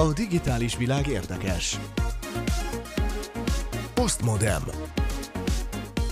A 0.00 0.12
digitális 0.12 0.76
világ 0.76 1.06
érdekes. 1.06 1.78
Postmodem. 3.94 4.62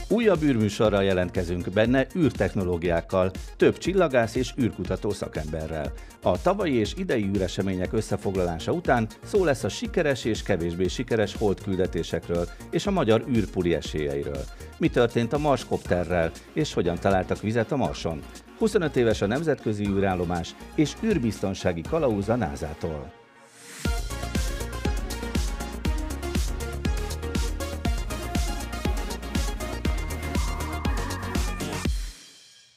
Újabb 0.09 0.43
űrműsorral 0.43 1.05
jelentkezünk 1.05 1.71
benne 1.71 2.07
űrtechnológiákkal, 2.17 3.31
több 3.57 3.79
csillagász 3.79 4.35
és 4.35 4.55
űrkutató 4.61 5.11
szakemberrel. 5.11 5.93
A 6.23 6.43
tavalyi 6.43 6.75
és 6.75 6.95
idei 6.97 7.31
űresemények 7.35 7.93
összefoglalása 7.93 8.73
után 8.73 9.09
szó 9.25 9.45
lesz 9.45 9.65
a 9.65 9.69
sikeres 9.69 10.25
és 10.25 10.43
kevésbé 10.43 10.89
sikeres 10.89 11.37
holdküldetésekről 11.37 12.49
és 12.71 12.87
a 12.87 12.91
magyar 12.91 13.25
űrpuli 13.29 13.75
esélyeiről. 13.75 14.45
Mi 14.79 14.89
történt 14.89 15.33
a 15.33 15.39
Marskopterrel, 15.39 16.31
és 16.53 16.75
hogyan 16.75 16.99
találtak 16.99 17.41
vizet 17.41 17.73
a 17.73 17.77
Marson? 17.77 18.23
25 18.59 18.97
éves 18.97 19.23
a 19.23 19.27
nemzetközi 19.27 19.87
űrállomás 19.87 20.55
és 20.75 20.93
űrbiztonsági 21.05 21.81
kalauz 21.81 22.27
NASA-tól. 22.27 23.18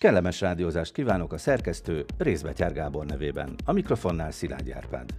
Kellemes 0.01 0.41
rádiózást 0.41 0.93
kívánok 0.93 1.33
a 1.33 1.37
szerkesztő 1.37 2.05
Részbetyár 2.17 2.73
Gábor 2.73 3.05
nevében. 3.05 3.55
A 3.65 3.71
mikrofonnál 3.71 4.31
Szilágy 4.31 4.71
Árpád. 4.71 5.09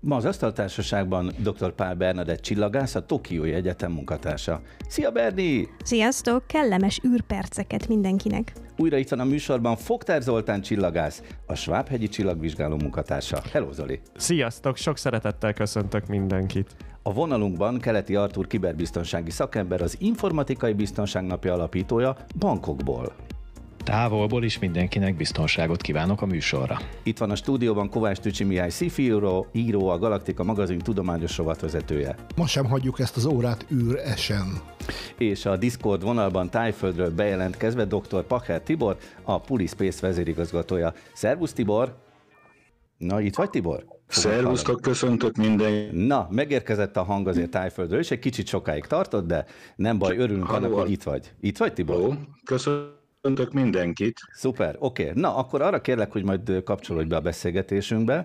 Ma 0.00 0.16
az 0.16 0.24
Asztaltársaságban 0.24 1.32
dr. 1.38 1.72
Pál 1.72 1.94
Bernadett 1.94 2.40
csillagász, 2.40 2.94
a 2.94 3.06
Tokiói 3.06 3.52
Egyetem 3.52 3.92
munkatársa. 3.92 4.60
Szia 4.88 5.10
Berni! 5.10 5.68
Sziasztok! 5.84 6.46
Kellemes 6.46 7.00
űrperceket 7.06 7.88
mindenkinek! 7.88 8.52
Újra 8.76 8.96
itt 8.96 9.08
van 9.08 9.20
a 9.20 9.24
műsorban 9.24 9.76
Fogtár 9.76 10.22
Zoltán 10.22 10.60
csillagász, 10.60 11.22
a 11.46 11.54
Svábhegyi 11.54 12.08
csillagvizsgáló 12.08 12.76
munkatársa. 12.76 13.42
Hello 13.52 13.72
Zoli! 13.72 14.00
Sziasztok! 14.16 14.76
Sok 14.76 14.98
szeretettel 14.98 15.52
köszöntök 15.52 16.06
mindenkit! 16.06 16.76
A 17.04 17.12
vonalunkban 17.12 17.78
Keleti 17.78 18.16
Artur 18.16 18.46
kiberbiztonsági 18.46 19.30
szakember, 19.30 19.82
az 19.82 19.96
Informatikai 20.00 20.72
Biztonság 20.72 21.24
Napja 21.24 21.52
alapítója 21.52 22.16
Bankokból. 22.38 23.12
Távolból 23.84 24.44
is 24.44 24.58
mindenkinek 24.58 25.16
biztonságot 25.16 25.80
kívánok 25.80 26.22
a 26.22 26.26
műsorra. 26.26 26.78
Itt 27.02 27.18
van 27.18 27.30
a 27.30 27.34
stúdióban 27.34 27.90
Kovács 27.90 28.18
Tücsi 28.18 28.44
Mihály 28.44 28.70
Szifíró, 28.70 29.46
író, 29.52 29.88
a 29.88 29.98
Galaktika 29.98 30.44
magazin 30.44 30.78
tudományos 30.78 31.36
rovatvezetője. 31.36 32.14
Ma 32.36 32.46
sem 32.46 32.64
hagyjuk 32.64 32.98
ezt 32.98 33.16
az 33.16 33.24
órát 33.24 33.66
űr 33.72 33.98
esen. 34.04 34.60
És 35.18 35.46
a 35.46 35.56
Discord 35.56 36.02
vonalban 36.02 36.50
Tájföldről 36.50 37.10
bejelentkezve 37.10 37.84
dr. 37.84 38.22
Pacher 38.26 38.60
Tibor, 38.60 38.96
a 39.22 39.40
Pulispace 39.40 40.06
vezérigazgatója. 40.06 40.92
Szervusz 41.12 41.52
Tibor! 41.52 41.96
Na, 42.98 43.20
itt 43.20 43.36
vagy 43.36 43.50
Tibor? 43.50 43.91
Szervusztok, 44.12 44.80
köszöntök 44.80 45.36
minden. 45.36 45.94
Na, 45.94 46.28
megérkezett 46.30 46.96
a 46.96 47.02
hang 47.02 47.28
azért 47.28 47.50
Tájföldről, 47.50 47.98
és 47.98 48.10
egy 48.10 48.18
kicsit 48.18 48.46
sokáig 48.46 48.84
tartott, 48.84 49.26
de 49.26 49.44
nem 49.76 49.98
baj, 49.98 50.16
örülünk 50.16 50.46
Halló. 50.46 50.64
annak, 50.64 50.78
hogy 50.78 50.90
itt 50.90 51.02
vagy. 51.02 51.32
Itt 51.40 51.58
vagy, 51.58 51.72
Tibor? 51.72 51.96
Jó, 52.00 52.14
köszönöm 52.44 53.00
köszöntök 53.22 53.52
mindenkit. 53.52 54.20
Szuper, 54.32 54.76
oké. 54.78 55.02
Okay. 55.08 55.20
Na, 55.20 55.36
akkor 55.36 55.62
arra 55.62 55.80
kérlek, 55.80 56.12
hogy 56.12 56.24
majd 56.24 56.62
kapcsolódj 56.64 57.08
be 57.08 57.16
a 57.16 57.20
beszélgetésünkbe. 57.20 58.24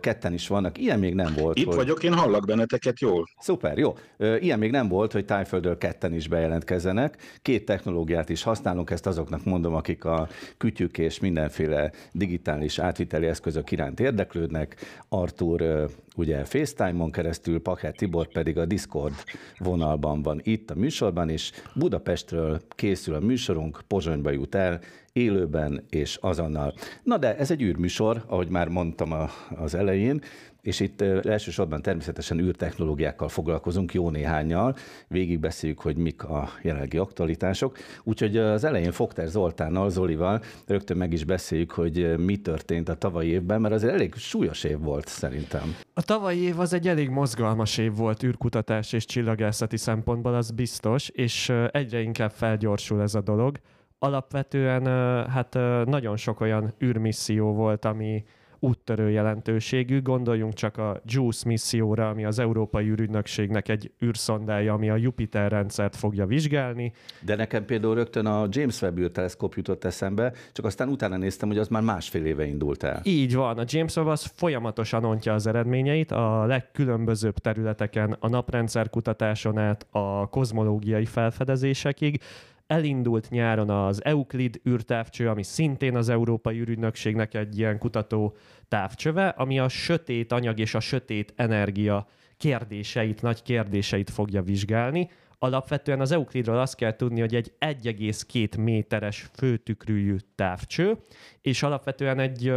Ketten 0.00 0.32
is 0.32 0.48
vannak. 0.48 0.78
Ilyen 0.78 0.98
még 0.98 1.14
nem 1.14 1.34
volt. 1.38 1.58
Itt 1.58 1.66
hogy... 1.66 1.74
vagyok, 1.74 2.02
én 2.02 2.14
hallak 2.14 2.46
benneteket 2.46 3.00
jól. 3.00 3.24
Szuper, 3.38 3.78
jó. 3.78 3.96
Ilyen 4.18 4.58
még 4.58 4.70
nem 4.70 4.88
volt, 4.88 5.12
hogy 5.12 5.24
Tájföldről 5.24 5.78
ketten 5.78 6.14
is 6.14 6.28
bejelentkezzenek. 6.28 7.38
Két 7.42 7.64
technológiát 7.64 8.28
is 8.28 8.42
használunk, 8.42 8.90
ezt 8.90 9.06
azoknak 9.06 9.44
mondom, 9.44 9.74
akik 9.74 10.04
a 10.04 10.28
kütyük 10.56 10.98
és 10.98 11.20
mindenféle 11.20 11.92
digitális 12.12 12.78
átviteli 12.78 13.26
eszközök 13.26 13.70
iránt 13.70 14.00
érdeklődnek. 14.00 14.76
Artur 15.08 15.88
ugye 16.16 16.44
FaceTime-on 16.44 17.10
keresztül, 17.10 17.62
Paket 17.62 17.96
Tibor 17.96 18.28
pedig 18.28 18.58
a 18.58 18.64
Discord 18.64 19.14
vonalban 19.58 20.22
van 20.22 20.40
itt 20.42 20.70
a 20.70 20.74
műsorban, 20.74 21.28
és 21.28 21.52
Budapestről 21.74 22.60
készül 22.68 23.14
a 23.14 23.20
műsorunk, 23.20 23.80
Pozsonyba 24.24 24.30
jut 24.30 24.54
el, 24.54 24.80
élőben 25.12 25.84
és 25.90 26.18
azonnal. 26.20 26.74
Na 27.02 27.18
de 27.18 27.36
ez 27.36 27.50
egy 27.50 27.62
űrműsor, 27.62 28.24
ahogy 28.26 28.48
már 28.48 28.68
mondtam 28.68 29.12
a, 29.12 29.28
az 29.56 29.74
elején, 29.74 30.20
és 30.62 30.80
itt 30.80 31.00
elsősorban 31.00 31.82
természetesen 31.82 32.38
űrtechnológiákkal 32.38 33.28
foglalkozunk, 33.28 33.94
jó 33.94 34.10
néhányal, 34.10 34.76
végigbeszéljük, 35.08 35.80
hogy 35.80 35.96
mik 35.96 36.24
a 36.24 36.48
jelenlegi 36.62 36.98
aktualitások. 36.98 37.78
Úgyhogy 38.02 38.36
az 38.36 38.64
elején 38.64 38.92
Fogter 38.92 39.28
Zoltánnal, 39.28 39.90
Zolival 39.90 40.42
rögtön 40.66 40.96
meg 40.96 41.12
is 41.12 41.24
beszéljük, 41.24 41.70
hogy 41.70 42.18
mi 42.18 42.36
történt 42.36 42.88
a 42.88 42.94
tavalyi 42.94 43.28
évben, 43.28 43.60
mert 43.60 43.74
azért 43.74 43.92
elég 43.92 44.14
súlyos 44.14 44.64
év 44.64 44.78
volt 44.78 45.08
szerintem. 45.08 45.74
A 45.94 46.02
tavalyi 46.02 46.40
év 46.40 46.60
az 46.60 46.72
egy 46.72 46.88
elég 46.88 47.08
mozgalmas 47.08 47.78
év 47.78 47.94
volt 47.96 48.22
űrkutatás 48.22 48.92
és 48.92 49.04
csillagászati 49.04 49.76
szempontból, 49.76 50.34
az 50.34 50.50
biztos, 50.50 51.08
és 51.08 51.52
egyre 51.70 52.00
inkább 52.00 52.30
felgyorsul 52.30 53.02
ez 53.02 53.14
a 53.14 53.20
dolog. 53.20 53.58
Alapvetően 53.98 54.86
hát 55.28 55.54
nagyon 55.84 56.16
sok 56.16 56.40
olyan 56.40 56.74
űrmisszió 56.82 57.52
volt, 57.52 57.84
ami 57.84 58.24
úttörő 58.58 59.10
jelentőségű. 59.10 60.02
Gondoljunk 60.02 60.52
csak 60.52 60.78
a 60.78 61.00
JUICE 61.06 61.48
misszióra, 61.48 62.08
ami 62.08 62.24
az 62.24 62.38
Európai 62.38 62.88
űrügynökségnek 62.88 63.68
egy 63.68 63.92
űrszondája, 64.04 64.72
ami 64.72 64.90
a 64.90 64.96
Jupiter 64.96 65.50
rendszert 65.50 65.96
fogja 65.96 66.26
vizsgálni. 66.26 66.92
De 67.20 67.36
nekem 67.36 67.64
például 67.64 67.94
rögtön 67.94 68.26
a 68.26 68.46
James 68.50 68.82
Webb 68.82 68.98
űrteleszkóp 68.98 69.54
jutott 69.54 69.84
eszembe, 69.84 70.32
csak 70.52 70.64
aztán 70.64 70.88
utána 70.88 71.16
néztem, 71.16 71.48
hogy 71.48 71.58
az 71.58 71.68
már 71.68 71.82
másfél 71.82 72.24
éve 72.24 72.44
indult 72.44 72.82
el. 72.82 73.00
Így 73.02 73.34
van, 73.34 73.58
a 73.58 73.64
James 73.66 73.96
Webb 73.96 74.06
az 74.06 74.24
folyamatosan 74.34 75.04
ontja 75.04 75.34
az 75.34 75.46
eredményeit 75.46 76.10
a 76.10 76.44
legkülönbözőbb 76.46 77.38
területeken, 77.38 78.16
a 78.20 78.28
naprendszer 78.28 78.90
kutatáson 78.90 79.58
át 79.58 79.86
a 79.90 80.26
kozmológiai 80.26 81.04
felfedezésekig, 81.04 82.20
Elindult 82.66 83.30
nyáron 83.30 83.70
az 83.70 84.04
Euclid 84.04 84.60
űrtávcső, 84.68 85.28
ami 85.28 85.42
szintén 85.42 85.96
az 85.96 86.08
Európai 86.08 86.58
űrügynökségnek 86.58 87.34
egy 87.34 87.58
ilyen 87.58 87.78
kutató 87.78 88.36
távcsöve, 88.68 89.28
ami 89.28 89.58
a 89.58 89.68
sötét 89.68 90.32
anyag 90.32 90.58
és 90.58 90.74
a 90.74 90.80
sötét 90.80 91.32
energia 91.36 92.06
kérdéseit, 92.36 93.22
nagy 93.22 93.42
kérdéseit 93.42 94.10
fogja 94.10 94.42
vizsgálni. 94.42 95.10
Alapvetően 95.38 96.00
az 96.00 96.12
Euclidról 96.12 96.58
azt 96.58 96.76
kell 96.76 96.96
tudni, 96.96 97.20
hogy 97.20 97.34
egy 97.34 97.52
1,2 97.58 98.58
méteres 98.58 99.30
főtükrűjű 99.32 100.16
távcső, 100.34 100.96
és 101.40 101.62
alapvetően 101.62 102.18
egy 102.18 102.52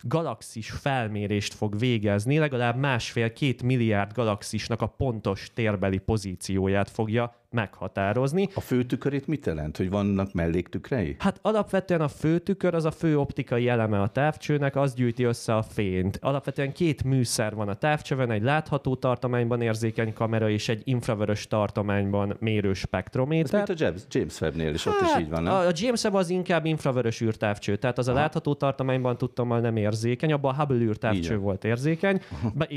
galaxis 0.00 0.70
felmérést 0.70 1.54
fog 1.54 1.78
végezni, 1.78 2.38
legalább 2.38 2.76
másfél-két 2.76 3.62
milliárd 3.62 4.12
galaxisnak 4.12 4.82
a 4.82 4.86
pontos 4.86 5.50
térbeli 5.54 5.98
pozícióját 5.98 6.90
fogja 6.90 7.45
meghatározni. 7.56 8.48
A 8.54 8.60
főtükörét 8.60 9.26
mit 9.26 9.46
jelent, 9.46 9.76
hogy 9.76 9.90
vannak 9.90 10.32
melléktükrei? 10.32 11.16
Hát 11.18 11.38
alapvetően 11.42 12.00
a 12.00 12.08
főtükör 12.08 12.74
az 12.74 12.84
a 12.84 12.90
fő 12.90 13.18
optikai 13.18 13.68
eleme 13.68 14.00
a 14.00 14.06
távcsőnek, 14.06 14.76
az 14.76 14.94
gyűjti 14.94 15.22
össze 15.22 15.54
a 15.54 15.62
fényt. 15.62 16.18
Alapvetően 16.22 16.72
két 16.72 17.04
műszer 17.04 17.54
van 17.54 17.68
a 17.68 17.74
távcsövön, 17.74 18.30
egy 18.30 18.42
látható 18.42 18.94
tartományban 18.94 19.60
érzékeny 19.60 20.12
kamera 20.12 20.50
és 20.50 20.68
egy 20.68 20.82
infravörös 20.84 21.46
tartományban 21.46 22.36
mérő 22.40 22.72
spektrométer. 22.72 23.60
Ez 23.60 23.66
mint 23.68 23.80
a 23.80 23.84
James, 23.84 24.02
James 24.10 24.40
Webb-nél 24.40 24.74
is, 24.74 24.84
hát, 24.84 24.94
ott 24.94 25.00
is 25.00 25.08
hát, 25.08 25.20
így 25.20 25.28
van, 25.28 25.42
nem? 25.42 25.52
A 25.52 25.70
James 25.74 26.02
Webb 26.02 26.14
az 26.14 26.30
inkább 26.30 26.64
infravörös 26.64 27.20
űrtávcső, 27.20 27.76
tehát 27.76 27.98
az 27.98 28.08
a 28.08 28.10
Aha. 28.10 28.20
látható 28.20 28.54
tartományban 28.54 29.18
tudtam, 29.18 29.60
nem 29.60 29.76
érzékeny, 29.76 30.32
abban 30.32 30.54
a 30.54 30.56
Hubble 30.58 30.84
űrtávcső 30.84 31.20
Igen. 31.20 31.40
volt 31.40 31.64
érzékeny, 31.64 32.20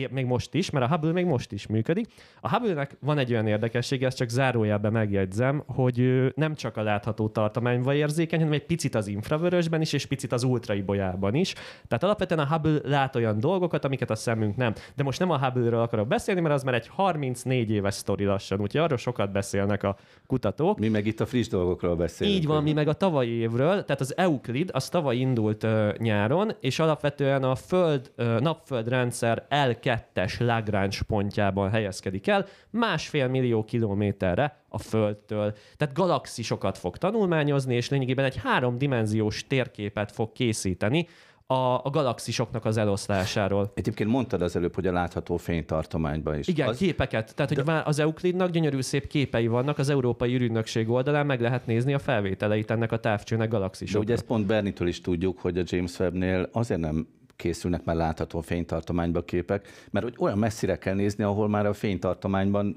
még 0.10 0.26
most 0.26 0.54
is, 0.54 0.70
mert 0.70 0.86
a 0.86 0.90
Hubble 0.90 1.12
még 1.12 1.26
most 1.26 1.52
is 1.52 1.68
működik. 1.68 2.08
A 2.42 2.50
Hubble-nek 2.50 2.98
van 3.00 3.18
egy 3.18 3.32
olyan 3.32 3.48
érdekessége, 3.48 4.06
ez 4.06 4.14
csak 4.14 4.30
záró 4.30 4.64
zárójelben 4.70 4.92
megjegyzem, 4.92 5.64
hogy 5.68 6.32
nem 6.36 6.56
csak 6.56 6.78
a 6.78 6.82
látható 6.82 7.28
tartományban 7.28 7.96
érzékeny, 7.96 8.40
hanem 8.40 8.54
egy 8.54 8.66
picit 8.66 8.96
az 8.96 9.08
infravörösben 9.08 9.82
is, 9.82 9.94
és 9.94 10.06
picit 10.06 10.32
az 10.32 10.44
ultraibolyában 10.44 11.36
is. 11.36 11.54
Tehát 11.88 12.04
alapvetően 12.04 12.40
a 12.40 12.48
Hubble 12.48 12.80
lát 12.84 13.16
olyan 13.16 13.40
dolgokat, 13.40 13.86
amiket 13.86 14.10
a 14.10 14.16
szemünk 14.16 14.56
nem. 14.56 14.74
De 14.96 15.04
most 15.04 15.20
nem 15.20 15.30
a 15.30 15.38
Hubble-ről 15.38 15.82
akarok 15.82 16.08
beszélni, 16.08 16.42
mert 16.42 16.54
az 16.54 16.64
már 16.64 16.74
egy 16.74 16.88
34 16.88 17.72
éves 17.72 17.94
sztori 17.94 18.24
lassan, 18.24 18.62
úgyhogy 18.62 18.82
arról 18.82 18.98
sokat 18.98 19.32
beszélnek 19.32 19.84
a 19.84 19.98
kutatók. 20.28 20.80
Mi 20.80 20.88
meg 20.88 21.06
itt 21.06 21.20
a 21.20 21.26
friss 21.26 21.48
dolgokról 21.48 21.96
beszélünk. 21.96 22.38
Így 22.38 22.46
van, 22.46 22.64
mi 22.64 22.74
meg 22.74 22.88
a 22.88 22.94
tavalyi 22.94 23.32
évről, 23.32 23.86
tehát 23.86 24.02
az 24.02 24.18
Euclid, 24.18 24.70
az 24.74 24.90
tavaly 24.90 25.16
indult 25.16 25.64
uh, 25.64 25.98
nyáron, 25.98 26.52
és 26.60 26.80
alapvetően 26.80 27.44
a 27.44 27.56
Föld, 27.56 28.12
uh, 28.18 28.40
napföld 28.40 28.88
rendszer 28.88 29.46
L2-es 29.50 30.40
Lagrange 30.40 30.98
pontjában 31.08 31.70
helyezkedik 31.70 32.28
el, 32.28 32.46
másfél 32.70 33.28
millió 33.28 33.64
kilométerre 33.64 34.49
a 34.68 34.78
Földtől. 34.78 35.54
Tehát 35.78 35.94
galaxisokat 35.94 36.78
fog 36.78 36.98
tanulmányozni, 36.98 37.76
és 37.76 37.90
lényegében 37.90 38.26
egy 38.26 38.38
háromdimenziós 38.38 39.48
térképet 39.48 40.12
fog 40.12 40.32
készíteni 40.32 41.08
a, 41.52 41.82
a 41.84 41.90
galaxisoknak 41.92 42.66
az 42.66 42.78
eloszlásáról. 42.78 43.72
Egyébként 43.74 44.10
mondtad 44.10 44.42
az 44.42 44.56
előbb, 44.56 44.76
hogy 44.76 44.88
a 44.88 44.92
látható 44.92 45.38
fénytartományban 45.38 46.38
is. 46.38 46.48
Igen, 46.48 46.68
az, 46.68 46.78
képeket. 46.78 47.36
Tehát, 47.36 47.54
hogy 47.56 47.66
már 47.66 47.88
az 47.88 48.00
Euclidnak 48.00 48.50
gyönyörű 48.50 48.82
szép 48.82 49.08
képei 49.08 49.48
vannak, 49.48 49.78
az 49.78 49.90
Európai 49.90 50.34
űrügynökség 50.34 50.90
oldalán 50.90 51.26
meg 51.26 51.42
lehet 51.42 51.66
nézni 51.66 51.94
a 51.94 52.00
felvételeit 52.00 52.72
ennek 52.72 52.92
a 52.92 53.00
távcsőnek 53.00 53.50
de 53.50 53.56
galaxisoknak. 53.56 54.04
ugye 54.04 54.14
ezt 54.14 54.26
pont 54.26 54.46
Bernitől 54.46 54.88
is 54.88 55.02
tudjuk, 55.02 55.40
hogy 55.40 55.58
a 55.58 55.64
James 55.66 56.00
Webbnél 56.00 56.50
azért 56.52 56.80
nem 56.80 57.08
készülnek 57.40 57.84
már 57.84 57.96
látható 57.96 58.42
fénytartományba 58.42 59.24
képek, 59.24 59.68
mert 59.92 60.06
hogy 60.06 60.16
olyan 60.18 60.38
messzire 60.38 60.78
kell 60.78 60.94
nézni, 60.94 61.24
ahol 61.24 61.48
már 61.50 61.66
a 61.66 61.74
fénytartományban, 61.74 62.76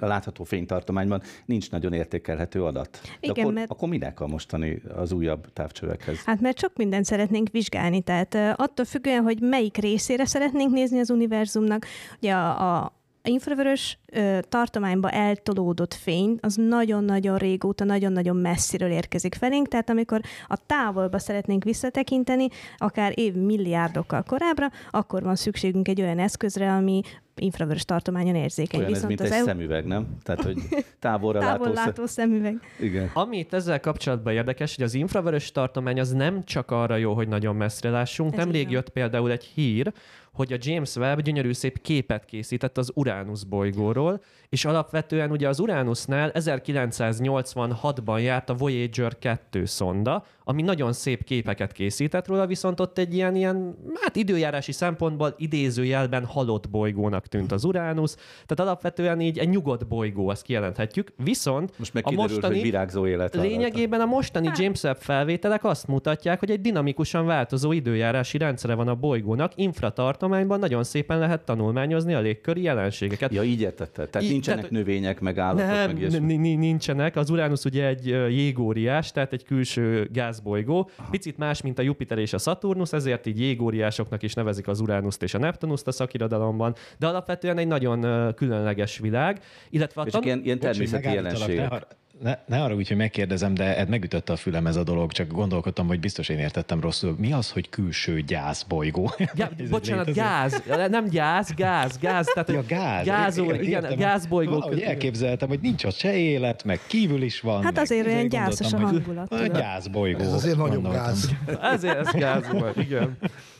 a 0.00 0.06
látható 0.06 0.44
fénytartományban 0.44 1.22
nincs 1.44 1.70
nagyon 1.70 1.92
értékelhető 1.92 2.64
adat. 2.64 3.00
De 3.02 3.08
Igen, 3.20 3.44
akkor, 3.44 3.52
mert- 3.52 3.70
akkor 3.70 3.88
minek 3.88 4.20
a 4.20 4.26
mostani 4.26 4.82
az 4.94 5.12
újabb 5.12 5.52
távcsövekhez? 5.52 6.24
Hát 6.24 6.40
mert 6.40 6.58
sok 6.58 6.76
mindent 6.76 7.04
szeretnénk 7.04 7.48
vizsgálni, 7.50 8.00
tehát 8.00 8.34
attól 8.56 8.84
függően, 8.84 9.22
hogy 9.22 9.40
melyik 9.40 9.76
részére 9.76 10.24
szeretnénk 10.24 10.72
nézni 10.72 10.98
az 10.98 11.10
univerzumnak, 11.10 11.86
ugye 12.18 12.32
a, 12.32 12.76
a 12.82 13.01
infravörös 13.24 13.98
ö, 14.12 14.38
tartományba 14.48 15.10
eltolódott 15.10 15.94
fény, 15.94 16.38
az 16.40 16.54
nagyon-nagyon 16.54 17.38
régóta, 17.38 17.84
nagyon-nagyon 17.84 18.36
messziről 18.36 18.90
érkezik 18.90 19.34
felénk, 19.34 19.68
tehát 19.68 19.90
amikor 19.90 20.20
a 20.48 20.58
távolba 20.66 21.18
szeretnénk 21.18 21.64
visszatekinteni, 21.64 22.48
akár 22.76 23.12
év 23.14 23.34
milliárdokkal 23.34 24.22
korábbra, 24.22 24.70
akkor 24.90 25.22
van 25.22 25.36
szükségünk 25.36 25.88
egy 25.88 26.00
olyan 26.00 26.18
eszközre, 26.18 26.72
ami 26.72 27.02
infravörös 27.36 27.84
tartományon 27.84 28.34
érzékeny. 28.34 28.80
Olyan 28.80 28.94
ez, 28.94 29.04
mint 29.04 29.20
egy 29.20 29.30
EU- 29.30 29.44
szemüveg, 29.44 29.86
nem? 29.86 30.06
Tehát, 30.22 30.42
hogy 30.42 30.56
távolra 30.98 31.38
látó, 31.38 31.62
távol 31.62 31.74
látó 31.74 32.06
szemüveg. 32.06 32.60
szem... 32.76 32.86
Igen. 32.86 33.10
Ami 33.14 33.38
itt 33.38 33.52
ezzel 33.52 33.80
kapcsolatban 33.80 34.32
érdekes, 34.32 34.74
hogy 34.76 34.84
az 34.84 34.94
infravörös 34.94 35.52
tartomány 35.52 36.00
az 36.00 36.12
nem 36.12 36.44
csak 36.44 36.70
arra 36.70 36.96
jó, 36.96 37.14
hogy 37.14 37.28
nagyon 37.28 37.56
messzre 37.56 37.90
lássunk. 37.90 38.32
Ez 38.32 38.38
Nemrég 38.38 38.70
jött 38.70 38.88
például 38.88 39.30
egy 39.30 39.44
hír, 39.44 39.92
hogy 40.32 40.52
a 40.52 40.56
James 40.60 40.96
Webb 40.96 41.20
gyönyörű 41.20 41.52
szép 41.52 41.80
képet 41.80 42.24
készített 42.24 42.78
az 42.78 42.92
Uranus 42.94 43.44
bolygóról, 43.44 44.22
és 44.48 44.64
alapvetően 44.64 45.30
ugye 45.30 45.48
az 45.48 45.60
Uranusnál 45.60 46.30
1986-ban 46.34 48.22
járt 48.22 48.48
a 48.48 48.54
Voyager 48.54 49.18
2 49.18 49.64
szonda, 49.64 50.24
ami 50.44 50.62
nagyon 50.62 50.92
szép 50.92 51.24
képeket 51.24 51.72
készített 51.72 52.26
róla, 52.26 52.46
viszont 52.46 52.80
ott 52.80 52.98
egy 52.98 53.14
ilyen, 53.14 53.36
ilyen 53.36 53.76
hát 54.00 54.16
időjárási 54.16 54.72
szempontból 54.72 55.34
idézőjelben 55.36 56.24
halott 56.24 56.70
bolygónak 56.70 57.26
tűnt 57.26 57.52
az 57.52 57.64
Uranus, 57.64 58.14
tehát 58.46 58.70
alapvetően 58.70 59.20
így 59.20 59.38
egy 59.38 59.48
nyugodt 59.48 59.86
bolygó, 59.86 60.28
azt 60.28 60.42
kijelenthetjük. 60.42 61.12
Viszont 61.16 61.78
Most 61.78 61.94
meg 61.94 62.06
a 62.06 62.10
mostani, 62.10 62.54
hogy 62.54 62.62
virágzó 62.62 63.06
élet. 63.06 63.34
Lényegében 63.34 64.00
a 64.00 64.04
mostani 64.04 64.50
James 64.54 64.82
Webb 64.82 64.96
felvételek 64.96 65.64
azt 65.64 65.86
mutatják, 65.86 66.38
hogy 66.38 66.50
egy 66.50 66.60
dinamikusan 66.60 67.26
változó 67.26 67.72
időjárási 67.72 68.38
rendszere 68.38 68.74
van 68.74 68.88
a 68.88 68.94
bolygónak. 68.94 69.52
Infratartományban 69.54 70.58
nagyon 70.58 70.84
szépen 70.84 71.18
lehet 71.18 71.44
tanulmányozni 71.44 72.14
a 72.14 72.20
légköri 72.20 72.62
jelenségeket. 72.62 73.32
Ja, 73.32 73.42
így 73.42 73.60
értetted. 73.60 74.10
Tehát 74.10 74.28
nincsenek 74.28 74.60
tehát, 74.60 74.76
növények, 74.76 75.20
meg 75.20 75.38
állatok, 75.38 76.00
Nem, 76.10 76.22
meg 76.24 76.40
nincsenek. 76.58 77.16
Az 77.16 77.30
Uranus 77.30 77.64
ugye 77.64 77.86
egy 77.86 78.06
jégóriás, 78.06 79.12
tehát 79.12 79.32
egy 79.32 79.44
külső 79.44 80.08
gázbolygó. 80.32 80.90
Picit 81.10 81.38
más, 81.38 81.62
mint 81.62 81.78
a 81.78 81.82
Jupiter 81.82 82.18
és 82.18 82.32
a 82.32 82.38
Saturnus, 82.38 82.92
ezért 82.92 83.26
így 83.26 83.40
jégóriásoknak 83.40 84.22
is 84.22 84.34
nevezik 84.34 84.68
az 84.68 84.80
Uranuszt 84.80 85.22
és 85.22 85.34
a 85.34 85.38
Neptunuszt 85.38 85.86
a 85.86 85.92
szakirodalomban, 85.92 86.74
de 86.98 87.06
alapvetően 87.06 87.58
egy 87.58 87.66
nagyon 87.66 88.34
különleges 88.34 88.98
világ, 88.98 89.40
illetve 89.70 90.00
a 90.00 90.04
És 90.06 90.12
tan- 90.12 90.24
ilyen, 90.24 90.40
ilyen 90.44 90.58
természeti 90.58 91.12
jelenségek. 91.12 91.86
Ne, 92.22 92.38
ne, 92.46 92.62
arra 92.62 92.74
úgy, 92.74 92.88
hogy 92.88 92.96
megkérdezem, 92.96 93.54
de 93.54 93.76
ez 93.76 93.88
megütötte 93.88 94.32
a 94.32 94.36
fülem 94.36 94.66
ez 94.66 94.76
a 94.76 94.82
dolog, 94.82 95.12
csak 95.12 95.28
gondolkodtam, 95.32 95.86
hogy 95.86 96.00
biztos 96.00 96.28
én 96.28 96.38
értettem 96.38 96.80
rosszul. 96.80 97.14
Mi 97.18 97.32
az, 97.32 97.50
hogy 97.50 97.68
külső 97.68 98.20
gyászbolygó? 98.20 99.10
Ja, 99.34 99.50
Ez 99.58 99.68
bocsánat, 99.68 100.06
létezik? 100.06 100.22
gáz, 100.22 100.90
nem 100.90 101.08
gyáz, 101.08 101.54
gáz, 101.54 101.98
gáz, 101.98 102.26
tehát 102.34 102.48
Ja, 102.48 102.56
hogy 102.56 102.66
gáz. 102.66 103.04
gázol, 103.06 103.46
Értem, 103.46 103.62
igen, 103.62 103.82
értem. 103.82 103.98
gázbolygók. 103.98 104.54
Valahogy 104.62 104.80
elképzeltem, 104.80 105.48
hogy 105.48 105.60
nincs 105.60 105.84
ott 105.84 105.94
se 105.94 106.16
élet, 106.16 106.64
meg 106.64 106.80
kívül 106.86 107.22
is 107.22 107.40
van. 107.40 107.62
Hát 107.62 107.78
azért 107.78 108.06
olyan 108.06 108.28
gyászos 108.28 108.72
a 108.72 108.76
hogy- 108.76 108.84
hangulat, 108.90 109.32
A 109.32 109.46
gyászbolygó. 109.46 110.20
Ez 110.20 110.32
azért 110.32 110.56
nagyon 110.56 110.82
gáz. 110.82 111.30
Ezért 111.62 111.96
ez 111.98 112.10
gáz 112.12 112.48
volt, 112.52 112.76
igen. 112.76 113.16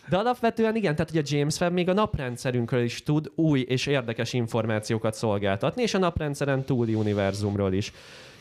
De 0.08 0.16
alapvetően 0.16 0.76
igen, 0.76 0.94
tehát 0.94 1.10
ugye 1.10 1.22
James 1.24 1.60
Webb 1.60 1.72
még 1.72 1.88
a 1.88 1.92
naprendszerünkről 1.92 2.82
is 2.82 3.02
tud 3.02 3.30
új 3.34 3.60
és 3.60 3.86
érdekes 3.86 4.32
információkat 4.32 5.14
szolgáltatni, 5.14 5.82
és 5.82 5.94
a 5.94 5.98
naprendszeren 5.98 6.64
túli 6.64 6.94
univerzumról 6.94 7.72
is. 7.72 7.92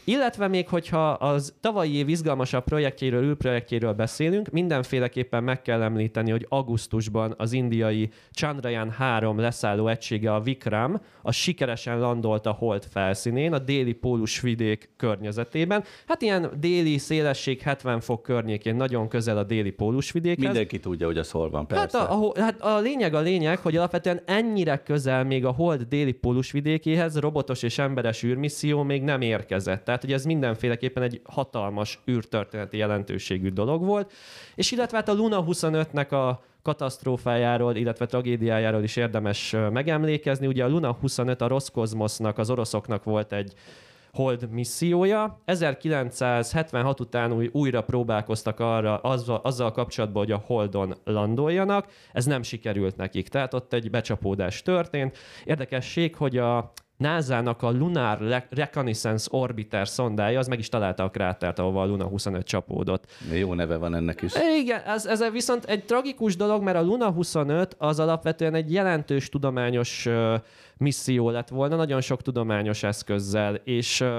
Illetve 0.03 0.47
még, 0.47 0.67
hogyha 0.67 1.09
az 1.09 1.53
tavalyi 1.59 1.95
év 1.95 2.09
izgalmasabb 2.09 2.63
projektjéről, 2.63 3.23
űrprojektjéről 3.23 3.93
beszélünk, 3.93 4.49
mindenféleképpen 4.49 5.43
meg 5.43 5.61
kell 5.61 5.81
említeni, 5.81 6.31
hogy 6.31 6.45
augusztusban 6.49 7.33
az 7.37 7.53
indiai 7.53 8.09
Chandrayaan 8.31 8.89
3 8.89 9.39
leszálló 9.39 9.87
egysége, 9.87 10.33
a 10.33 10.41
Vikram, 10.41 11.01
az 11.21 11.35
sikeresen 11.35 11.99
landolt 11.99 12.45
a 12.45 12.51
hold 12.51 12.85
felszínén, 12.91 13.53
a 13.53 13.59
déli 13.59 13.93
pólusvidék 13.93 14.89
környezetében. 14.97 15.83
Hát 16.07 16.21
ilyen 16.21 16.51
déli 16.59 16.97
szélesség 16.97 17.61
70 17.61 17.99
fok 17.99 18.21
környékén, 18.21 18.75
nagyon 18.75 19.07
közel 19.07 19.37
a 19.37 19.43
déli 19.43 19.71
pólusvidékhez. 19.71 20.45
Mindenki 20.45 20.79
tudja, 20.79 21.05
hogy 21.05 21.17
az 21.17 21.31
hol 21.31 21.49
van, 21.49 21.67
persze. 21.67 21.97
Hát 21.99 22.09
a, 22.09 22.27
a, 22.27 22.41
hát 22.41 22.61
a 22.61 22.79
lényeg 22.79 23.13
a 23.13 23.19
lényeg, 23.19 23.59
hogy 23.59 23.77
alapvetően 23.77 24.21
ennyire 24.25 24.77
közel 24.77 25.23
még 25.23 25.45
a 25.45 25.51
Hold 25.51 25.81
déli 25.81 26.11
pólusvidékéhez 26.11 27.19
robotos 27.19 27.63
és 27.63 27.77
emberes 27.77 28.23
űrmisszió 28.23 28.83
még 28.83 29.01
nem 29.01 29.21
érkezett. 29.21 29.89
Tehát, 29.91 30.05
hogy 30.05 30.15
ez 30.15 30.25
mindenféleképpen 30.25 31.03
egy 31.03 31.21
hatalmas 31.23 31.99
űrtörténeti 32.09 32.77
jelentőségű 32.77 33.49
dolog 33.49 33.83
volt. 33.83 34.11
És 34.55 34.71
illetve 34.71 34.97
hát 34.97 35.09
a 35.09 35.13
Luna 35.13 35.43
25-nek 35.47 36.09
a 36.09 36.43
katasztrófájáról, 36.61 37.75
illetve 37.75 38.05
tragédiájáról 38.05 38.83
is 38.83 38.95
érdemes 38.95 39.55
megemlékezni. 39.71 40.47
Ugye 40.47 40.63
a 40.63 40.67
Luna 40.67 40.91
25 40.91 41.41
a 41.41 41.47
Roszkozmosznak, 41.47 42.37
az 42.37 42.49
oroszoknak 42.49 43.03
volt 43.03 43.33
egy 43.33 43.53
Hold 44.13 44.49
missziója. 44.49 45.41
1976 45.45 46.99
után 46.99 47.31
új, 47.31 47.49
újra 47.51 47.81
próbálkoztak 47.81 48.59
arra, 48.59 48.97
azzal, 48.97 49.41
azzal 49.43 49.71
kapcsolatban, 49.71 50.23
hogy 50.23 50.31
a 50.31 50.43
Holdon 50.45 50.93
landoljanak. 51.03 51.87
Ez 52.13 52.25
nem 52.25 52.43
sikerült 52.43 52.95
nekik, 52.95 53.27
tehát 53.27 53.53
ott 53.53 53.73
egy 53.73 53.89
becsapódás 53.89 54.61
történt. 54.61 55.17
Érdekesség, 55.45 56.15
hogy 56.15 56.37
a 56.37 56.71
NASA-nak 57.01 57.61
a 57.61 57.71
Lunar 57.71 58.45
Reconnaissance 58.49 59.27
Orbiter 59.31 59.87
szondája, 59.87 60.39
az 60.39 60.47
meg 60.47 60.59
is 60.59 60.69
találta 60.69 61.03
a 61.03 61.09
krátert, 61.09 61.59
ahova 61.59 61.81
a 61.81 61.85
Luna 61.85 62.05
25 62.05 62.45
csapódott. 62.45 63.11
Jó 63.33 63.53
neve 63.53 63.77
van 63.77 63.95
ennek 63.95 64.21
is. 64.21 64.33
Igen, 64.61 64.81
ez, 64.81 65.05
ez 65.05 65.31
viszont 65.31 65.65
egy 65.65 65.85
tragikus 65.85 66.35
dolog, 66.35 66.63
mert 66.63 66.77
a 66.77 66.81
Luna 66.81 67.11
25 67.11 67.75
az 67.77 67.99
alapvetően 67.99 68.53
egy 68.53 68.73
jelentős 68.73 69.29
tudományos 69.29 70.07
misszió 70.81 71.29
lett 71.29 71.49
volna, 71.49 71.75
nagyon 71.75 72.01
sok 72.01 72.21
tudományos 72.21 72.83
eszközzel, 72.83 73.55
és 73.55 74.01
uh, 74.01 74.09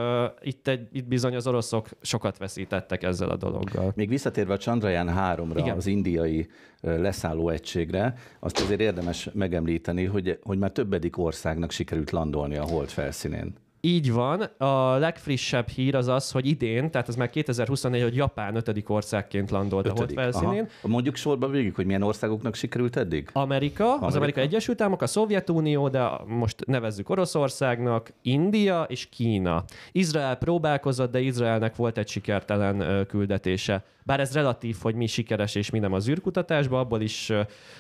itt, 0.40 0.68
egy, 0.68 0.88
itt 0.92 1.06
bizony 1.06 1.34
az 1.36 1.46
oroszok 1.46 1.88
sokat 2.00 2.38
veszítettek 2.38 3.02
ezzel 3.02 3.28
a 3.28 3.36
dologgal. 3.36 3.92
Még 3.94 4.08
visszatérve 4.08 4.52
a 4.52 4.56
Chandrayaan 4.56 5.12
3-ra, 5.16 5.56
Igen. 5.56 5.76
az 5.76 5.86
indiai 5.86 6.48
leszálló 6.82 7.48
egységre, 7.48 8.14
azt 8.40 8.60
azért 8.60 8.80
érdemes 8.80 9.28
megemlíteni, 9.32 10.04
hogy, 10.04 10.38
hogy 10.42 10.58
már 10.58 10.70
többedik 10.70 11.18
országnak 11.18 11.70
sikerült 11.70 12.10
landolni 12.10 12.56
a 12.56 12.64
hold 12.64 12.88
felszínén. 12.88 13.54
Így 13.84 14.12
van. 14.12 14.40
A 14.58 14.96
legfrissebb 14.96 15.68
hír 15.68 15.94
az 15.94 16.08
az, 16.08 16.30
hogy 16.30 16.46
idén, 16.46 16.90
tehát 16.90 17.08
ez 17.08 17.16
már 17.16 17.30
2024, 17.30 18.02
hogy 18.02 18.16
Japán 18.16 18.56
ötödik 18.56 18.90
országként 18.90 19.50
landolt 19.50 19.86
a 19.86 19.88
hold 19.88 20.00
Ötödik. 20.10 20.18
felszínén. 20.18 20.68
Aha. 20.78 20.88
Mondjuk 20.88 21.16
sorba 21.16 21.48
végig, 21.48 21.74
hogy 21.74 21.86
milyen 21.86 22.02
országoknak 22.02 22.54
sikerült 22.54 22.96
eddig? 22.96 23.28
Amerika, 23.32 23.84
az 23.84 23.92
Amerika. 23.92 24.16
Amerika 24.16 24.40
Egyesült 24.40 24.80
Államok, 24.80 25.02
a 25.02 25.06
Szovjetunió, 25.06 25.88
de 25.88 26.10
most 26.26 26.66
nevezzük 26.66 27.10
Oroszországnak, 27.10 28.12
India 28.22 28.82
és 28.88 29.08
Kína. 29.08 29.64
Izrael 29.92 30.36
próbálkozott, 30.36 31.12
de 31.12 31.20
Izraelnek 31.20 31.76
volt 31.76 31.98
egy 31.98 32.08
sikertelen 32.08 33.06
küldetése. 33.06 33.84
Bár 34.04 34.20
ez 34.20 34.32
relatív, 34.32 34.76
hogy 34.82 34.94
mi 34.94 35.06
sikeres 35.06 35.54
és 35.54 35.70
mi 35.70 35.78
nem 35.78 35.92
az 35.92 36.08
űrkutatásban, 36.08 36.80
abból 36.80 37.00
is 37.00 37.32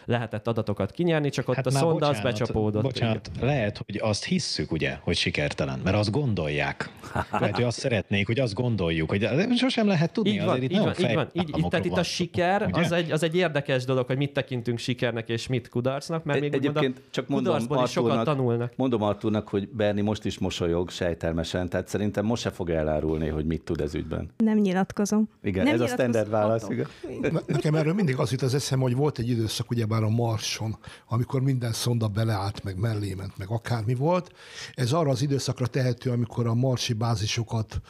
lehetett 0.04 0.46
adatokat 0.46 0.90
kinyerni, 0.90 1.30
csak 1.30 1.48
ott 1.48 1.54
Hát 1.54 1.66
a 1.66 1.70
szonda 1.70 2.06
az 2.08 2.16
bocsánat, 2.16 2.38
becsapódott. 2.38 2.82
Bocsánat, 2.82 3.30
lehet, 3.40 3.82
hogy 3.86 3.98
azt 4.02 4.24
hisszük, 4.24 4.72
ugye, 4.72 4.98
hogy 5.00 5.16
sikertelen, 5.16 5.80
mert 5.84 5.96
azt 5.96 6.10
gondolják. 6.10 6.90
Lehet, 7.30 7.54
hogy 7.54 7.64
azt 7.64 7.78
szeretnék, 7.78 8.26
hogy 8.26 8.40
azt 8.40 8.54
gondoljuk, 8.54 9.10
hogy 9.10 9.18
de 9.18 9.54
sosem 9.56 9.86
lehet 9.86 10.12
tudni. 10.12 10.30
Így 10.30 10.38
van, 10.38 10.48
azért 10.48 10.72
így 10.72 10.78
van, 10.78 10.94
így 10.98 11.14
van. 11.14 11.28
Így, 11.32 11.56
így, 11.58 11.68
tehát 11.68 11.84
itt 11.86 11.96
a 11.96 12.02
siker 12.02 12.66
ugye? 12.66 12.80
az 12.80 12.92
egy, 12.92 13.10
az 13.12 13.22
egy 13.22 13.36
érdekes 13.36 13.84
dolog, 13.84 14.06
hogy 14.06 14.16
mit 14.16 14.32
tekintünk 14.32 14.78
sikernek 14.78 15.28
és 15.28 15.46
mit 15.46 15.68
kudarcnak, 15.68 16.24
mert 16.24 16.42
Egy- 16.42 16.50
még 16.50 16.54
Egyébként 16.54 17.00
csak 17.10 17.28
mondom 17.28 17.52
kudarcból 17.52 17.84
is 17.84 17.90
sokat 17.90 18.10
Artúrnak, 18.10 18.36
tanulnak. 18.36 18.72
mondom 18.76 19.02
Artúrnak, 19.02 19.48
hogy 19.48 19.68
Berni 19.68 20.00
most 20.00 20.24
is 20.24 20.38
mosolyog 20.38 20.90
sejtelmesen, 20.90 21.68
tehát 21.68 21.88
szerintem 21.88 22.24
most 22.24 22.42
se 22.42 22.50
fog 22.50 22.70
elárulni, 22.70 23.28
hogy 23.28 23.44
mit 23.46 23.62
tud 23.62 23.80
ez 23.80 23.94
ügyben. 23.94 24.30
Nem 24.36 24.58
nyilatkozom. 24.58 25.28
Igen, 25.42 25.64
nem 25.64 25.74
ez 25.74 25.80
a 25.80 25.82
nyilatkozom 25.84 26.11
standard 26.12 26.30
válasz, 26.30 26.68
igen. 26.68 26.88
Ne- 27.20 27.40
Nekem 27.46 27.74
erről 27.74 27.94
mindig 27.94 28.18
az 28.18 28.30
jut 28.30 28.42
az 28.42 28.54
eszem, 28.54 28.80
hogy 28.80 28.94
volt 28.94 29.18
egy 29.18 29.28
időszak 29.28 29.70
ugyebár 29.70 30.02
a 30.02 30.08
Marson, 30.08 30.76
amikor 31.08 31.40
minden 31.42 31.72
szonda 31.72 32.08
beleállt, 32.08 32.64
meg 32.64 32.78
mellé 32.78 33.14
ment, 33.14 33.38
meg 33.38 33.48
akármi 33.48 33.94
volt. 33.94 34.32
Ez 34.74 34.92
arra 34.92 35.10
az 35.10 35.22
időszakra 35.22 35.66
tehető, 35.66 36.10
amikor 36.10 36.46
a 36.46 36.54
marsi 36.54 36.92
bázisokat 36.92 37.80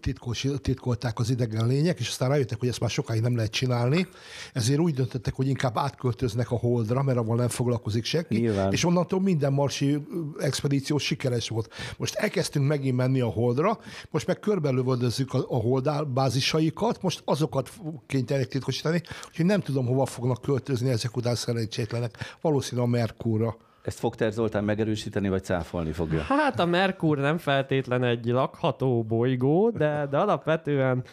titkos, 0.00 0.46
titkolták 0.60 1.18
az 1.18 1.30
idegen 1.30 1.66
lények, 1.66 1.98
és 1.98 2.08
aztán 2.08 2.28
rájöttek, 2.28 2.58
hogy 2.58 2.68
ezt 2.68 2.80
már 2.80 2.90
sokáig 2.90 3.22
nem 3.22 3.36
lehet 3.36 3.50
csinálni, 3.50 4.06
ezért 4.52 4.80
úgy 4.80 4.94
döntöttek, 4.94 5.34
hogy 5.34 5.48
inkább 5.48 5.78
átköltöznek 5.78 6.50
a 6.50 6.56
Holdra, 6.56 7.02
mert 7.02 7.18
avval 7.18 7.36
nem 7.36 7.48
foglalkozik 7.48 8.04
senki, 8.04 8.38
Nyilván. 8.38 8.72
és 8.72 8.84
onnantól 8.84 9.20
minden 9.20 9.52
marsi 9.52 10.06
expedíció 10.38 10.98
sikeres 10.98 11.48
volt. 11.48 11.68
Most 11.96 12.14
elkezdtünk 12.14 12.66
megint 12.66 12.96
menni 12.96 13.20
a 13.20 13.28
Holdra, 13.28 13.78
most 14.10 14.26
meg 14.26 14.38
körbelövöldözzük 14.38 15.34
a, 15.34 15.38
a 15.48 15.56
Hold 15.56 16.06
bázisaikat, 16.06 17.02
most 17.02 17.22
azokat 17.24 17.72
kénytelenek 18.06 18.48
titkosítani, 18.48 19.02
úgyhogy 19.28 19.46
nem 19.46 19.60
tudom, 19.60 19.86
hova 19.86 20.06
fognak 20.06 20.42
költözni 20.42 20.88
ezek 20.88 21.16
után 21.16 21.34
szerencsétlenek. 21.34 22.36
Valószínűleg 22.40 22.88
a 22.88 22.90
Merkurra. 22.90 23.56
Ezt 23.86 23.98
fog 23.98 24.14
Ter 24.14 24.32
Zoltán 24.32 24.64
megerősíteni, 24.64 25.28
vagy 25.28 25.44
cáfolni 25.44 25.92
fogja? 25.92 26.20
Hát 26.20 26.60
a 26.60 26.64
Merkur 26.66 27.18
nem 27.18 27.38
feltétlen 27.38 28.04
egy 28.04 28.26
lakható 28.26 29.02
bolygó, 29.02 29.70
de, 29.70 30.06
de 30.10 30.18
alapvetően 30.18 31.04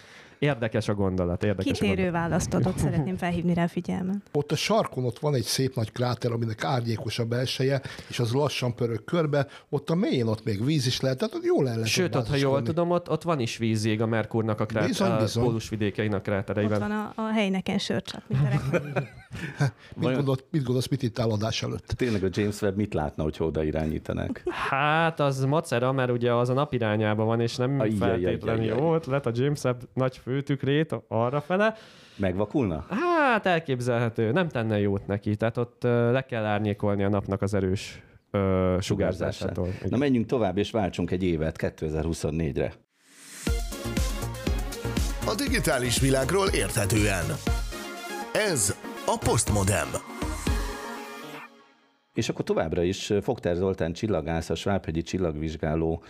érdekes 0.43 0.87
a 0.87 0.93
gondolat. 0.93 1.43
Érdekes 1.43 1.71
a 1.71 1.73
Kitérő 1.73 1.95
gondolat. 2.03 2.21
választ 2.21 2.53
adott, 2.53 2.77
szeretném 2.85 3.17
felhívni 3.17 3.53
rá 3.53 3.63
a 3.63 3.67
figyelmet. 3.67 4.21
Ott 4.31 4.51
a 4.51 4.55
sarkon 4.55 5.05
ott 5.05 5.19
van 5.19 5.33
egy 5.35 5.43
szép 5.43 5.75
nagy 5.75 5.91
kráter, 5.91 6.31
aminek 6.31 6.63
árnyékos 6.63 7.19
a 7.19 7.25
belseje, 7.25 7.81
és 8.07 8.19
az 8.19 8.31
lassan 8.33 8.75
pörög 8.75 9.03
körbe. 9.03 9.47
Ott 9.69 9.89
a 9.89 9.95
mélyén 9.95 10.27
ott 10.27 10.43
még 10.43 10.65
víz 10.65 10.87
is 10.87 10.99
lehet, 11.01 11.17
tehát 11.17 11.35
ott 11.35 11.43
jól 11.45 11.67
el 11.67 11.73
lehet 11.73 11.87
Sőt, 11.89 12.15
ott, 12.15 12.27
ha 12.27 12.35
jól 12.35 12.61
tudom, 12.61 12.91
ott, 12.91 13.09
ott 13.09 13.23
van 13.23 13.39
is 13.39 13.57
vízjég 13.57 14.01
a 14.01 14.05
Merkurnak 14.05 14.59
a, 14.59 14.65
krát, 14.65 14.87
Bizony, 14.87 15.11
a 15.11 15.17
bizony. 15.17 15.43
pólusvidékeinek 15.43 16.17
Ott 16.17 16.23
krátereiben. 16.23 16.79
van 16.79 16.91
a, 16.91 17.13
a 17.15 17.31
helyneken 17.33 17.77
sörcsap, 17.77 18.21
a. 18.29 18.33
Mit, 19.95 20.03
Vajon- 20.03 20.15
gondolsz, 20.17 20.43
mit 20.51 20.61
gondolsz, 20.63 20.87
mit 20.87 21.03
itt 21.03 21.19
adás 21.19 21.63
előtt? 21.63 21.85
Tényleg 21.87 22.23
a 22.23 22.27
James 22.31 22.61
Webb 22.61 22.75
mit 22.75 22.93
látna, 22.93 23.23
hogyha 23.23 23.45
oda 23.45 23.63
irányítanak? 23.63 24.41
Hát 24.69 25.19
az 25.19 25.43
macera, 25.45 25.91
mert 25.91 26.11
ugye 26.11 26.33
az 26.33 26.49
a 26.49 26.53
nap 26.53 26.73
irányába 26.73 27.23
van, 27.23 27.39
és 27.41 27.55
nem 27.55 27.83
feltétlenül 27.99 28.63
jó 28.65 28.95
ötlet 28.95 29.25
a 29.25 29.31
James 29.33 29.63
Webb 29.63 29.81
nagy 29.93 30.17
főtükrét 30.33 30.95
arra 31.07 31.41
fele. 31.41 31.75
Megvakulna? 32.15 32.85
Hát 32.89 33.45
elképzelhető, 33.45 34.31
nem 34.31 34.47
tenne 34.49 34.79
jót 34.79 35.07
neki, 35.07 35.35
tehát 35.35 35.57
ott 35.57 35.83
le 35.83 36.25
kell 36.27 36.45
árnyékolni 36.45 37.03
a 37.03 37.09
napnak 37.09 37.41
az 37.41 37.53
erős 37.53 38.01
ö, 38.31 38.77
sugárzásától. 38.79 39.67
Na 39.89 39.97
menjünk 39.97 40.25
tovább, 40.25 40.57
és 40.57 40.71
váltsunk 40.71 41.11
egy 41.11 41.23
évet 41.23 41.55
2024-re. 41.59 42.73
A 45.25 45.35
digitális 45.35 45.99
világról 45.99 46.47
érthetően. 46.47 47.25
Ez 48.33 48.75
a 49.05 49.17
Postmodem. 49.25 49.87
És 52.13 52.29
akkor 52.29 52.45
továbbra 52.45 52.83
is 52.83 53.13
Fogter 53.21 53.55
Zoltán 53.55 53.93
csillagász, 53.93 54.49
a 54.49 54.55
Svábhegyi 54.55 55.01
csillagvizsgáló 55.01 56.03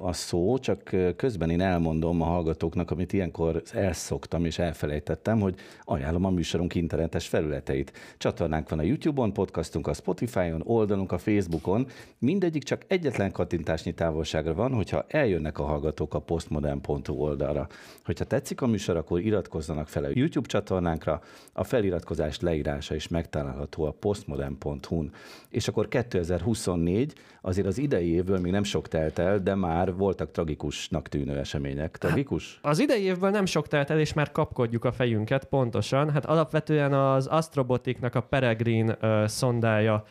a 0.00 0.12
szó, 0.12 0.58
csak 0.58 0.96
közben 1.16 1.50
én 1.50 1.60
elmondom 1.60 2.22
a 2.22 2.24
hallgatóknak, 2.24 2.90
amit 2.90 3.12
ilyenkor 3.12 3.62
elszoktam 3.72 4.44
és 4.44 4.58
elfelejtettem, 4.58 5.40
hogy 5.40 5.54
ajánlom 5.84 6.24
a 6.24 6.30
műsorunk 6.30 6.74
internetes 6.74 7.28
felületeit. 7.28 7.92
Csatornánk 8.18 8.68
van 8.68 8.78
a 8.78 8.82
YouTube-on, 8.82 9.32
podcastunk 9.32 9.86
a 9.86 9.94
Spotify-on, 9.94 10.62
oldalunk 10.64 11.12
a 11.12 11.18
Facebookon, 11.18 11.86
mindegyik 12.18 12.62
csak 12.62 12.82
egyetlen 12.86 13.32
kattintásnyi 13.32 13.94
távolságra 13.94 14.54
van, 14.54 14.74
hogyha 14.74 15.04
eljönnek 15.08 15.58
a 15.58 15.64
hallgatók 15.64 16.14
a 16.14 16.20
postmodern.hu 16.20 17.14
oldalra. 17.14 17.68
Hogyha 18.04 18.24
tetszik 18.24 18.60
a 18.60 18.66
műsor, 18.66 18.96
akkor 18.96 19.20
iratkozzanak 19.20 19.88
fel 19.88 20.04
a 20.04 20.10
YouTube 20.12 20.48
csatornánkra, 20.48 21.20
a 21.52 21.64
feliratkozás 21.64 22.40
leírása 22.40 22.94
is 22.94 23.08
megtalálható 23.08 23.84
a 23.84 23.90
postmodern.hu-n. 23.90 25.12
És 25.50 25.68
akkor 25.68 25.88
2024, 25.88 27.12
azért 27.40 27.66
az 27.66 27.78
idei 27.78 28.12
évből 28.12 28.38
még 28.38 28.52
nem 28.52 28.62
sok 28.62 28.88
telt 28.88 29.18
el, 29.18 29.38
de 29.38 29.54
már 29.54 29.94
voltak 29.94 30.30
tragikusnak 30.30 31.08
tűnő 31.08 31.38
események. 31.38 31.98
Tragikus? 31.98 32.58
Az 32.62 32.78
idei 32.78 33.02
évből 33.02 33.30
nem 33.30 33.46
sok 33.46 33.68
telt 33.68 33.90
el, 33.90 33.98
és 33.98 34.12
már 34.12 34.32
kapkodjuk 34.32 34.84
a 34.84 34.92
fejünket 34.92 35.44
pontosan. 35.44 36.10
Hát 36.10 36.26
alapvetően 36.26 36.92
az 36.92 37.26
Astrobotiknak 37.26 38.14
a 38.14 38.20
Peregrine 38.20 38.96
ö, 39.00 39.24
szondája 39.26 40.04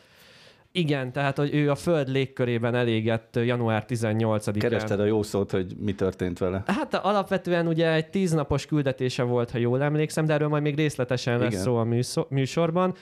igen, 0.78 1.12
tehát 1.12 1.38
hogy 1.38 1.56
ő 1.56 1.70
a 1.70 1.76
Föld 1.76 2.10
légkörében 2.10 2.76
elégett 2.76 3.36
január 3.36 3.86
18-án. 3.88 4.56
Kerested 4.60 5.00
a 5.00 5.06
jó 5.06 5.24
szót, 5.24 5.52
hogy 5.52 5.76
mi 5.80 5.94
történt 5.94 6.40
vele? 6.40 6.64
Hát 6.66 6.94
alapvetően 6.94 7.68
ugye 7.68 7.92
egy 7.94 8.10
tíznapos 8.10 8.66
küldetése 8.66 9.24
volt, 9.24 9.52
ha 9.52 9.58
jól 9.58 9.82
emlékszem, 9.82 10.26
de 10.26 10.34
erről 10.34 10.48
majd 10.48 10.64
még 10.64 10.76
részletesen 10.76 11.40
lesz 11.40 11.52
Igen. 11.52 11.62
szó 11.62 11.76
a 11.76 11.88
műsorban. 12.30 12.94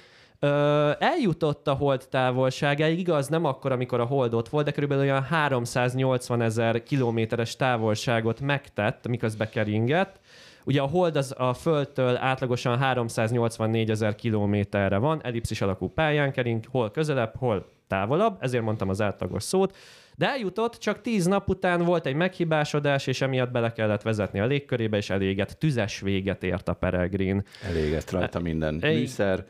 Ö, 0.43 0.91
eljutott 0.99 1.67
a 1.67 1.73
hold 1.73 2.07
távolságáig, 2.09 2.99
igaz, 2.99 3.27
nem 3.27 3.45
akkor, 3.45 3.71
amikor 3.71 3.99
a 3.99 4.05
hold 4.05 4.33
ott 4.33 4.49
volt, 4.49 4.65
de 4.65 4.71
körülbelül 4.71 5.03
olyan 5.03 5.23
380 5.23 6.41
ezer 6.41 6.83
kilométeres 6.83 7.55
távolságot 7.55 8.39
megtett, 8.39 9.07
miközben 9.07 9.49
keringett. 9.49 10.19
Ugye 10.65 10.81
a 10.81 10.85
hold 10.85 11.15
az 11.15 11.33
a 11.37 11.53
Földtől 11.53 12.17
átlagosan 12.17 12.77
384 12.77 13.89
ezer 13.89 14.15
kilométerre 14.15 14.97
van, 14.97 15.21
ellipszis 15.23 15.61
alakú 15.61 15.87
pályán 15.89 16.31
kering, 16.31 16.63
hol 16.71 16.91
közelebb, 16.91 17.33
hol 17.37 17.65
távolabb, 17.87 18.37
ezért 18.39 18.63
mondtam 18.63 18.89
az 18.89 19.01
átlagos 19.01 19.43
szót. 19.43 19.75
De 20.15 20.27
eljutott, 20.29 20.75
csak 20.77 21.01
tíz 21.01 21.25
nap 21.25 21.49
után 21.49 21.83
volt 21.83 22.05
egy 22.05 22.15
meghibásodás, 22.15 23.07
és 23.07 23.21
emiatt 23.21 23.51
bele 23.51 23.71
kellett 23.71 24.01
vezetni 24.01 24.39
a 24.39 24.45
légkörébe, 24.45 24.97
és 24.97 25.09
elégett 25.09 25.49
tüzes 25.51 25.99
véget 25.99 26.43
ért 26.43 26.67
a 26.67 26.73
Peregrin. 26.73 27.43
Elégett 27.69 28.11
rajta 28.11 28.39
minden 28.39 28.77
Egy- 28.81 28.97
műszer, 28.97 29.45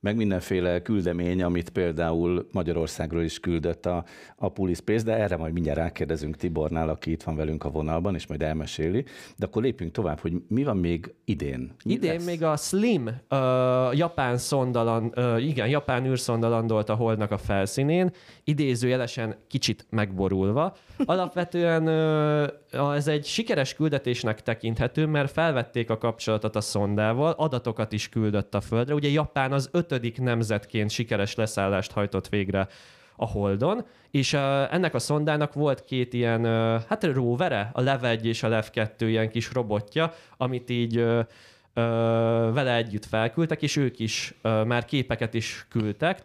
meg 0.00 0.16
mindenféle 0.16 0.82
küldemény, 0.82 1.42
amit 1.42 1.70
például 1.70 2.46
Magyarországról 2.52 3.22
is 3.22 3.40
küldött 3.40 3.86
a, 3.86 4.04
a 4.36 4.48
Pulispace, 4.48 5.04
de 5.04 5.16
erre 5.16 5.36
majd 5.36 5.52
mindjárt 5.52 5.78
rákérdezünk 5.78 6.36
Tibornál, 6.36 6.88
aki 6.88 7.10
itt 7.10 7.22
van 7.22 7.36
velünk 7.36 7.64
a 7.64 7.70
vonalban, 7.70 8.14
és 8.14 8.26
majd 8.26 8.42
elmeséli. 8.42 9.04
De 9.36 9.46
akkor 9.46 9.62
lépjünk 9.62 9.92
tovább, 9.92 10.18
hogy 10.18 10.32
mi 10.48 10.64
van 10.64 10.76
még 10.76 11.14
idén? 11.24 11.74
Mi 11.84 11.92
Idén 11.92 12.12
lesz? 12.12 12.24
még 12.24 12.42
a 12.42 12.56
Slim 12.56 13.06
uh, 13.06 13.96
japán 13.96 14.36
szondalan, 14.36 15.12
uh, 15.16 15.46
igen, 15.46 15.68
japán 15.68 16.06
űrszonda 16.06 16.48
landolt 16.48 16.88
a 16.88 16.94
holdnak 16.94 17.30
a 17.30 17.38
felszínén, 17.38 18.10
idézőjelesen 18.44 19.36
kicsit 19.48 19.86
megborulva. 19.90 20.76
Alapvetően 21.04 21.88
ez 22.94 23.08
egy 23.08 23.24
sikeres 23.24 23.74
küldetésnek 23.74 24.42
tekinthető, 24.42 25.06
mert 25.06 25.30
felvették 25.30 25.90
a 25.90 25.98
kapcsolatot 25.98 26.56
a 26.56 26.60
szondával, 26.60 27.32
adatokat 27.32 27.92
is 27.92 28.08
küldött 28.08 28.54
a 28.54 28.60
Földre. 28.60 28.94
Ugye 28.94 29.08
Japán 29.08 29.52
az 29.52 29.68
ötödik 29.72 30.20
nemzetként 30.20 30.90
sikeres 30.90 31.34
leszállást 31.34 31.92
hajtott 31.92 32.28
végre 32.28 32.68
a 33.16 33.26
Holdon, 33.26 33.86
és 34.10 34.32
ennek 34.70 34.94
a 34.94 34.98
szondának 34.98 35.52
volt 35.52 35.84
két 35.84 36.12
ilyen, 36.12 36.40
uh, 36.40 36.82
hát 36.88 37.04
rovere, 37.04 37.70
a 37.72 37.80
Lev 37.80 38.04
1 38.04 38.26
és 38.26 38.42
a 38.42 38.48
Lev 38.48 38.64
2 38.70 39.08
ilyen 39.08 39.30
kis 39.30 39.52
robotja, 39.52 40.12
amit 40.36 40.70
így 40.70 41.04
vele 42.52 42.74
együtt 42.74 43.04
felküldtek, 43.04 43.62
és 43.62 43.76
ők 43.76 43.98
is 43.98 44.34
már 44.42 44.84
képeket 44.84 45.34
is 45.34 45.66
küldtek. 45.70 46.24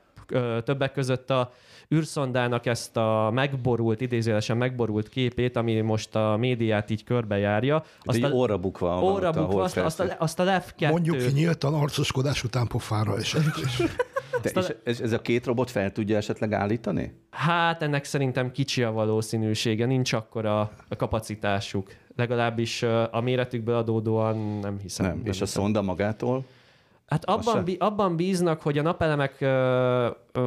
Többek 0.64 0.92
között 0.92 1.30
a 1.30 1.52
űrszondának 1.96 2.66
ezt 2.66 2.98
a 2.98 3.30
megborult, 3.34 4.02
idézőjelesen 4.02 4.58
megborult 4.58 5.10
képét, 5.10 5.56
ami 5.56 5.82
most 5.82 6.16
a 6.16 6.38
médiát 6.38 6.90
így 6.90 7.04
körbejárja. 7.04 7.84
Azt 8.02 8.24
a, 8.24 8.30
óra 8.30 8.58
bukva 8.58 9.02
óra 9.04 9.28
a 9.28 9.32
bukva, 9.32 9.64
azt, 9.64 9.78
azt, 9.78 10.00
a, 10.00 10.16
azt 10.18 10.40
a 10.40 10.44
Lev 10.44 10.64
2. 10.78 10.92
Mondjuk 10.92 11.18
ki 11.18 11.32
nyíltan 11.32 11.74
arcoskodás 11.74 12.44
után 12.44 12.68
pofára 12.68 13.18
esett. 13.18 13.44
És 14.44 14.52
De 14.52 14.60
és 14.60 14.76
ez, 14.84 15.00
ez 15.00 15.12
a 15.12 15.22
két 15.22 15.46
robot 15.46 15.72
fel 15.72 15.92
tudja 15.92 16.18
esetleg 16.18 16.54
állítani? 16.54 17.14
Hát 17.30 17.82
ennek 17.82 18.04
szerintem 18.04 18.52
kicsi 18.52 18.84
a 18.84 18.92
valószínűsége, 18.92 19.86
nincs 19.86 20.14
akkora 20.14 20.60
a 20.88 20.96
kapacitásuk. 20.96 21.90
Legalábbis 22.16 22.84
a 23.12 23.22
méretükből 23.22 23.76
adódóan 23.76 24.38
nem 24.38 24.80
hiszem. 24.82 25.06
Nem. 25.06 25.16
És 25.24 25.42
a 25.42 25.46
hiszem. 25.46 25.48
szonda 25.48 25.82
magától? 25.82 26.46
Hát 27.12 27.26
abban, 27.26 27.64
bí- 27.64 27.82
abban 27.82 28.16
bíznak, 28.16 28.62
hogy 28.62 28.78
a 28.78 28.82
napelemek, 28.82 29.32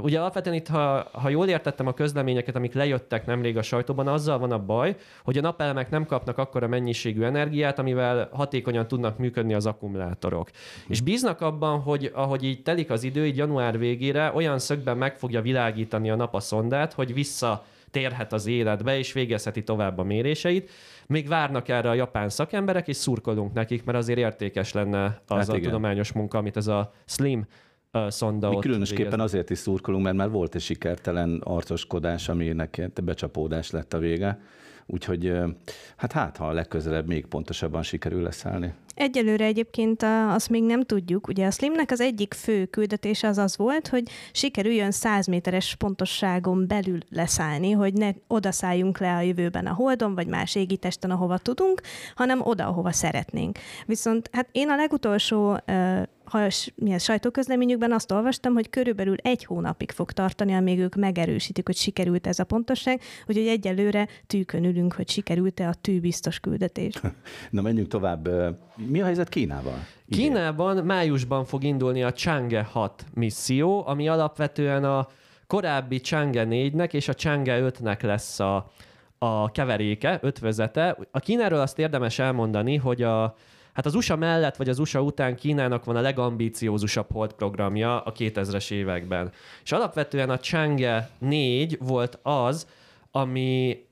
ugye 0.03 0.21
alapvetően 0.21 0.57
itt, 0.57 0.69
ha, 0.69 1.09
ha 1.13 1.29
jól 1.29 1.49
értettem 1.49 1.87
a 1.87 1.93
közleményeket, 1.93 2.57
amik 2.57 2.75
lejöttek 2.75 3.27
nemrég 3.27 3.57
a 3.57 3.63
sajtóban, 3.63 4.09
azzal 4.09 4.39
van 4.39 4.53
a 4.53 4.59
baj, 4.59 4.97
hogy 5.25 5.39
a 5.39 5.41
napelemek 5.41 5.91
nem 5.91 6.07
kapnak 6.07 6.39
akkora 6.39 6.69
mennyiségű 6.69 7.23
energiát, 7.23 7.79
amivel 7.79 8.29
hatékonyan 8.33 8.89
tudnak 8.89 9.19
működni 9.19 9.55
az 9.55 9.67
akkumulátorok. 9.67 10.51
És 10.89 11.01
bíznak 11.01 11.41
abban, 11.41 11.81
hogy 11.81 12.11
ahogy 12.15 12.45
így 12.45 12.63
telik 12.63 12.91
az 12.91 13.03
idő, 13.03 13.27
így 13.27 13.37
január 13.37 13.79
végére 13.79 14.33
olyan 14.35 14.59
szögben 14.59 14.97
meg 14.97 15.19
fogja 15.19 15.43
világítani 15.43 16.11
a 16.11 16.17
nap 16.17 16.35
a 16.35 16.41
szondát, 16.41 16.93
hogy 16.93 17.15
vissza 17.15 17.65
térhet 17.91 18.33
az 18.33 18.47
életbe, 18.47 18.99
és 18.99 19.13
végezheti 19.13 19.63
tovább 19.63 19.99
a 19.99 20.03
méréseit. 20.03 20.71
Még 21.07 21.29
várnak 21.29 21.69
erre 21.69 21.89
a 21.89 21.95
japán 21.95 22.29
szakemberek, 22.29 22.89
és 22.89 22.97
szurkolunk 22.97 23.53
nekik, 23.53 23.85
mert 23.85 23.99
azért 23.99 24.19
értékes 24.19 24.73
lenne 24.73 25.05
az 25.27 25.37
Hát 25.37 25.49
a 25.49 25.57
igen. 25.57 25.63
tudományos 25.63 26.13
munka, 26.13 26.39
amit 26.39 26.57
ez 26.57 26.67
a 26.67 26.93
Slim 27.05 27.47
szonda 28.09 28.49
Mi 28.49 28.59
különösképpen 28.59 29.11
végez. 29.11 29.25
azért 29.25 29.51
is 29.51 29.59
szurkolunk, 29.59 30.05
mert 30.05 30.17
már 30.17 30.31
volt 30.31 30.55
egy 30.55 30.61
sikertelen 30.61 31.41
arcoskodás, 31.45 32.29
aminek 32.29 32.91
becsapódás 33.05 33.71
lett 33.71 33.93
a 33.95 33.99
vége. 33.99 34.41
úgyhogy 34.87 35.33
hát 35.97 36.13
hát, 36.13 36.37
ha 36.37 36.53
legközelebb 36.53 37.07
még 37.07 37.27
pontosabban 37.27 37.83
sikerül 37.83 38.23
leszállni. 38.23 38.75
Egyelőre 38.95 39.45
egyébként 39.45 40.03
azt 40.29 40.49
még 40.49 40.63
nem 40.65 40.83
tudjuk. 40.83 41.29
Ugye 41.29 41.47
a 41.47 41.51
Slimnek 41.51 41.91
az 41.91 42.01
egyik 42.01 42.35
fő 42.35 42.65
küldetése 42.65 43.29
az 43.29 43.39
az 43.39 43.57
volt, 43.57 43.89
hogy 43.89 44.03
sikerüljön 44.33 44.91
100 44.91 45.27
méteres 45.27 45.75
pontosságon 45.75 46.67
belül 46.67 46.99
leszállni, 47.11 47.71
hogy 47.71 47.93
ne 47.93 48.11
odaszálljunk 48.27 48.99
le 48.99 49.15
a 49.15 49.21
jövőben 49.21 49.67
a 49.67 49.75
Holdon, 49.75 50.15
vagy 50.15 50.27
más 50.27 50.55
égitesten, 50.55 51.11
ahova 51.11 51.39
tudunk, 51.39 51.81
hanem 52.15 52.41
oda, 52.41 52.67
ahova 52.67 52.93
szeretnénk. 52.93 53.59
Viszont 53.87 54.29
hát 54.33 54.49
én 54.53 54.69
a 54.69 54.77
legutolsó 54.77 55.59
ha 56.25 56.49
milyen 56.75 56.99
sajtóközleményükben 56.99 57.93
azt 57.93 58.13
olvastam, 58.13 58.53
hogy 58.53 58.71
körülbelül 58.71 59.17
egy 59.23 59.45
hónapig 59.45 59.91
fog 59.91 60.13
tartani, 60.13 60.55
amíg 60.55 60.79
ők 60.79 60.95
megerősítik, 60.95 61.67
hogy 61.67 61.77
sikerült 61.77 62.27
ez 62.27 62.39
a 62.39 62.45
pontosság, 62.45 63.01
úgyhogy 63.27 63.47
egyelőre 63.47 64.09
tűkön 64.27 64.65
ülünk, 64.65 64.93
hogy 64.93 65.09
sikerült-e 65.09 65.69
a 65.69 65.75
tűbiztos 65.75 66.41
küldetés. 66.41 66.95
Na 67.51 67.63
menjünk 67.63 67.89
tovább. 67.89 68.29
Mi 68.77 69.01
a 69.01 69.05
helyzet 69.05 69.29
Kínával? 69.29 69.87
Idén? 70.07 70.27
Kínában 70.27 70.85
májusban 70.85 71.45
fog 71.45 71.65
indulni 71.65 72.03
a 72.03 72.13
Chang'e 72.13 72.67
6 72.73 73.05
misszió, 73.15 73.87
ami 73.87 74.09
alapvetően 74.09 74.85
a 74.85 75.09
korábbi 75.47 76.01
Chang'e 76.03 76.47
4-nek 76.49 76.93
és 76.93 77.09
a 77.09 77.15
Chang'e 77.15 77.73
5-nek 77.79 78.03
lesz 78.03 78.41
a, 78.41 78.71
a 79.19 79.51
keveréke, 79.51 80.19
ötvözete. 80.23 80.97
A 81.11 81.19
Kínáról 81.19 81.61
azt 81.61 81.79
érdemes 81.79 82.19
elmondani, 82.19 82.77
hogy 82.77 83.03
a, 83.03 83.37
Hát 83.75 83.87
az 83.87 83.95
USA 83.95 84.17
mellett, 84.17 84.57
vagy 84.57 84.69
az 84.69 84.79
USA 84.79 85.03
után 85.03 85.37
Kínának 85.37 85.85
van 85.85 85.97
a 85.97 86.01
legambíciózusabb 86.01 87.13
hold 87.13 87.33
programja 87.33 88.01
a 88.01 88.13
2000-es 88.13 88.71
években. 88.71 89.33
És 89.65 89.73
alapvetően 89.73 90.31
a 90.31 90.39
Chang'e 90.39 91.05
4 91.19 91.79
volt 91.81 92.19
az, 92.23 92.67
ami, 93.11 93.85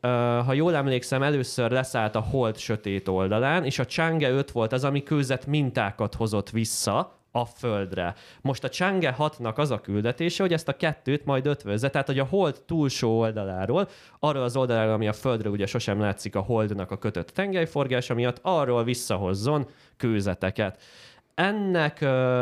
ha 0.44 0.52
jól 0.52 0.74
emlékszem, 0.74 1.22
először 1.22 1.70
leszállt 1.70 2.14
a 2.14 2.20
hold 2.20 2.56
sötét 2.56 3.08
oldalán, 3.08 3.64
és 3.64 3.78
a 3.78 3.84
Chang'e 3.84 4.30
5 4.30 4.50
volt 4.50 4.72
az, 4.72 4.84
ami 4.84 5.02
kőzet 5.02 5.46
mintákat 5.46 6.14
hozott 6.14 6.50
vissza 6.50 7.21
a 7.32 7.44
Földre. 7.44 8.14
Most 8.40 8.64
a 8.64 8.68
Chang'e 8.68 9.14
6-nak 9.18 9.54
az 9.54 9.70
a 9.70 9.80
küldetése, 9.80 10.42
hogy 10.42 10.52
ezt 10.52 10.68
a 10.68 10.76
kettőt 10.76 11.24
majd 11.24 11.46
ötvözze, 11.46 11.90
tehát 11.90 12.06
hogy 12.06 12.18
a 12.18 12.24
hold 12.24 12.62
túlsó 12.66 13.18
oldaláról, 13.18 13.88
arról 14.18 14.42
az 14.42 14.56
oldaláról, 14.56 14.92
ami 14.92 15.08
a 15.08 15.12
Földre 15.12 15.48
ugye 15.48 15.66
sosem 15.66 16.00
látszik 16.00 16.36
a 16.36 16.40
holdnak 16.40 16.90
a 16.90 16.98
kötött 16.98 17.28
tengelyforgása 17.28 18.14
miatt, 18.14 18.38
arról 18.42 18.84
visszahozzon 18.84 19.68
kőzeteket. 19.96 20.82
Ennek 21.34 22.00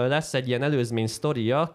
lesz 0.08 0.34
egy 0.34 0.48
ilyen 0.48 0.62
előzmény 0.62 1.06
sztoria. 1.06 1.70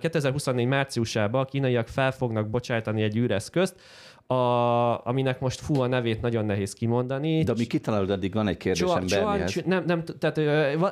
2024 0.00 0.66
márciusában 0.66 1.40
a 1.40 1.44
kínaiak 1.44 1.88
fel 1.88 2.12
fognak 2.12 2.50
bocsájtani 2.50 3.02
egy 3.02 3.16
űreszközt, 3.16 3.80
a, 4.26 5.06
aminek 5.06 5.40
most 5.40 5.60
fú 5.60 5.80
a 5.80 5.86
nevét 5.86 6.20
nagyon 6.20 6.44
nehéz 6.44 6.72
kimondani. 6.72 7.42
De 7.42 7.52
ami 7.52 7.66
kitalálod, 7.66 8.10
addig 8.10 8.34
van 8.34 8.48
egy 8.48 8.56
kérdésem 8.56 9.06
Csua, 9.06 9.36
nem, 9.64 9.84
nem, 9.86 10.02
tehát 10.18 10.38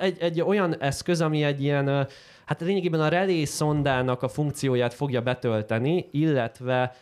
egy, 0.00 0.16
egy 0.20 0.40
olyan 0.40 0.80
eszköz, 0.80 1.20
ami 1.20 1.42
egy 1.42 1.62
ilyen, 1.62 2.08
hát 2.44 2.60
lényegében 2.60 3.00
a 3.00 3.08
relé 3.08 3.44
szondának 3.44 4.22
a 4.22 4.28
funkcióját 4.28 4.94
fogja 4.94 5.20
betölteni, 5.20 6.08
illetve 6.10 6.96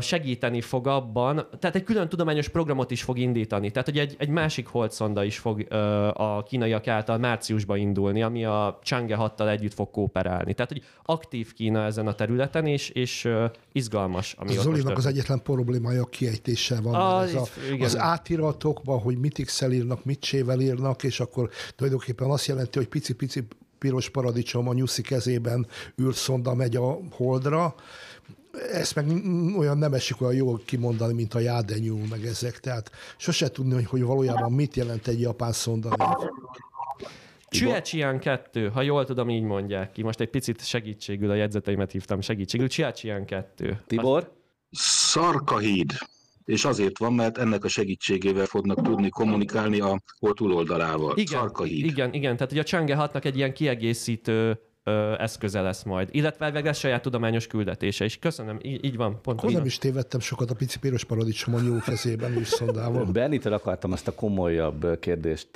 segíteni 0.00 0.60
fog 0.60 0.86
abban, 0.86 1.46
tehát 1.58 1.76
egy 1.76 1.82
külön 1.82 2.08
tudományos 2.08 2.48
programot 2.48 2.90
is 2.90 3.02
fog 3.02 3.18
indítani. 3.18 3.70
Tehát, 3.70 3.88
hogy 3.88 3.98
egy, 3.98 4.14
egy 4.18 4.28
másik 4.28 4.66
holdszonda 4.66 5.24
is 5.24 5.38
fog 5.38 5.66
a 6.12 6.42
kínaiak 6.42 6.86
által 6.86 7.18
márciusban 7.18 7.78
indulni, 7.78 8.22
ami 8.22 8.44
a 8.44 8.78
Chang'e 8.84 9.14
6 9.16 9.40
együtt 9.40 9.74
fog 9.74 9.90
kooperálni. 9.90 10.54
Tehát, 10.54 10.72
hogy 10.72 10.82
aktív 11.04 11.52
Kína 11.52 11.84
ezen 11.84 12.06
a 12.06 12.14
területen, 12.14 12.66
és, 12.66 12.88
és 12.88 13.28
izgalmas. 13.72 14.34
Ami 14.38 14.52
Zolinak 14.52 14.96
az 14.96 15.06
egyetlen 15.06 15.42
problémája 15.42 16.02
a 16.02 16.06
kiejtéssel 16.06 16.82
van. 16.82 16.94
A, 16.94 17.22
ez 17.22 17.34
a, 17.34 17.46
az 17.80 17.98
átiratokban, 17.98 19.00
hogy 19.00 19.18
mit 19.18 19.44
x 19.44 19.60
írnak, 19.60 20.04
mit 20.04 20.20
csével 20.20 20.60
írnak, 20.60 21.02
és 21.02 21.20
akkor 21.20 21.50
tulajdonképpen 21.76 22.30
azt 22.30 22.46
jelenti, 22.46 22.78
hogy 22.78 22.88
pici-pici 22.88 23.46
piros 23.82 24.10
paradicsom 24.10 24.68
a 24.68 24.72
nyuszi 24.72 25.02
kezében 25.02 25.66
űrszonda 26.02 26.54
megy 26.54 26.76
a 26.76 26.98
holdra, 27.10 27.74
ezt 28.72 28.94
meg 28.94 29.06
olyan 29.56 29.78
nem 29.78 29.92
esik 29.94 30.20
olyan 30.20 30.34
jól 30.34 30.60
kimondani, 30.64 31.12
mint 31.12 31.34
a 31.34 31.38
jádenyú, 31.38 31.98
meg 32.10 32.24
ezek. 32.24 32.60
Tehát 32.60 32.90
sose 33.16 33.50
tudni, 33.50 33.74
hogy, 33.74 33.86
hogy 33.86 34.02
valójában 34.02 34.52
mit 34.52 34.76
jelent 34.76 35.06
egy 35.06 35.20
japán 35.20 35.52
szonda. 35.52 36.18
Chiachian 37.48 38.18
2, 38.18 38.68
ha 38.68 38.82
jól 38.82 39.04
tudom, 39.04 39.28
így 39.30 39.42
mondják 39.42 39.92
ki. 39.92 40.02
Most 40.02 40.20
egy 40.20 40.30
picit 40.30 40.64
segítségül 40.64 41.30
a 41.30 41.34
jegyzeteimet 41.34 41.90
hívtam 41.90 42.20
segítségül. 42.20 42.68
Chiachian 42.68 43.24
2. 43.24 43.80
Tibor? 43.86 44.32
Szarkahíd. 44.70 45.92
És 46.44 46.64
azért 46.64 46.98
van, 46.98 47.12
mert 47.12 47.38
ennek 47.38 47.64
a 47.64 47.68
segítségével 47.68 48.46
fognak 48.46 48.82
tudni 48.82 49.08
kommunikálni 49.08 49.80
a 49.80 50.02
hol 50.18 50.34
túloldalával. 50.34 51.16
Igen, 51.16 51.40
Szarkahíd. 51.40 51.84
igen, 51.84 52.12
igen. 52.12 52.36
Tehát 52.36 52.52
hogy 52.52 52.58
a 52.58 52.62
Chang'e 52.62 52.94
6 52.96 53.24
egy 53.24 53.36
ilyen 53.36 53.52
kiegészítő 53.52 54.60
ö, 54.84 55.14
eszköze 55.18 55.60
lesz 55.60 55.82
majd. 55.82 56.08
Illetve 56.12 56.50
meg 56.50 56.64
lesz 56.64 56.78
saját 56.78 57.02
tudományos 57.02 57.46
küldetése 57.46 58.04
is. 58.04 58.18
Köszönöm, 58.18 58.58
így, 58.62 58.84
így 58.84 58.96
van. 58.96 59.20
Pont 59.22 59.38
Akkor 59.38 59.52
nem 59.52 59.64
is 59.64 59.78
tévedtem 59.78 60.20
sokat 60.20 60.50
a 60.50 60.54
pici 60.54 60.78
piros 60.78 61.04
paradicsom 61.04 61.54
a 61.54 61.60
jó 61.60 61.78
kezében 61.78 62.38
is 62.38 62.48
szondával. 62.48 63.04
Bernitől 63.12 63.52
akartam 63.52 63.92
azt 63.92 64.08
a 64.08 64.14
komolyabb 64.14 64.98
kérdést 65.00 65.50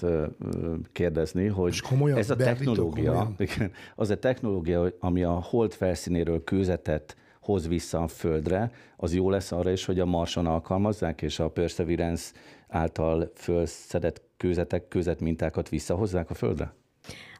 kérdezni, 0.93 1.47
hogy 1.47 1.83
ez 2.15 2.31
a 2.31 2.37
technológia, 2.37 3.33
igen, 3.39 3.73
az 3.95 4.11
a 4.11 4.19
technológia, 4.19 4.93
ami 5.01 5.23
a 5.23 5.31
hold 5.31 5.73
felszínéről 5.73 6.45
kőzetet 6.45 7.17
hoz 7.41 7.69
vissza 7.69 8.03
a 8.03 8.09
Földre, 8.09 8.71
az 8.97 9.15
jó 9.15 9.31
lesz 9.31 9.53
arra 9.53 9.71
is, 9.71 9.85
hogy 9.85 10.01
a 10.01 10.05
Marson 10.05 10.47
alkalmazzák, 10.47 11.23
és 11.23 11.39
a 11.39 11.49
Perseverance 11.49 12.33
által 12.69 13.31
fölszedett 13.35 14.23
kőzetek, 14.37 14.89
kőzetmintákat 14.89 15.69
visszahozzák 15.69 16.31
a 16.31 16.35
Földre? 16.35 16.73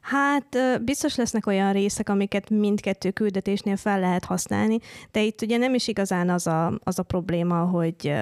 Hát 0.09 0.57
biztos 0.83 1.15
lesznek 1.15 1.47
olyan 1.47 1.73
részek, 1.73 2.09
amiket 2.09 2.49
mindkettő 2.49 3.11
küldetésnél 3.11 3.75
fel 3.75 3.99
lehet 3.99 4.25
használni, 4.25 4.77
de 5.11 5.21
itt 5.21 5.41
ugye 5.41 5.57
nem 5.57 5.73
is 5.73 5.87
igazán 5.87 6.29
az 6.29 6.47
a, 6.47 6.79
az 6.83 6.99
a 6.99 7.03
probléma, 7.03 7.65
hogy, 7.65 8.13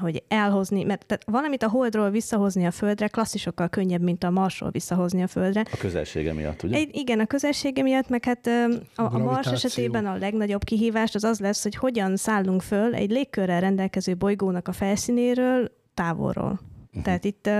hogy 0.00 0.22
elhozni, 0.28 0.84
mert 0.84 1.06
tehát 1.06 1.24
valamit 1.26 1.62
a 1.62 1.68
Holdról 1.68 2.10
visszahozni 2.10 2.66
a 2.66 2.70
Földre 2.70 3.08
klasszisokkal 3.08 3.68
könnyebb, 3.68 4.02
mint 4.02 4.24
a 4.24 4.30
Marsról 4.30 4.70
visszahozni 4.70 5.22
a 5.22 5.26
Földre. 5.26 5.64
A 5.72 5.76
közelsége 5.76 6.32
miatt, 6.32 6.62
ugye? 6.62 6.76
Egy, 6.76 6.96
igen, 6.96 7.20
a 7.20 7.26
közelsége 7.26 7.82
miatt, 7.82 8.08
meg 8.08 8.24
hát 8.24 8.46
a, 8.94 9.14
a 9.14 9.18
Mars 9.18 9.46
esetében 9.46 10.06
a 10.06 10.16
legnagyobb 10.16 10.64
kihívás 10.64 11.14
az 11.14 11.24
az 11.24 11.40
lesz, 11.40 11.62
hogy 11.62 11.76
hogyan 11.76 12.16
szállunk 12.16 12.62
föl 12.62 12.94
egy 12.94 13.10
légkörrel 13.10 13.60
rendelkező 13.60 14.16
bolygónak 14.16 14.68
a 14.68 14.72
felszínéről 14.72 15.72
távolról. 15.94 16.60
Uh-huh. 16.88 17.02
Tehát 17.02 17.24
itt 17.24 17.50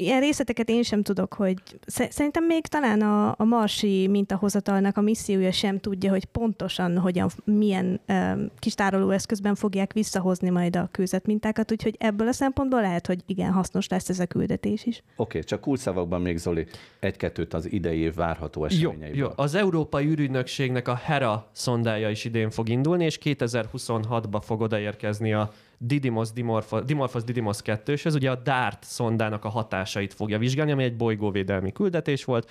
ilyen 0.00 0.20
részleteket 0.20 0.68
én 0.68 0.82
sem 0.82 1.02
tudok, 1.02 1.34
hogy 1.34 1.56
szerintem 1.86 2.44
még 2.44 2.66
talán 2.66 3.00
a, 3.00 3.34
a 3.38 3.44
marsi 3.44 4.08
mintahozatalnak 4.08 4.96
a 4.96 5.00
missziója 5.00 5.52
sem 5.52 5.78
tudja, 5.78 6.10
hogy 6.10 6.24
pontosan 6.24 6.98
hogyan, 6.98 7.28
milyen 7.44 8.00
um, 8.08 8.50
kis 8.58 8.74
tárolóeszközben 8.74 9.54
fogják 9.54 9.92
visszahozni 9.92 10.48
majd 10.50 10.76
a 10.76 10.90
mintákat, 11.24 11.72
úgyhogy 11.72 11.96
ebből 11.98 12.28
a 12.28 12.32
szempontból 12.32 12.80
lehet, 12.80 13.06
hogy 13.06 13.22
igen, 13.26 13.52
hasznos 13.52 13.88
lesz 13.88 14.08
ez 14.08 14.20
a 14.20 14.26
küldetés 14.26 14.86
is. 14.86 14.96
Oké, 14.96 15.06
okay, 15.16 15.42
csak 15.42 15.60
kulcsszavakban 15.60 16.20
még 16.20 16.36
Zoli, 16.36 16.66
egy-kettőt 17.00 17.54
az 17.54 17.72
idei 17.72 17.98
év 17.98 18.14
várható 18.14 18.64
eseményeiből. 18.64 19.18
Jó, 19.18 19.26
jó, 19.26 19.32
az 19.36 19.54
Európai 19.54 20.06
űrügynökségnek 20.06 20.88
a 20.88 20.94
HERA 20.94 21.48
szondája 21.52 22.10
is 22.10 22.24
idén 22.24 22.50
fog 22.50 22.68
indulni, 22.68 23.04
és 23.04 23.18
2026-ba 23.24 24.40
fog 24.42 24.60
odaérkezni 24.60 25.32
a 25.32 25.52
Didymos, 25.78 26.32
Dimorphos, 26.32 26.84
Dimorphos 26.84 27.24
Didymos 27.24 27.62
2 27.62 27.96
ez 28.04 28.14
ugye 28.14 28.30
a 28.30 28.34
DART 28.34 28.84
szondának 28.84 29.44
a 29.44 29.48
hatásait 29.48 30.14
fogja 30.14 30.38
vizsgálni, 30.38 30.72
ami 30.72 30.82
egy 30.82 30.96
bolygóvédelmi 30.96 31.72
küldetés 31.72 32.24
volt 32.24 32.50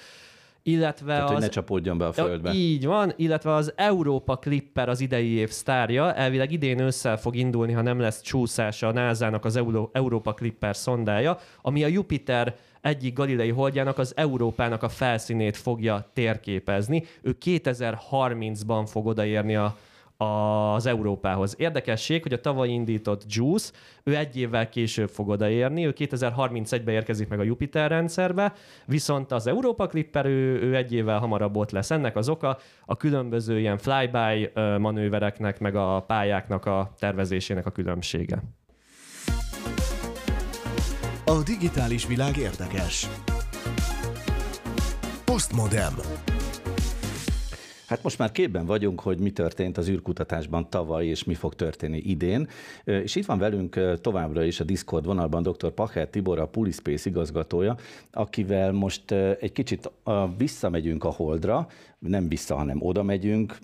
illetve 0.67 1.13
Tehát, 1.13 1.23
az... 1.23 1.31
hogy 1.31 1.41
ne 1.41 1.47
csapódjon 1.47 1.97
be 1.97 2.05
a 2.05 2.11
földbe. 2.11 2.53
Így 2.53 2.85
van, 2.85 3.13
illetve 3.15 3.53
az 3.53 3.73
Európa 3.75 4.37
Clipper 4.37 4.89
az 4.89 4.99
idei 4.99 5.29
év 5.29 5.49
sztárja, 5.49 6.13
elvileg 6.13 6.51
idén 6.51 6.79
ősszel 6.79 7.17
fog 7.17 7.35
indulni, 7.35 7.71
ha 7.71 7.81
nem 7.81 7.99
lesz 7.99 8.21
csúszása 8.21 8.87
a 8.87 8.91
NASA-nak 8.91 9.45
az 9.45 9.55
Európa 9.91 10.33
Clipper 10.33 10.75
szondája, 10.75 11.37
ami 11.61 11.83
a 11.83 11.87
Jupiter 11.87 12.55
egyik 12.81 13.13
galilei 13.13 13.49
holdjának 13.49 13.97
az 13.97 14.13
Európának 14.15 14.83
a 14.83 14.89
felszínét 14.89 15.57
fogja 15.57 16.09
térképezni. 16.13 17.03
Ő 17.21 17.37
2030-ban 17.45 18.83
fog 18.85 19.05
odaérni 19.05 19.55
a 19.55 19.77
az 20.17 20.86
Európához. 20.86 21.56
Érdekesség, 21.58 22.21
hogy 22.21 22.34
a 22.34 22.41
tavaly 22.41 22.69
indított 22.69 23.23
JUICE, 23.27 23.71
ő 24.03 24.15
egy 24.15 24.38
évvel 24.38 24.69
később 24.69 25.10
fog 25.10 25.30
odaérni, 25.30 25.86
ő 25.86 25.93
2031-ben 25.97 26.93
érkezik 26.93 27.27
meg 27.27 27.39
a 27.39 27.43
Jupiter 27.43 27.89
rendszerbe, 27.89 28.53
viszont 28.86 29.32
az 29.32 29.47
Európa 29.47 29.88
Clipper, 29.88 30.25
ő, 30.25 30.62
ő 30.62 30.75
egy 30.75 30.93
évvel 30.93 31.19
hamarabb 31.19 31.56
ott 31.56 31.71
lesz. 31.71 31.91
Ennek 31.91 32.15
az 32.15 32.30
oka 32.30 32.58
a 32.86 32.97
különböző 32.97 33.60
ilyen 33.60 33.77
flyby 33.77 34.49
manővereknek, 34.80 35.60
meg 35.60 35.75
a 35.75 36.03
pályáknak 36.08 36.65
a 36.65 36.93
tervezésének 36.99 37.65
a 37.65 37.71
különbsége. 37.71 38.43
A 41.25 41.43
digitális 41.43 42.08
világ 42.08 42.38
érdekes. 42.38 43.08
Postmodem. 45.25 45.93
Hát 47.88 48.04
most 48.04 48.17
már 48.17 48.32
képben 48.32 48.65
vagyunk, 48.65 49.00
hogy 49.00 49.19
mi 49.19 49.32
történt 49.32 49.78
az 49.78 49.89
űrkutatásban 49.89 50.69
tavaly, 50.69 51.06
és 51.06 51.23
mi 51.23 51.34
fog 51.34 51.56
történni 51.56 51.97
idén. 51.97 52.47
És 52.84 53.15
itt 53.15 53.26
van 53.26 53.38
velünk 53.38 54.00
továbbra 54.02 54.43
is 54.43 54.60
a 54.60 54.63
Discord 54.63 55.06
vonalban 55.06 55.41
dr. 55.41 55.71
Pacher 55.71 56.08
Tibor, 56.08 56.39
a 56.39 56.47
Pulispace 56.47 57.10
igazgatója, 57.10 57.78
akivel 58.12 58.71
most 58.71 59.12
egy 59.12 59.52
kicsit 59.52 59.91
visszamegyünk 60.38 61.04
a 61.04 61.10
Holdra, 61.10 61.67
nem 62.00 62.28
vissza, 62.28 62.56
hanem 62.56 62.82
oda 62.82 63.04
megyünk, 63.04 63.58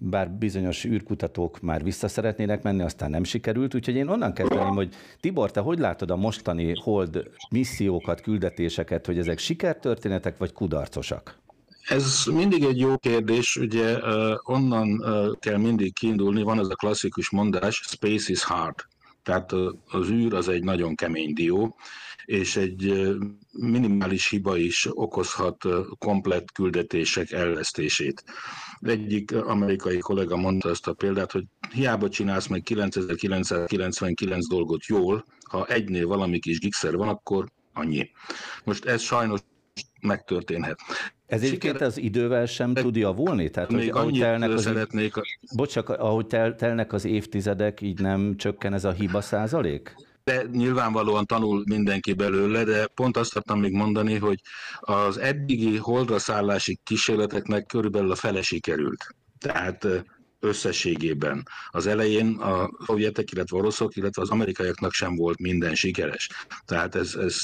bár 0.00 0.30
bizonyos 0.30 0.84
űrkutatók 0.84 1.60
már 1.60 1.82
vissza 1.82 2.08
szeretnének 2.08 2.62
menni, 2.62 2.82
aztán 2.82 3.10
nem 3.10 3.24
sikerült, 3.24 3.74
úgyhogy 3.74 3.94
én 3.94 4.08
onnan 4.08 4.32
kezdeném, 4.32 4.74
hogy 4.74 4.94
Tibor, 5.20 5.50
te 5.50 5.60
hogy 5.60 5.78
látod 5.78 6.10
a 6.10 6.16
mostani 6.16 6.72
Hold 6.82 7.30
missziókat, 7.50 8.20
küldetéseket, 8.20 9.06
hogy 9.06 9.18
ezek 9.18 9.38
sikertörténetek 9.38 10.36
vagy 10.36 10.52
kudarcosak? 10.52 11.44
Ez 11.88 12.24
mindig 12.24 12.64
egy 12.64 12.78
jó 12.78 12.98
kérdés, 12.98 13.56
ugye 13.56 13.98
onnan 14.42 15.04
kell 15.40 15.56
mindig 15.56 15.94
kiindulni, 15.94 16.42
van 16.42 16.58
ez 16.58 16.68
a 16.68 16.74
klasszikus 16.74 17.30
mondás, 17.30 17.82
space 17.88 18.32
is 18.32 18.44
hard. 18.44 18.74
Tehát 19.22 19.52
az 19.88 20.08
űr 20.10 20.34
az 20.34 20.48
egy 20.48 20.62
nagyon 20.62 20.94
kemény 20.94 21.32
dió, 21.32 21.76
és 22.24 22.56
egy 22.56 23.08
minimális 23.52 24.28
hiba 24.28 24.56
is 24.56 24.88
okozhat 24.90 25.64
komplett 25.98 26.52
küldetések 26.52 27.30
elvesztését. 27.30 28.24
Egyik 28.80 29.34
amerikai 29.34 29.98
kollega 29.98 30.36
mondta 30.36 30.68
azt 30.68 30.86
a 30.86 30.92
példát, 30.92 31.32
hogy 31.32 31.44
hiába 31.72 32.08
csinálsz 32.08 32.46
meg 32.46 32.62
9999 32.62 34.48
dolgot 34.48 34.84
jól, 34.84 35.24
ha 35.48 35.66
egynél 35.66 36.06
valami 36.06 36.38
kis 36.38 36.58
gigszer 36.58 36.96
van, 36.96 37.08
akkor 37.08 37.46
annyi. 37.72 38.10
Most 38.64 38.84
ez 38.84 39.02
sajnos 39.02 39.40
megtörténhet. 40.06 40.78
Ez 41.26 41.42
egyébként 41.42 41.80
az 41.80 41.98
idővel 41.98 42.46
sem 42.46 42.72
de 42.72 42.80
tud 42.82 42.96
javulni? 42.96 43.50
Tehát, 43.50 43.70
még 43.70 43.78
hogy 43.78 43.88
ahogy 43.88 44.18
telnek 44.18 44.50
az, 44.50 44.62
szeretnék... 44.62 45.16
A... 45.16 45.22
Bocs, 45.56 45.72
csak 45.72 45.88
ahogy 45.88 46.26
tel, 46.26 46.54
telnek 46.54 46.92
az 46.92 47.04
évtizedek, 47.04 47.80
így 47.80 48.00
nem 48.00 48.36
csökken 48.36 48.72
ez 48.72 48.84
a 48.84 48.92
hiba 48.92 49.20
százalék? 49.20 49.94
De 50.24 50.42
nyilvánvalóan 50.52 51.26
tanul 51.26 51.62
mindenki 51.68 52.12
belőle, 52.12 52.64
de 52.64 52.86
pont 52.86 53.16
azt 53.16 53.30
akartam 53.30 53.60
még 53.60 53.72
mondani, 53.72 54.18
hogy 54.18 54.40
az 54.80 55.18
eddigi 55.18 55.76
holdra 55.76 56.18
szállási 56.18 56.78
kísérleteknek 56.82 57.66
körülbelül 57.66 58.10
a 58.10 58.14
fele 58.14 58.42
sikerült. 58.42 59.14
Tehát 59.38 59.86
összességében. 60.40 61.42
Az 61.68 61.86
elején 61.86 62.34
a 62.34 62.70
szovjetek, 62.86 63.30
illetve 63.30 63.56
oroszok, 63.56 63.96
illetve 63.96 64.22
az 64.22 64.30
amerikaiaknak 64.30 64.92
sem 64.92 65.16
volt 65.16 65.38
minden 65.38 65.74
sikeres. 65.74 66.28
Tehát 66.64 66.94
ez, 66.94 67.14
ez 67.14 67.38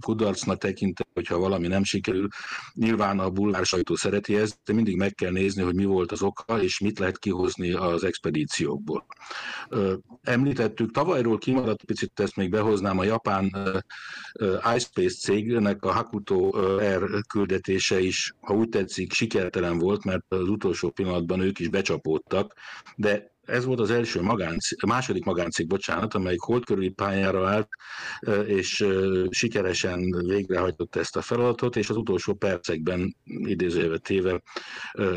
kudarcnak 0.00 0.58
tekintem, 0.58 1.06
hogyha 1.14 1.38
valami 1.38 1.66
nem 1.66 1.84
sikerül. 1.84 2.28
Nyilván 2.74 3.18
a 3.18 3.30
bulvár 3.30 3.64
sajtó 3.64 3.94
szereti 3.94 4.36
ezt, 4.36 4.58
de 4.64 4.72
mindig 4.72 4.96
meg 4.96 5.14
kell 5.14 5.30
nézni, 5.30 5.62
hogy 5.62 5.74
mi 5.74 5.84
volt 5.84 6.12
az 6.12 6.22
oka, 6.22 6.62
és 6.62 6.78
mit 6.78 6.98
lehet 6.98 7.18
kihozni 7.18 7.72
az 7.72 8.04
expedíciókból. 8.04 9.06
Említettük, 10.22 10.90
tavalyról 10.90 11.38
kimaradt, 11.38 11.84
picit 11.84 12.20
ezt 12.20 12.36
még 12.36 12.50
behoznám, 12.50 12.98
a 12.98 13.04
japán 13.04 13.56
iSpace 14.76 15.16
cégnek 15.18 15.84
a 15.84 15.92
Hakuto 15.92 16.50
R 16.78 17.20
küldetése 17.28 18.00
is, 18.00 18.34
ha 18.40 18.54
úgy 18.54 18.68
tetszik, 18.68 19.12
sikertelen 19.12 19.78
volt, 19.78 20.04
mert 20.04 20.24
az 20.28 20.48
utolsó 20.48 20.90
pillanatban 20.90 21.40
ők 21.40 21.58
is 21.58 21.68
becsapódtak, 21.68 22.13
de 22.96 23.32
ez 23.44 23.64
volt 23.64 23.80
az 23.80 23.90
első 23.90 24.20
magáncég, 24.20 24.78
a 24.82 24.86
második 24.86 25.24
magáncég, 25.24 25.66
bocsánat, 25.66 26.14
amelyik 26.14 26.40
hold 26.40 26.64
körüli 26.64 26.88
pályára 26.88 27.48
állt, 27.48 27.68
és 28.46 28.86
sikeresen 29.30 30.10
végrehajtott 30.26 30.96
ezt 30.96 31.16
a 31.16 31.22
feladatot, 31.22 31.76
és 31.76 31.90
az 31.90 31.96
utolsó 31.96 32.34
percekben 32.34 33.16
idézőjelve 33.24 33.98
téve 33.98 34.42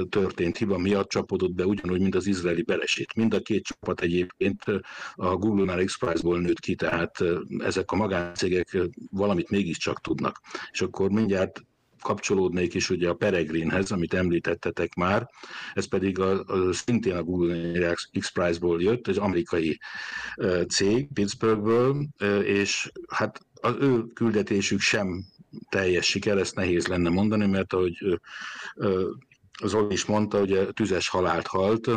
történt 0.10 0.57
hiba 0.57 0.77
miatt 0.77 1.10
csapódott 1.10 1.53
be 1.53 1.65
ugyanúgy, 1.65 2.01
mint 2.01 2.15
az 2.15 2.27
izraeli 2.27 2.62
belesét. 2.63 3.13
Mind 3.13 3.33
a 3.33 3.41
két 3.41 3.63
csapat 3.63 4.01
egyébként 4.01 4.63
a 5.13 5.36
Google-nál 5.36 5.83
X-Prize-ból 5.83 6.39
nőtt 6.39 6.60
ki, 6.60 6.75
tehát 6.75 7.23
ezek 7.57 7.91
a 7.91 7.95
magáncégek 7.95 8.77
valamit 9.12 9.49
mégiscsak 9.49 10.01
tudnak. 10.01 10.41
És 10.71 10.81
akkor 10.81 11.10
mindjárt 11.10 11.62
kapcsolódnék 12.08 12.74
is 12.74 12.89
ugye 12.89 13.10
a 13.10 13.13
Peregrinehez, 13.13 13.91
amit 13.91 14.13
említettetek 14.13 14.93
már, 14.93 15.30
ez 15.74 15.88
pedig 15.88 16.20
a, 16.20 16.43
a 16.43 16.74
szintén 16.74 17.15
a 17.15 17.24
Google 17.24 17.93
X 18.20 18.32
Prize-ból 18.32 18.82
jött, 18.82 19.08
egy 19.08 19.17
amerikai 19.17 19.80
cég 20.67 21.08
Pittsburghből, 21.13 22.08
és 22.43 22.91
hát 23.08 23.39
az 23.62 23.76
ő 23.80 24.04
küldetésük 24.13 24.80
sem 24.80 25.26
teljes 25.70 26.06
siker, 26.06 26.38
ezt 26.38 26.56
nehéz 26.56 26.88
lenne 26.88 27.10
mondani, 27.10 27.46
mert 27.48 27.74
ahogy 27.74 28.20
Zoli 29.63 29.93
is 29.93 30.06
mondta, 30.06 30.39
hogy 30.39 30.67
tüzes 30.74 31.10
halált 31.10 31.48
halt, 31.48 31.89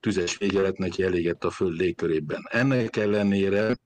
tüzes 0.00 0.36
vége 0.36 0.72
neki 0.76 1.02
elégett 1.02 1.44
a 1.44 1.50
föld 1.50 1.76
légkörében. 1.76 2.40
Ennek 2.50 2.96
ellenére, 2.96 3.76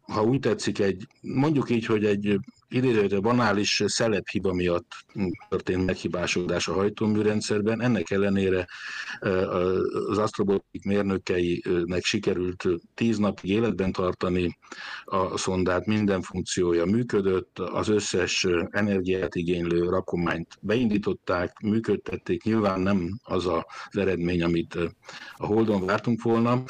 ha 0.00 0.22
úgy 0.22 0.40
tetszik, 0.40 0.78
egy, 0.78 1.06
mondjuk 1.20 1.70
így, 1.70 1.86
hogy 1.86 2.04
egy 2.04 2.38
idézőjelben 2.74 3.20
banális 3.20 3.82
szelephiba 3.86 4.52
miatt 4.52 4.92
történt 5.48 5.84
meghibásodás 5.84 6.68
a 6.68 6.72
hajtóműrendszerben. 6.72 7.80
Ennek 7.82 8.10
ellenére 8.10 8.66
az 10.08 10.18
asztrobotik 10.18 10.84
mérnökeinek 10.84 12.04
sikerült 12.04 12.64
tíz 12.94 13.18
napig 13.18 13.50
életben 13.50 13.92
tartani 13.92 14.58
a 15.04 15.36
szondát, 15.36 15.86
minden 15.86 16.22
funkciója 16.22 16.84
működött, 16.84 17.58
az 17.58 17.88
összes 17.88 18.46
energiát 18.70 19.34
igénylő 19.34 19.88
rakományt 19.88 20.58
beindították, 20.60 21.58
működtették, 21.60 22.42
nyilván 22.42 22.80
nem 22.80 23.20
az 23.22 23.46
az 23.46 23.62
eredmény, 23.90 24.42
amit 24.42 24.78
a 25.34 25.46
Holdon 25.46 25.86
vártunk 25.86 26.22
volna, 26.22 26.62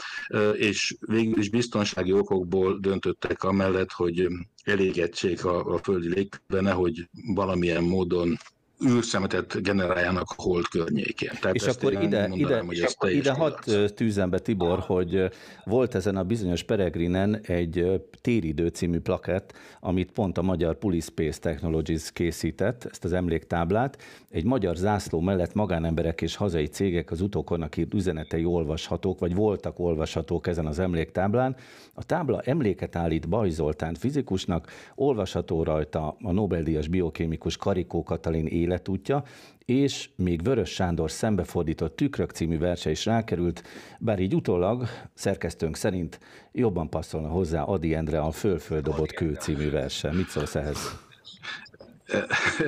és 0.52 0.96
végül 1.00 1.38
is 1.38 1.50
biztonsági 1.50 2.12
okokból 2.12 2.78
döntöttek 2.78 3.42
amellett, 3.42 3.90
hogy 3.90 4.28
elégettség 4.64 5.44
a, 5.44 5.74
a 5.74 5.78
földi 5.78 6.08
légkörben, 6.08 6.62
nehogy 6.62 7.08
valamilyen 7.34 7.84
módon 7.84 8.38
űrszemetet 8.86 9.62
generáljanak 9.62 10.26
a 10.36 10.42
hold 10.42 10.66
környékén. 10.66 11.30
Tehát 11.40 11.56
és 11.56 11.66
akkor 11.66 11.92
ide, 11.92 12.28
mondanám, 12.28 12.70
ide, 12.70 12.88
hogy 12.96 13.12
ide 13.12 13.32
hat 13.32 13.70
tűzem 13.94 14.30
be, 14.30 14.38
Tibor, 14.38 14.78
hogy 14.78 15.30
volt 15.64 15.94
ezen 15.94 16.16
a 16.16 16.22
bizonyos 16.22 16.62
Peregrinen 16.62 17.40
egy 17.42 18.02
Téridő 18.20 18.68
című 18.68 18.98
plakett, 18.98 19.52
amit 19.80 20.12
pont 20.12 20.38
a 20.38 20.42
magyar 20.42 20.78
Pulispace 20.78 21.38
Technologies 21.40 22.12
készített, 22.12 22.84
ezt 22.84 23.04
az 23.04 23.12
emléktáblát. 23.12 24.02
Egy 24.30 24.44
magyar 24.44 24.76
zászló 24.76 25.20
mellett 25.20 25.54
magánemberek 25.54 26.22
és 26.22 26.36
hazai 26.36 26.66
cégek 26.66 27.10
az 27.10 27.20
utókornak 27.20 27.76
írt 27.76 27.94
üzenetei 27.94 28.44
olvashatók, 28.44 29.18
vagy 29.18 29.34
voltak 29.34 29.78
olvashatók 29.78 30.46
ezen 30.46 30.66
az 30.66 30.78
emléktáblán. 30.78 31.56
A 31.94 32.04
tábla 32.04 32.40
emléket 32.40 32.96
állít 32.96 33.28
Baj 33.28 33.50
Zoltán 33.50 33.94
fizikusnak, 33.94 34.70
olvasható 34.94 35.62
rajta 35.62 36.16
a 36.22 36.32
Nobel-díjas 36.32 36.88
biokémikus 36.88 37.56
Karikó 37.56 38.02
Katalin 38.02 38.46
életútja, 38.64 39.24
és 39.64 40.08
még 40.16 40.42
Vörös 40.42 40.70
Sándor 40.70 41.10
szembefordított 41.10 41.96
Tükrök 41.96 42.30
című 42.30 42.58
verse 42.58 42.90
is 42.90 43.04
rákerült, 43.04 43.62
bár 43.98 44.20
így 44.20 44.34
utólag 44.34 44.88
szerkesztőnk 45.14 45.76
szerint 45.76 46.18
jobban 46.52 46.90
passzolna 46.90 47.28
hozzá 47.28 47.62
Adi 47.62 47.94
Endre 47.94 48.20
a 48.20 48.30
Fölföld 48.30 48.84
dobott 48.84 49.12
kő 49.12 49.34
című 49.34 49.70
verse. 49.70 50.12
Mit 50.12 50.28
szólsz 50.28 50.54
ehhez? 50.54 50.78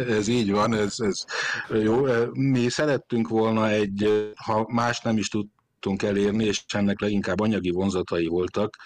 Ez 0.09 0.29
így 0.29 0.51
van, 0.51 0.75
ez, 0.75 0.95
ez 0.99 1.25
jó. 1.83 2.05
Mi 2.33 2.69
szerettünk 2.69 3.29
volna 3.29 3.69
egy, 3.69 4.33
ha 4.35 4.67
más 4.69 5.01
nem 5.01 5.17
is 5.17 5.29
tud, 5.29 5.47
tudtunk 5.87 6.17
elérni, 6.17 6.45
és 6.45 6.65
ennek 6.69 7.01
leginkább 7.01 7.41
anyagi 7.41 7.71
vonzatai 7.71 8.27
voltak. 8.27 8.77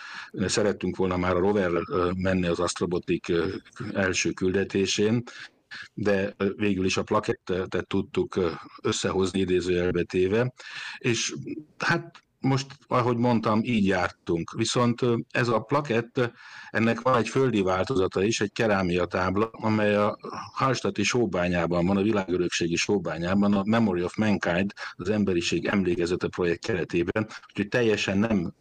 Szerettünk 0.47 0.97
volna 0.97 1.17
már 1.17 1.37
a 1.37 1.39
rover 1.39 1.71
menni 2.17 2.47
az 2.47 2.61
Astrobotik 2.61 3.33
első 3.93 4.31
küldetésén, 4.31 5.23
de 5.95 6.35
végül 6.57 6.85
is 6.85 6.97
a 6.97 7.03
plakettet 7.03 7.85
tudtuk 7.87 8.39
összehozni 8.83 9.41
idézőjelbe 9.41 10.03
téve, 10.03 10.53
és 10.99 11.35
hát 11.79 12.23
most, 12.41 12.67
ahogy 12.87 13.17
mondtam, 13.17 13.61
így 13.65 13.87
jártunk. 13.87 14.53
Viszont 14.57 15.01
ez 15.31 15.49
a 15.49 15.61
plakett, 15.61 16.31
ennek 16.71 17.01
van 17.01 17.17
egy 17.17 17.29
földi 17.29 17.63
változata 17.63 18.23
is, 18.23 18.41
egy 18.41 18.53
kerámia 18.53 19.05
tábla, 19.05 19.49
amely 19.53 19.95
a 19.95 20.19
Hallstatti 20.53 21.03
sóbányában 21.03 21.87
van, 21.87 21.97
a 21.97 22.03
világörökségi 22.03 22.77
sóbányában, 22.77 23.55
a 23.55 23.63
Memory 23.65 24.03
of 24.03 24.17
Mankind, 24.17 24.73
az 24.93 25.09
emberiség 25.09 25.67
emlékezete 25.67 26.29
projekt 26.29 26.65
keretében, 26.65 27.29
úgyhogy 27.49 27.69
teljesen 27.69 28.19
nem 28.19 28.55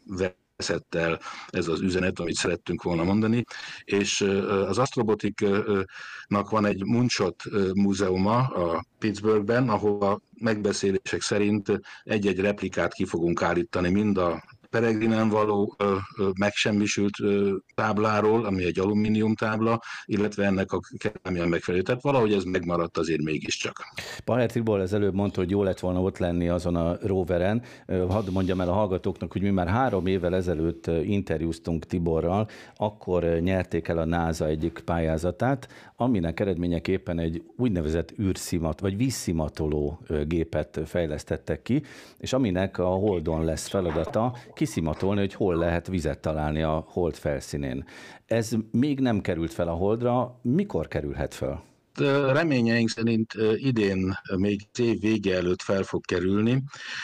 veszett 0.59 0.95
el 0.95 1.19
ez 1.47 1.67
az 1.67 1.81
üzenet, 1.81 2.19
amit 2.19 2.35
szerettünk 2.35 2.83
volna 2.83 3.03
mondani, 3.03 3.43
és 3.83 4.21
az 4.67 4.77
Astrobotiknak 4.77 6.49
van 6.49 6.65
egy 6.65 6.85
Munchot 6.85 7.43
múzeuma 7.73 8.37
a 8.37 8.85
Pittsburghben, 8.99 9.69
ahol 9.69 10.01
a 10.01 10.19
megbeszélések 10.39 11.21
szerint 11.21 11.79
egy-egy 12.03 12.39
replikát 12.39 12.93
ki 12.93 13.05
fogunk 13.05 13.41
állítani, 13.41 13.89
mind 13.89 14.17
a 14.17 14.43
Peregrinen 14.69 15.29
való 15.29 15.75
ö, 15.77 15.95
ö, 16.17 16.29
megsemmisült 16.39 17.19
ö, 17.19 17.55
tábláról, 17.75 18.45
ami 18.45 18.63
egy 18.63 18.79
alumínium 18.79 19.35
tábla, 19.35 19.81
illetve 20.05 20.45
ennek 20.45 20.71
a 20.71 20.79
kerámián 20.97 21.47
megfelelő. 21.47 21.83
Tehát 21.83 22.01
valahogy 22.01 22.33
ez 22.33 22.43
megmaradt 22.43 22.97
azért 22.97 23.21
mégiscsak. 23.21 23.83
Palmer 24.25 24.51
Tibor 24.51 24.79
az 24.79 24.93
előbb 24.93 25.13
mondta, 25.13 25.39
hogy 25.39 25.49
jó 25.49 25.63
lett 25.63 25.79
volna 25.79 26.01
ott 26.01 26.17
lenni 26.17 26.49
azon 26.49 26.75
a 26.75 26.97
roveren. 27.01 27.61
Hadd 28.09 28.31
mondjam 28.31 28.61
el 28.61 28.69
a 28.69 28.73
hallgatóknak, 28.73 29.31
hogy 29.31 29.41
mi 29.41 29.49
már 29.49 29.67
három 29.67 30.05
évvel 30.05 30.35
ezelőtt 30.35 30.87
interjúztunk 30.87 31.85
Tiborral, 31.85 32.47
akkor 32.75 33.23
nyerték 33.23 33.87
el 33.87 33.97
a 33.97 34.05
NASA 34.05 34.45
egyik 34.45 34.81
pályázatát, 34.85 35.67
aminek 35.95 36.39
eredményeképpen 36.39 37.19
egy 37.19 37.43
úgynevezett 37.57 38.13
űrszimat, 38.19 38.79
vagy 38.79 38.97
vízszimatoló 38.97 39.99
gépet 40.27 40.79
fejlesztettek 40.85 41.61
ki, 41.61 41.83
és 42.17 42.33
aminek 42.33 42.77
a 42.77 42.87
Holdon 42.87 43.45
lesz 43.45 43.67
feladata 43.67 44.35
kiszimatolni, 44.59 45.19
hogy 45.19 45.33
hol 45.33 45.55
lehet 45.55 45.87
vizet 45.87 46.19
találni 46.19 46.61
a 46.61 46.85
Hold 46.87 47.15
felszínén. 47.15 47.85
Ez 48.25 48.51
még 48.71 48.99
nem 48.99 49.21
került 49.21 49.53
fel 49.53 49.67
a 49.67 49.73
Holdra, 49.73 50.39
mikor 50.41 50.87
kerülhet 50.87 51.33
fel? 51.33 51.67
reményeink 52.31 52.89
szerint 52.89 53.33
idén 53.55 54.13
még 54.35 54.61
év 54.79 54.99
vége 54.99 55.35
előtt 55.35 55.61
fel 55.61 55.83
fog 55.83 56.05
kerülni, 56.05 56.63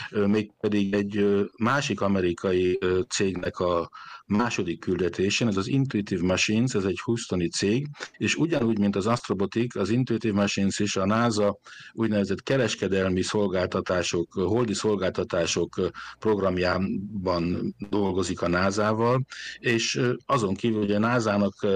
mégpedig 0.09 0.93
egy 0.93 1.25
másik 1.57 2.01
amerikai 2.01 2.79
cégnek 3.09 3.59
a 3.59 3.89
második 4.27 4.79
küldetésén, 4.79 5.47
ez 5.47 5.57
az 5.57 5.67
Intuitive 5.67 6.25
Machines, 6.25 6.73
ez 6.73 6.83
egy 6.83 6.99
Houstoni 7.03 7.49
cég, 7.49 7.87
és 8.17 8.35
ugyanúgy, 8.35 8.79
mint 8.79 8.95
az 8.95 9.05
Astrobotic, 9.07 9.75
az 9.75 9.89
Intuitive 9.89 10.33
Machines 10.33 10.79
is 10.79 10.95
a 10.95 11.05
NASA 11.05 11.57
úgynevezett 11.93 12.43
kereskedelmi 12.43 13.21
szolgáltatások, 13.21 14.33
holdi 14.33 14.73
szolgáltatások 14.73 15.91
programjában 16.19 17.75
dolgozik 17.89 18.41
a 18.41 18.47
NASA-val, 18.47 19.25
és 19.59 20.01
azon 20.25 20.53
kívül, 20.53 20.79
hogy 20.79 20.91
a 20.91 20.99
NASA-nak 20.99 21.67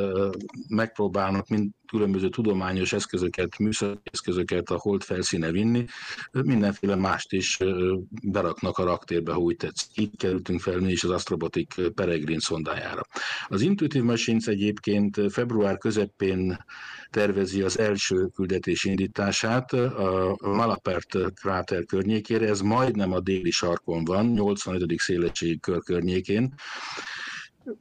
megpróbálnak 0.68 1.48
mind 1.48 1.70
különböző 1.90 2.30
tudományos 2.30 2.94
eszközöket, 2.94 3.58
műszaki 3.58 4.10
eszközöket 4.12 4.70
a 4.70 4.78
hold 4.78 5.04
felszíne 5.04 5.52
vinni, 5.52 5.86
mindenféle 6.32 6.96
mást 6.96 7.34
is 7.34 7.58
beraknak 8.24 8.78
a 8.78 8.84
raktérbe, 8.84 9.34
ha 9.34 9.40
úgy 9.40 9.56
tetszik. 9.56 9.98
Így 9.98 10.18
kerültünk 10.18 10.60
fel 10.60 10.80
mi 10.80 10.92
is 10.92 11.04
az 11.04 11.10
Astrobotic 11.10 11.94
Peregrine 12.40 12.64
szondájára. 12.64 13.02
Az 13.48 13.62
Intuitive 13.62 14.06
Machines 14.06 14.48
egyébként 14.48 15.32
február 15.32 15.78
közepén 15.78 16.66
tervezi 17.10 17.62
az 17.62 17.80
első 17.80 18.28
küldetés 18.36 18.84
indítását 18.84 19.74
a 19.74 20.38
Malapert 20.42 21.18
kráter 21.34 21.86
környékére, 21.86 22.48
ez 22.48 22.62
majdnem 22.62 23.12
a 23.12 23.20
déli 23.20 23.52
sarkon 23.52 24.04
van, 24.04 24.26
85. 24.26 25.00
szélességi 25.00 25.60
kör 25.60 25.80
környékén, 25.84 26.54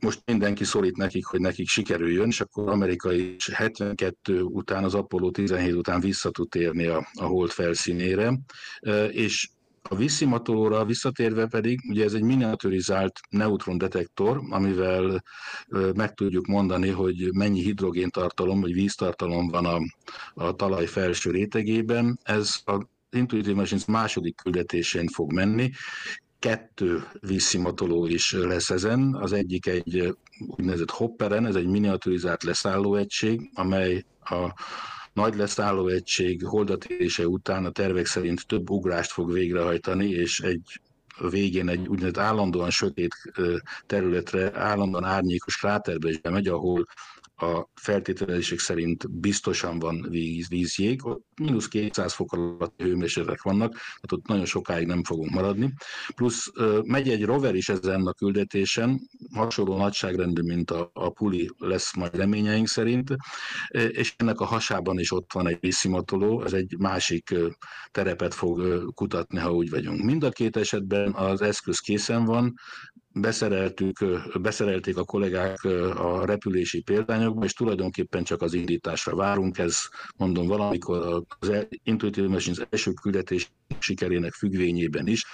most 0.01 0.23
mindenki 0.25 0.65
szorít 0.65 0.97
nekik, 0.97 1.27
hogy 1.27 1.41
nekik 1.41 1.69
sikerüljön, 1.69 2.27
és 2.27 2.41
akkor 2.41 2.69
amerikai 2.69 3.37
72 3.53 4.43
után, 4.43 4.85
az 4.85 4.95
Apollo 4.95 5.31
17 5.31 5.75
után 5.75 6.01
vissza 6.01 6.31
tud 6.31 6.49
térni 6.49 6.87
a, 6.87 7.09
a 7.15 7.25
hold 7.25 7.51
felszínére, 7.51 8.39
és 9.11 9.49
a 9.89 9.95
vízszimatolóra 9.95 10.85
visszatérve 10.85 11.47
pedig, 11.47 11.81
ugye 11.89 12.05
ez 12.05 12.13
egy 12.13 12.23
miniaturizált 12.23 13.21
neutrondetektor, 13.31 14.43
amivel 14.51 15.23
meg 15.95 16.15
tudjuk 16.15 16.47
mondani, 16.47 16.89
hogy 16.89 17.29
mennyi 17.33 17.61
hidrogéntartalom 17.63 18.61
vagy 18.61 18.73
víztartalom 18.73 19.49
van 19.49 19.65
a, 19.65 19.79
a 20.35 20.53
talaj 20.53 20.87
felső 20.87 21.31
rétegében. 21.31 22.19
Ez 22.23 22.61
a 22.65 22.87
Intuitive 23.11 23.55
Machines 23.55 23.85
második 23.85 24.37
küldetésén 24.37 25.07
fog 25.07 25.33
menni, 25.33 25.71
kettő 26.39 27.05
vízszimatoló 27.21 28.07
is 28.07 28.33
lesz 28.33 28.71
ezen. 28.71 29.15
Az 29.15 29.33
egyik 29.33 29.67
egy 29.67 30.17
úgynevezett 30.47 30.91
hopperen, 30.91 31.47
ez 31.47 31.55
egy 31.55 31.67
miniaturizált 31.67 32.43
leszállóegység, 32.43 33.51
amely 33.55 34.05
a 34.21 34.53
nagy 35.19 35.37
leszállóegység 35.37 36.45
holdatérése 36.45 37.27
után 37.27 37.65
a 37.65 37.71
tervek 37.71 38.07
szerint 38.07 38.47
több 38.47 38.71
ugrást 38.71 39.11
fog 39.11 39.33
végrehajtani, 39.33 40.09
és 40.09 40.41
egy 40.41 40.81
végén 41.31 41.69
egy 41.69 41.89
úgynevezett 41.89 42.25
állandóan 42.25 42.71
sötét 42.71 43.15
területre, 43.87 44.59
állandóan 44.59 45.05
árnyékos 45.05 45.57
kráterbe 45.57 46.09
is 46.09 46.21
bemegy, 46.21 46.49
ahol 46.49 46.87
a 47.41 47.69
feltételezések 47.75 48.59
szerint 48.59 49.11
biztosan 49.11 49.79
van 49.79 50.07
víz, 50.09 50.49
vízjég, 50.49 51.07
ott 51.07 51.27
mínusz 51.41 51.69
200 51.69 52.13
fok 52.13 52.33
alatt 52.33 52.83
hőmérsékletek 52.83 53.43
vannak, 53.43 53.71
tehát 53.73 54.13
ott 54.13 54.27
nagyon 54.27 54.45
sokáig 54.45 54.87
nem 54.87 55.05
fogunk 55.05 55.31
maradni. 55.31 55.73
Plusz 56.15 56.53
megy 56.83 57.09
egy 57.09 57.25
rover 57.25 57.55
is 57.55 57.69
ezen 57.69 58.07
a 58.07 58.13
küldetésen, 58.13 59.01
hasonló 59.35 59.77
nagyságrendű, 59.77 60.43
mint 60.43 60.71
a, 60.71 60.91
a 60.93 61.11
puli 61.11 61.51
lesz 61.59 61.95
majd 61.95 62.17
reményeink 62.17 62.69
szerint, 62.69 63.17
és 63.71 64.15
ennek 64.17 64.41
a 64.41 64.45
hasában 64.45 64.99
is 64.99 65.13
ott 65.13 65.33
van 65.33 65.49
egy 65.49 65.59
vízszimatoló, 65.61 66.43
ez 66.43 66.53
egy 66.53 66.75
másik 66.79 67.35
terepet 67.91 68.35
fog 68.35 68.85
kutatni, 68.95 69.39
ha 69.39 69.53
úgy 69.53 69.71
vagyunk. 69.71 70.03
Mind 70.03 70.25
a 70.25 70.31
két 70.31 70.57
esetben 70.57 71.13
az 71.13 71.43
eszköz 71.43 71.79
készen 71.79 72.25
van, 72.25 72.55
beszereltük, 73.21 73.99
beszerelték 74.41 74.97
a 74.97 75.05
kollégák 75.05 75.65
a 75.95 76.25
repülési 76.25 76.81
példányokba, 76.83 77.45
és 77.45 77.53
tulajdonképpen 77.53 78.25
csak 78.25 78.43
az 78.43 78.55
indításra 78.55 79.17
várunk. 79.17 79.59
Ez 79.59 79.79
mondom 80.17 80.47
valamikor 80.47 81.25
az 81.39 81.67
Intuitive 81.83 82.29
Machines 82.29 82.59
első 82.71 82.93
küldetés 82.93 83.51
sikerének 83.79 84.33
függvényében 84.33 85.07
is 85.07 85.25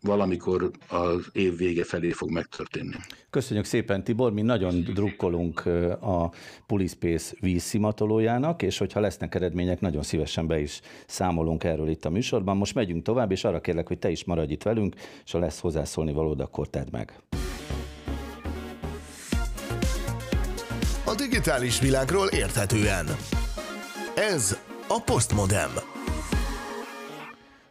valamikor 0.00 0.70
az 0.88 1.28
év 1.32 1.56
vége 1.56 1.84
felé 1.84 2.10
fog 2.10 2.30
megtörténni. 2.30 2.96
Köszönjük 3.30 3.64
szépen, 3.64 4.04
Tibor, 4.04 4.32
mi 4.32 4.42
nagyon 4.42 4.80
drukkolunk 4.80 5.66
a 6.00 6.32
Pulispace 6.66 7.34
vízszimatolójának, 7.40 8.62
és 8.62 8.78
hogyha 8.78 9.00
lesznek 9.00 9.34
eredmények, 9.34 9.80
nagyon 9.80 10.02
szívesen 10.02 10.46
be 10.46 10.60
is 10.60 10.80
számolunk 11.06 11.64
erről 11.64 11.88
itt 11.88 12.04
a 12.04 12.10
műsorban. 12.10 12.56
Most 12.56 12.74
megyünk 12.74 13.02
tovább, 13.02 13.30
és 13.30 13.44
arra 13.44 13.60
kérlek, 13.60 13.86
hogy 13.86 13.98
te 13.98 14.10
is 14.10 14.24
maradj 14.24 14.52
itt 14.52 14.62
velünk, 14.62 14.94
és 15.24 15.32
ha 15.32 15.38
lesz 15.38 15.60
hozzászólni 15.60 16.12
valód, 16.12 16.40
akkor 16.40 16.68
tedd 16.68 16.86
meg. 16.90 17.20
A 21.04 21.14
digitális 21.14 21.80
világról 21.80 22.26
érthetően. 22.26 23.06
Ez 24.14 24.58
a 24.88 25.02
Postmodem. 25.04 25.97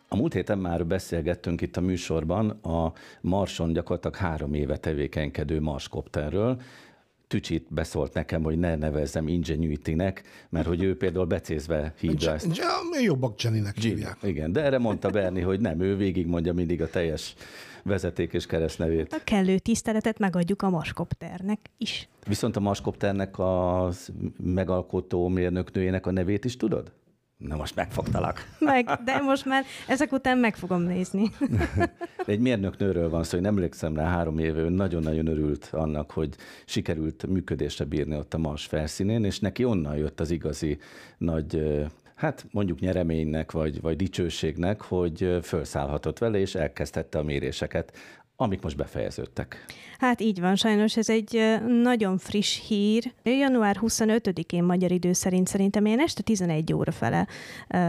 A 0.10 0.16
múlt 0.16 0.34
héten 0.34 0.58
már 0.58 0.86
beszélgettünk 0.86 1.62
itt 1.62 1.78
a 1.78 1.82
műsorban 1.82 2.50
a 2.50 2.94
Marson 3.22 3.74
gyakorlatilag 3.74 4.16
három 4.16 4.54
éve 4.54 4.78
tevékenykedő 4.78 5.62
Marskopterről. 5.62 6.62
Tücsit 7.28 7.68
beszólt 7.70 8.14
nekem, 8.14 8.44
hogy 8.44 8.58
ne 8.58 8.76
nevezzem 8.76 9.28
Ingenuity-nek, 9.28 10.24
mert 10.50 10.68
hogy 10.68 10.84
ő 10.84 10.98
például 10.98 11.26
becézve 11.26 11.94
hívja 12.00 12.32
ezt. 12.34 12.58
Ja, 12.58 13.02
jobbak 13.02 13.42
Jenny-nek 13.42 13.78
hívják. 13.78 14.18
Igen, 14.24 14.52
de 14.52 14.64
erre 14.64 14.78
mondta 14.78 15.10
Berni, 15.10 15.42
hogy 15.42 15.60
nem, 15.60 15.82
ő 15.82 15.96
végig 15.96 16.28
mondja 16.28 16.54
mindig 16.54 16.82
a 16.82 16.90
teljes 16.90 17.36
vezeték 17.84 18.34
és 18.34 18.46
keresztnevét. 18.46 19.14
A 19.14 19.22
kellő 19.24 19.58
tiszteletet 19.58 20.20
megadjuk 20.20 20.62
a 20.62 20.70
Marskopternek 20.70 21.60
is. 21.78 22.10
Viszont 22.28 22.56
a 22.56 22.60
Marskopternek 22.60 23.38
a 23.40 23.90
megalkotó 24.44 25.28
mérnöknőjének 25.28 26.06
a 26.06 26.12
nevét 26.12 26.46
is 26.46 26.58
tudod? 26.58 26.92
Na 27.38 27.56
most 27.56 27.76
megfogtalak. 27.76 28.56
Meg, 28.60 28.86
de 29.06 29.20
most 29.22 29.46
már 29.46 29.66
ezek 29.88 30.12
után 30.12 30.38
meg 30.38 30.56
fogom 30.56 30.82
nézni. 30.82 31.32
Egy 32.26 32.40
mérnöknőről 32.40 33.10
van 33.10 33.24
szó, 33.24 33.32
hogy 33.32 33.42
nem 33.42 33.56
emlékszem 33.56 33.96
rá, 33.96 34.10
három 34.10 34.40
éve 34.40 34.60
ő 34.60 34.70
nagyon-nagyon 34.70 35.28
örült 35.28 35.70
annak, 35.72 36.12
hogy 36.12 36.36
sikerült 36.66 37.28
működésre 37.28 37.86
bírni 37.86 38.16
ott 38.16 38.34
a 38.34 38.38
Mars 38.38 38.66
felszínén, 38.66 39.24
és 39.24 39.40
neki 39.40 39.66
onnan 39.66 39.98
jött 39.98 40.20
az 40.20 40.32
igazi 40.32 40.80
nagy 41.18 41.78
hát 42.16 42.46
mondjuk 42.52 42.80
nyereménynek, 42.80 43.52
vagy, 43.52 43.82
vagy 43.82 43.96
dicsőségnek, 43.96 44.82
hogy 44.82 45.38
felszállhatott 45.42 46.18
vele, 46.18 46.38
és 46.38 46.56
elkezdhette 46.56 47.18
a 47.18 47.24
méréseket 47.24 47.98
amik 48.40 48.62
most 48.62 48.76
befejeződtek. 48.76 49.66
Hát 50.00 50.22
így 50.22 50.40
van, 50.40 50.56
sajnos 50.56 50.98
ez 50.98 51.10
egy 51.10 51.58
nagyon 51.84 52.18
friss 52.18 52.68
hír. 52.68 53.14
Január 53.24 53.78
25-én 53.82 54.64
magyar 54.64 54.92
idő 54.92 55.14
szerint 55.14 55.48
szerintem 55.48 55.86
ilyen 55.86 56.00
este 56.00 56.22
11 56.22 56.74
óra 56.74 56.92
fele 56.92 57.28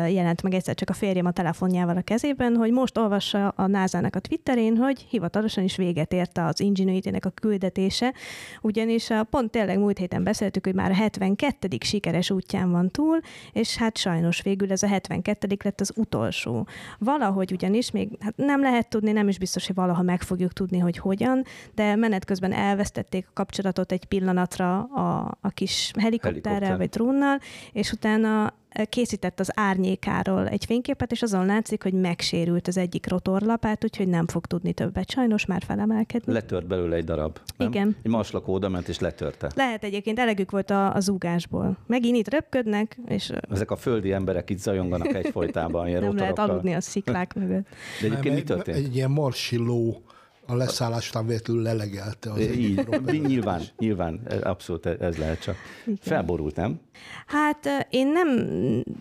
jelent 0.09 0.43
meg 0.43 0.55
egyszer 0.55 0.75
csak 0.75 0.91
a 0.91 0.93
férjem 0.93 1.27
a 1.27 1.31
telefonjával 1.31 1.97
a 1.97 2.03
kezében, 2.03 2.57
hogy 2.57 2.73
most 2.73 2.99
olvassa 2.99 3.49
a 3.49 3.67
NASA-nak 3.67 4.17
a 4.17 4.19
Twitterén, 4.19 4.77
hogy 4.77 5.07
hivatalosan 5.11 5.65
is 5.65 5.77
véget 5.77 6.13
ért 6.13 6.39
az 6.39 6.61
Ingenuity-nek 6.61 7.25
a 7.25 7.31
küldetése, 7.31 8.15
ugyanis 8.63 9.11
a 9.11 9.25
pont 9.25 9.51
tényleg 9.51 9.79
múlt 9.79 9.99
héten 9.99 10.25
beszéltük, 10.25 10.65
hogy 10.65 10.75
már 10.75 10.91
a 10.91 10.95
72. 10.95 11.69
sikeres 11.81 12.31
útján 12.31 12.71
van 12.71 12.89
túl, 12.89 13.21
és 13.53 13.77
hát 13.77 13.97
sajnos 13.97 14.43
végül 14.43 14.73
ez 14.73 14.83
a 14.83 14.87
72. 14.87 15.57
lett 15.65 15.81
az 15.81 15.93
utolsó. 15.97 16.67
Valahogy 16.99 17.53
ugyanis 17.53 17.91
még 17.91 18.09
hát 18.21 18.37
nem 18.37 18.61
lehet 18.61 18.89
tudni, 18.89 19.13
nem 19.13 19.29
is 19.29 19.39
biztos, 19.39 19.67
hogy 19.67 19.77
valaha 19.77 20.03
meg 20.03 20.23
fog 20.23 20.38
fogjuk 20.39 20.53
tudni, 20.53 20.79
hogy 20.79 20.99
hogyan, 20.99 21.45
de 21.75 21.97
menet 21.97 22.25
közben 22.25 22.53
elvesztették 22.53 23.27
a 23.29 23.31
kapcsolatot 23.33 23.93
egy 23.93 24.05
pillanatra 24.05 24.79
a, 24.79 25.39
a 25.41 25.49
kis 25.49 25.93
helikopterrel 25.99 26.53
Helikopter. 26.53 26.77
vagy 26.77 26.89
drónnal, 26.89 27.39
és 27.73 27.93
utána 27.93 28.53
készített 28.85 29.41
az 29.41 29.51
árnyékáról 29.55 30.49
egy 30.49 30.65
fényképet, 30.65 31.13
és 31.13 31.23
azon 31.23 31.47
látszik, 31.47 31.83
hogy 31.83 31.93
megsérült 31.93 32.69
az 32.69 32.77
egyik 32.77 33.09
rotorlapát, 33.09 33.85
úgyhogy 33.85 34.09
nem 34.09 34.27
fog 34.27 34.47
tudni 34.47 34.73
többet 34.73 35.11
sajnos 35.11 35.47
már 35.47 35.63
felemelkedni. 35.67 36.33
Letört 36.33 36.67
belőle 36.67 36.97
egy 36.97 37.05
darab. 37.05 37.39
Nem? 37.57 37.69
Igen. 37.69 37.97
Egy 38.03 38.11
maslakó 38.11 38.53
oda 38.53 38.69
ment 38.69 38.89
és 38.89 38.99
letörte. 38.99 39.51
Lehet 39.55 39.85
egyébként, 39.85 40.19
elegük 40.19 40.51
volt 40.51 40.71
a, 40.71 40.95
a 40.95 41.01
zúgásból. 41.01 41.77
Megint 41.87 42.17
itt 42.17 42.31
röpködnek, 42.31 42.99
és 43.07 43.33
Ezek 43.51 43.71
a 43.71 43.77
földi 43.77 44.13
emberek 44.13 44.51
itt 44.51 44.59
zajonganak 44.59 45.15
egyfolytában 45.15 45.89
ilyen 45.89 46.03
nem 46.03 46.15
lehet 46.15 46.29
rotorokkal. 46.29 46.55
aludni 46.55 46.75
a 46.75 46.81
sziklák 46.81 47.35
mögött. 47.35 47.67
De 48.01 48.07
egyébként 48.07 48.35
mi 48.35 48.41
egy, 48.41 48.47
történt? 48.47 48.77
egy 48.77 48.97
ilyen 48.97 49.11
marsi 49.11 49.57
ló 49.57 50.03
a 50.51 50.55
leszállás 50.55 51.09
után 51.09 51.27
véletlenül 51.27 51.63
lelegelte 51.63 52.33
az 52.33 52.41
Így, 52.41 52.87
nyilván, 53.27 53.63
nyilván, 53.79 54.21
abszolút 54.43 54.87
ez 54.87 55.17
lehet 55.17 55.41
csak. 55.41 55.57
Felborult, 56.01 56.57
nem? 56.57 56.81
Hát 57.27 57.87
én 57.91 58.07
nem, 58.07 58.29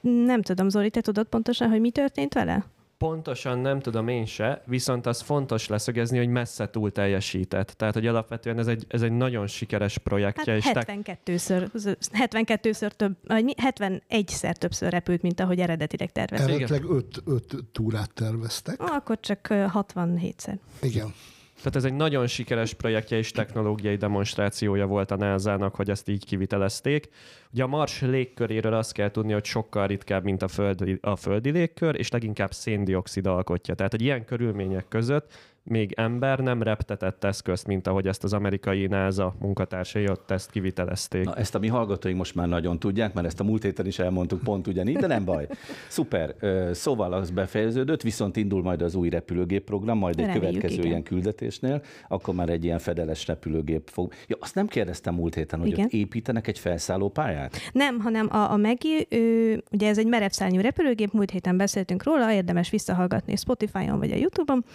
nem 0.02 0.42
tudom, 0.42 0.70
Zoli, 0.70 0.90
te 0.90 1.02
tudod 1.02 1.28
pontosan, 1.28 1.70
hogy 1.70 1.80
mi 1.80 1.92
történt 1.92 2.34
vele? 2.34 2.66
Pontosan 2.98 3.60
nem 3.60 3.80
tudom 3.80 4.08
én 4.08 4.26
se, 4.26 4.62
viszont 4.66 5.06
az 5.06 5.22
fontos 5.22 5.68
leszögezni, 5.68 6.18
hogy 6.18 6.28
messze 6.28 6.70
túl 6.70 6.92
teljesített. 6.92 7.68
Tehát, 7.70 7.94
hogy 7.94 8.08
alapvetően 8.08 8.58
ez 8.60 8.68
egy, 8.68 8.86
ez 8.88 9.02
egy 9.02 9.12
nagyon 9.12 9.48
sikeres 9.48 9.98
projektje. 9.98 10.54
Hát 10.54 10.62
és 10.62 10.72
te- 10.72 11.16
72-ször, 11.26 11.70
72-ször 12.12 12.90
több, 12.90 13.18
vagy 13.28 13.44
mi- 13.44 13.54
71-szer 13.70 14.54
többször 14.54 14.92
repült, 14.92 15.22
mint 15.22 15.40
ahogy 15.40 15.60
eredetileg 15.60 16.12
tervezték. 16.12 16.50
Eredetileg 16.50 16.84
öt, 16.90 17.22
öt 17.26 17.56
túrát 17.72 18.14
terveztek. 18.14 18.76
Akkor 18.82 19.20
csak 19.20 19.50
ö, 19.50 19.66
67-szer. 19.74 20.58
Igen. 20.82 21.14
Tehát 21.58 21.76
ez 21.76 21.84
egy 21.84 21.94
nagyon 21.94 22.28
sikeres 22.28 22.74
projektje 22.74 23.18
és 23.18 23.32
technológiai 23.32 23.96
demonstrációja 23.96 24.86
volt 24.86 25.12
a 25.12 25.16
NASA-nak, 25.16 25.76
hogy 25.76 25.90
ezt 25.90 26.10
így 26.10 26.26
kivitelezték. 26.26 27.10
Ugye 27.54 27.64
a 27.64 27.68
Mars 27.68 28.02
légköréről 28.02 28.74
azt 28.74 28.92
kell 28.92 29.12
tudni, 29.12 29.34
hogy 29.34 29.46
sokkal 29.46 29.88
ritkább, 29.88 30.24
mint 30.24 30.42
a 30.42 30.48
földi, 30.48 30.98
a 31.02 31.16
földi 31.16 31.50
légkör, 31.50 31.96
és 31.96 32.12
leginkább 32.12 32.52
széndiokszid 32.52 33.26
alkotja. 33.26 33.76
Tehát, 33.76 33.92
hogy 33.92 34.02
ilyen 34.02 34.26
körülmények 34.26 34.88
között 34.88 35.34
még 35.68 35.94
ember 35.96 36.40
nem 36.40 36.64
reptetett 36.64 37.24
eszközt, 37.24 37.68
mint 37.68 37.88
ahogy 37.88 38.08
ezt 38.08 38.24
az 38.24 38.34
amerikai 38.34 38.88
NASA 38.88 39.36
munkatársai 39.40 40.10
ott 40.10 40.32
ezt 40.32 40.52
kivitelezték. 40.52 41.24
Na, 41.24 41.36
ezt 41.36 41.56
a 41.56 41.60
mi 41.60 41.68
hallgatóink 41.68 42.18
most 42.18 42.36
már 42.36 42.48
nagyon 42.48 42.80
tudják, 42.80 43.14
mert 43.14 43.28
ezt 43.28 43.40
a 43.40 43.44
múlt 43.44 43.64
héten 43.64 43.86
is 43.86 44.00
elmondtuk 44.00 44.44
pont 44.44 44.68
ugyanígy, 44.68 44.98
de 44.98 45.08
nem 45.08 45.26
baj. 45.26 45.48
Szuper. 45.88 46.36
Szóval 46.72 47.14
az 47.14 47.30
befejeződött, 47.30 48.02
viszont 48.02 48.36
indul 48.36 48.62
majd 48.62 48.82
az 48.82 48.96
új 48.96 49.10
repülőgép 49.10 49.64
program, 49.64 49.98
majd 49.98 50.20
egy 50.20 50.26
Reméljük, 50.26 50.46
következő 50.46 50.78
igen. 50.78 50.88
ilyen 50.88 51.04
küldetésnél, 51.04 51.82
akkor 52.08 52.34
már 52.34 52.50
egy 52.50 52.64
ilyen 52.64 52.80
fedeles 52.80 53.28
repülőgép 53.28 53.90
fog. 53.92 54.14
Ja, 54.28 54.38
azt 54.40 54.56
nem 54.56 54.68
kérdeztem 54.68 55.14
múlt 55.14 55.36
héten, 55.36 55.60
hogy 55.60 55.68
Igen. 55.68 55.86
ott 55.86 55.92
építenek 55.92 56.48
egy 56.48 56.60
felszálló 56.60 57.10
pályát? 57.10 57.58
Nem, 57.72 58.00
hanem 58.00 58.28
a, 58.32 58.52
a 58.52 58.56
Megi, 58.56 59.08
ő, 59.10 59.64
ugye 59.72 59.88
ez 59.88 59.98
egy 59.98 60.08
merevszárnyú 60.08 60.62
repülőgép, 60.62 61.12
múlt 61.12 61.32
héten 61.32 61.58
beszéltünk 61.58 62.04
róla, 62.04 62.32
érdemes 62.32 62.70
visszahallgatni 62.70 63.36
Spotify-on 63.36 64.00
vagy 64.00 64.12
a 64.12 64.16
YouTube-on, 64.16 64.66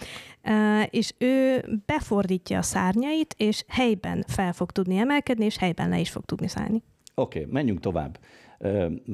és 0.90 1.12
ő 1.18 1.64
befordítja 1.86 2.58
a 2.58 2.62
szárnyait, 2.62 3.34
és 3.38 3.64
helyben 3.68 4.24
fel 4.26 4.52
fog 4.52 4.70
tudni 4.70 4.96
emelkedni, 4.96 5.44
és 5.44 5.56
helyben 5.56 5.88
le 5.88 5.98
is 5.98 6.10
fog 6.10 6.24
tudni 6.24 6.48
szállni. 6.48 6.82
Oké, 7.14 7.38
okay, 7.38 7.52
menjünk 7.52 7.80
tovább. 7.80 8.18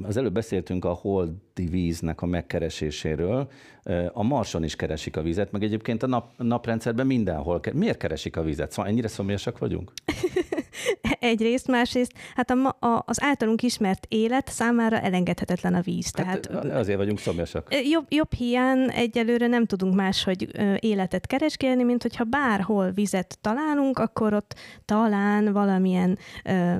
Az 0.02 0.16
előbb 0.16 0.32
beszéltünk 0.32 0.84
a 0.84 0.92
holdi 0.92 1.66
víznek 1.70 2.22
a 2.22 2.26
megkereséséről. 2.26 3.50
A 4.12 4.22
Marson 4.22 4.64
is 4.64 4.76
keresik 4.76 5.16
a 5.16 5.22
vizet, 5.22 5.52
meg 5.52 5.62
egyébként 5.62 6.02
a 6.02 6.06
nap, 6.06 6.30
naprendszerben 6.36 7.06
mindenhol. 7.06 7.60
Miért 7.72 7.98
keresik 7.98 8.36
a 8.36 8.42
vizet? 8.42 8.70
Szóval 8.70 8.90
ennyire 8.90 9.08
szomjasak 9.08 9.58
vagyunk? 9.58 9.92
Egyrészt, 11.20 11.66
másrészt, 11.66 12.12
hát 12.34 12.50
a, 12.50 12.76
a, 12.86 13.02
az 13.06 13.22
általunk 13.22 13.62
ismert 13.62 14.06
élet 14.08 14.48
számára 14.48 15.00
elengedhetetlen 15.00 15.74
a 15.74 15.80
víz. 15.80 16.10
Tehát 16.10 16.48
Hát 16.52 16.64
azért 16.64 16.98
vagyunk 16.98 17.18
szomjasak. 17.18 17.68
Jobb, 17.90 18.06
jobb 18.08 18.32
hiány 18.32 18.90
egyelőre 18.92 19.46
nem 19.46 19.66
tudunk 19.66 19.94
máshogy 19.94 20.48
életet 20.78 21.26
keresgélni, 21.26 21.82
mint 21.82 22.02
hogyha 22.02 22.24
bárhol 22.24 22.90
vizet 22.90 23.38
találunk, 23.40 23.98
akkor 23.98 24.32
ott 24.34 24.54
talán 24.84 25.52
valamilyen 25.52 26.18
ö, 26.44 26.76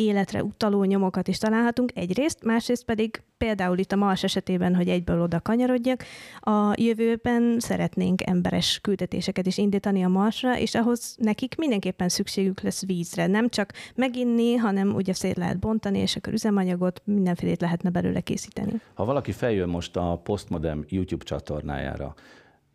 életre 0.00 0.42
utaló 0.42 0.84
nyomokat 0.84 1.28
is 1.28 1.38
találhatunk 1.38 1.90
egyrészt, 1.94 2.44
másrészt 2.44 2.84
pedig 2.84 3.22
például 3.38 3.78
itt 3.78 3.92
a 3.92 3.96
Mars 3.96 4.22
esetében, 4.22 4.74
hogy 4.74 4.88
egyből 4.88 5.22
oda 5.22 5.40
kanyarodjak, 5.40 6.04
a 6.40 6.72
jövőben 6.76 7.56
szeretnénk 7.58 8.26
emberes 8.26 8.78
küldetéseket 8.82 9.46
is 9.46 9.58
indítani 9.58 10.02
a 10.04 10.08
Marsra, 10.08 10.58
és 10.58 10.74
ahhoz 10.74 11.16
nekik 11.18 11.56
mindenképpen 11.56 12.08
szükségük 12.08 12.60
lesz 12.60 12.86
vízre. 12.86 13.26
Nem 13.26 13.48
csak 13.48 13.72
meginni, 13.94 14.54
hanem 14.54 14.94
ugye 14.94 15.12
szét 15.12 15.36
lehet 15.36 15.58
bontani, 15.58 15.98
és 15.98 16.16
akkor 16.16 16.32
üzemanyagot, 16.32 17.02
mindenfélét 17.04 17.60
lehetne 17.60 17.90
belőle 17.90 18.20
készíteni. 18.20 18.80
Ha 18.94 19.04
valaki 19.04 19.32
feljön 19.32 19.68
most 19.68 19.96
a 19.96 20.20
Postmodem 20.22 20.84
YouTube 20.88 21.24
csatornájára, 21.24 22.14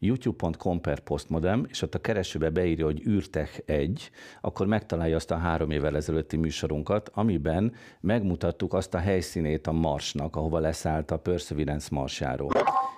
youtube.com 0.04 0.82
per 0.82 1.00
postmodem, 1.00 1.66
és 1.70 1.82
ott 1.82 1.96
a 1.96 2.00
keresőbe 2.00 2.50
beírja, 2.50 2.86
hogy 2.86 3.08
űrtech 3.08 3.62
1, 3.66 4.10
akkor 4.42 4.68
megtalálja 4.68 5.16
azt 5.16 5.32
a 5.32 5.38
három 5.38 5.72
évvel 5.72 5.96
ezelőtti 5.96 6.38
műsorunkat, 6.38 7.12
amiben 7.14 7.74
megmutattuk 8.00 8.74
azt 8.74 8.94
a 8.94 8.98
helyszínét 8.98 9.68
a 9.68 9.72
Marsnak, 9.72 10.36
ahova 10.36 10.60
leszállt 10.60 11.12
a 11.12 11.18
Perseverance 11.18 11.88
Marsjáról. 11.92 12.52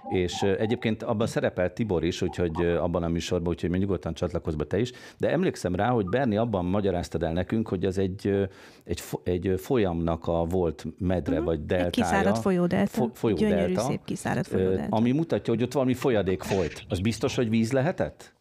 És 0.09 0.41
egyébként 0.41 1.03
abban 1.03 1.27
szerepelt 1.27 1.73
Tibor 1.73 2.03
is, 2.03 2.21
úgyhogy 2.21 2.65
abban 2.65 3.03
a 3.03 3.07
műsorban, 3.07 3.47
úgyhogy 3.47 3.69
még 3.69 3.79
nyugodtan 3.79 4.13
csatlakozz 4.13 4.55
be 4.55 4.63
te 4.63 4.79
is, 4.79 4.91
de 5.17 5.31
emlékszem 5.31 5.75
rá, 5.75 5.89
hogy 5.89 6.05
Berni 6.05 6.37
abban 6.37 6.65
magyaráztad 6.65 7.23
el 7.23 7.33
nekünk, 7.33 7.67
hogy 7.67 7.85
ez 7.85 7.97
egy, 7.97 8.49
egy, 8.83 9.01
egy 9.23 9.53
folyamnak 9.57 10.27
a 10.27 10.45
volt 10.45 10.85
medre 10.97 11.39
vagy 11.39 11.65
deltája. 11.65 11.85
Egy 11.85 11.91
kiszáradt 11.91 12.37
folyódelta. 12.37 12.91
Fo- 12.91 13.17
folyó 13.17 13.35
Gyönyörű, 13.35 13.73
szép 13.75 14.05
kiszáradt 14.05 14.47
folyódelta. 14.47 14.95
Ami 14.95 15.11
mutatja, 15.11 15.53
hogy 15.53 15.63
ott 15.63 15.73
valami 15.73 15.93
folyadék 15.93 16.43
folyt. 16.43 16.83
Az 16.89 16.99
biztos, 16.99 17.35
hogy 17.35 17.49
víz 17.49 17.71
lehetett? 17.71 18.34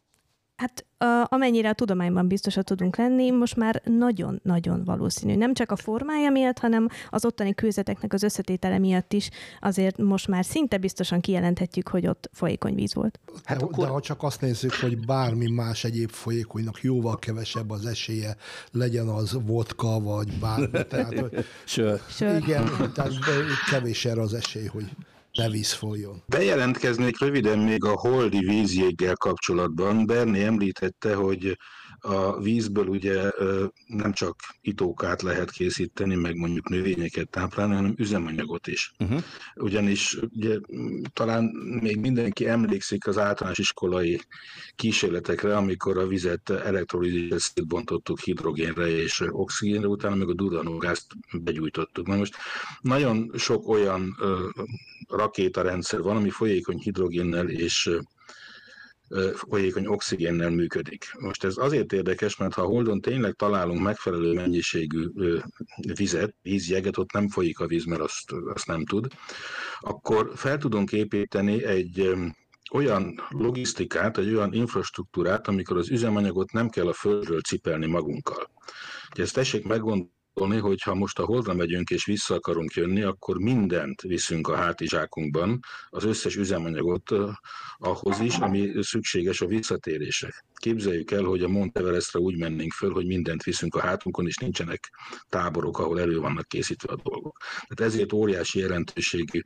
Hát 0.57 0.85
a, 0.99 1.27
amennyire 1.29 1.69
a 1.69 1.73
tudományban 1.73 2.29
biztosak 2.29 2.64
tudunk 2.64 2.97
lenni, 2.97 3.31
most 3.31 3.57
már 3.57 3.83
nagyon-nagyon 3.85 4.85
valószínű. 4.85 5.37
Nem 5.37 5.55
csak 5.55 5.71
a 5.71 5.77
formája 5.77 6.31
miatt, 6.31 6.59
hanem 6.59 6.88
az 7.11 7.25
ottani 7.25 7.55
kőzeteknek 7.55 8.12
az 8.12 8.23
összetétele 8.23 8.79
miatt 8.79 9.12
is 9.12 9.31
azért 9.61 9.99
most 9.99 10.29
már 10.29 10.45
szinte 10.45 10.77
biztosan 10.79 11.21
kijelenthetjük, 11.21 11.88
hogy 11.88 12.07
ott 12.07 12.31
folyékony 12.33 12.75
víz 12.75 12.95
volt. 12.95 13.21
Hát 13.45 13.59
de, 13.59 13.64
akkor- 13.64 13.85
de 13.85 13.90
ha 13.90 14.01
csak 14.01 14.23
azt 14.23 14.40
nézzük, 14.40 14.75
hogy 14.75 15.07
bármi 15.07 15.51
más 15.51 15.85
egyéb 15.85 16.11
folyékonynak 16.11 16.83
jóval 16.83 17.19
kevesebb 17.19 17.71
az 17.71 17.87
esélye, 17.87 18.37
legyen 18.73 19.09
az 19.09 19.38
vodka, 19.47 20.01
vagy 20.01 20.38
bármi. 20.38 20.87
Tehát, 20.88 21.19
hogy 21.19 21.45
Sör. 21.64 22.01
Sör. 22.09 22.37
igen, 22.43 22.93
tehát 22.95 23.12
kevés 23.71 24.05
erre 24.05 24.21
az 24.21 24.35
esély, 24.35 24.67
hogy 24.67 24.90
ne 25.35 25.51
víz 25.51 25.73
folyjon. 25.73 26.23
Bejelentkeznék 26.27 27.18
röviden 27.18 27.59
még 27.59 27.85
a 27.85 27.92
holdi 27.92 28.38
vízjéggel 28.38 29.14
kapcsolatban. 29.14 30.07
Berni 30.07 30.42
említette, 30.42 31.14
hogy 31.14 31.59
a 31.99 32.40
vízből 32.40 32.87
ugye 32.87 33.31
nem 33.87 34.12
csak 34.12 34.37
itókát 34.61 35.23
lehet 35.23 35.51
készíteni, 35.51 36.14
meg 36.14 36.37
mondjuk 36.37 36.68
növényeket 36.68 37.29
táplálni, 37.29 37.75
hanem 37.75 37.94
üzemanyagot 37.97 38.66
is. 38.66 38.92
Uh-huh. 38.99 39.23
Ugyanis 39.55 40.18
ugye, 40.35 40.59
talán 41.12 41.44
még 41.81 41.97
mindenki 42.01 42.49
emlékszik 42.49 43.07
az 43.07 43.18
általános 43.18 43.59
iskolai 43.59 44.20
kísérletekre, 44.77 45.57
amikor 45.57 45.99
a 45.99 46.07
vizet 46.07 46.51
elektrolízisre 46.51 47.38
szétbontottuk 47.38 48.20
hidrogénre 48.20 48.87
és 48.87 49.23
oxigénre, 49.29 49.87
utána 49.87 50.14
meg 50.14 50.29
a 50.29 50.35
duranógázt 50.35 51.07
begyújtottuk. 51.42 52.07
Na 52.07 52.16
most 52.16 52.37
nagyon 52.81 53.31
sok 53.37 53.68
olyan 53.68 54.16
rakétarendszer 55.09 56.01
van, 56.01 56.17
ami 56.17 56.31
folyékony 56.31 56.79
hidrogénnel 56.79 57.49
és 57.49 57.90
folyékony 59.35 59.87
oxigénnel 59.87 60.51
működik. 60.51 61.05
Most 61.19 61.45
ez 61.45 61.57
azért 61.57 61.93
érdekes, 61.93 62.37
mert 62.37 62.55
ha 62.55 62.62
a 62.62 62.67
Holdon 62.67 63.01
tényleg 63.01 63.33
találunk 63.33 63.81
megfelelő 63.81 64.33
mennyiségű 64.33 65.09
vizet, 65.95 66.35
vízjeget, 66.43 66.99
ott 66.99 67.12
nem 67.12 67.29
folyik 67.29 67.59
a 67.59 67.67
víz, 67.67 67.85
mert 67.85 68.01
azt, 68.01 68.33
azt 68.55 68.67
nem 68.67 68.85
tud, 68.85 69.07
akkor 69.81 70.33
fel 70.35 70.59
tudunk 70.59 70.93
építeni 70.93 71.64
egy 71.64 72.12
olyan 72.73 73.21
logisztikát, 73.29 74.19
egy 74.19 74.35
olyan 74.35 74.53
infrastruktúrát, 74.53 75.49
amikor 75.49 75.77
az 75.77 75.90
üzemanyagot 75.90 76.53
nem 76.53 76.69
kell 76.69 76.87
a 76.87 76.93
földről 76.93 77.40
cipelni 77.40 77.87
magunkkal. 77.87 78.51
Ugye 79.12 79.23
ezt 79.23 79.35
tessék 79.35 79.64
meggondolni, 79.67 80.12
hogy 80.35 80.83
ha 80.83 80.94
most 80.94 81.18
a 81.18 81.25
Holdra 81.25 81.55
megyünk 81.55 81.90
és 81.90 82.05
vissza 82.05 82.35
akarunk 82.35 82.73
jönni, 82.73 83.03
akkor 83.03 83.38
mindent 83.38 84.01
viszünk 84.01 84.49
a 84.49 84.57
hátizsákunkban, 84.57 85.61
az 85.88 86.05
összes 86.05 86.37
üzemanyagot 86.37 87.11
ahhoz 87.79 88.20
is, 88.20 88.37
ami 88.37 88.73
szükséges 88.81 89.40
a 89.40 89.47
visszatérésre. 89.47 90.44
Képzeljük 90.55 91.11
el, 91.11 91.23
hogy 91.23 91.42
a 91.42 91.49
Mount 91.49 91.79
Everestre 91.79 92.20
úgy 92.20 92.37
mennénk 92.37 92.73
föl, 92.73 92.92
hogy 92.92 93.07
mindent 93.07 93.42
viszünk 93.42 93.75
a 93.75 93.81
hátunkon, 93.81 94.27
és 94.27 94.37
nincsenek 94.37 94.90
táborok, 95.29 95.79
ahol 95.79 96.01
elő 96.01 96.18
vannak 96.18 96.49
készítve 96.49 96.92
a 96.92 97.01
dolgok. 97.03 97.37
Tehát 97.66 97.92
ezért 97.92 98.12
óriási 98.12 98.59
jelentőségű 98.59 99.40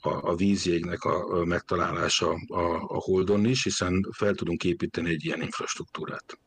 a, 0.00 0.08
a 0.08 0.34
vízjégnek 0.34 1.04
a 1.04 1.44
megtalálása 1.44 2.30
a, 2.46 2.60
a 2.72 3.00
Holdon 3.00 3.44
is, 3.44 3.62
hiszen 3.62 4.08
fel 4.16 4.34
tudunk 4.34 4.64
építeni 4.64 5.08
egy 5.08 5.24
ilyen 5.24 5.42
infrastruktúrát. 5.42 6.38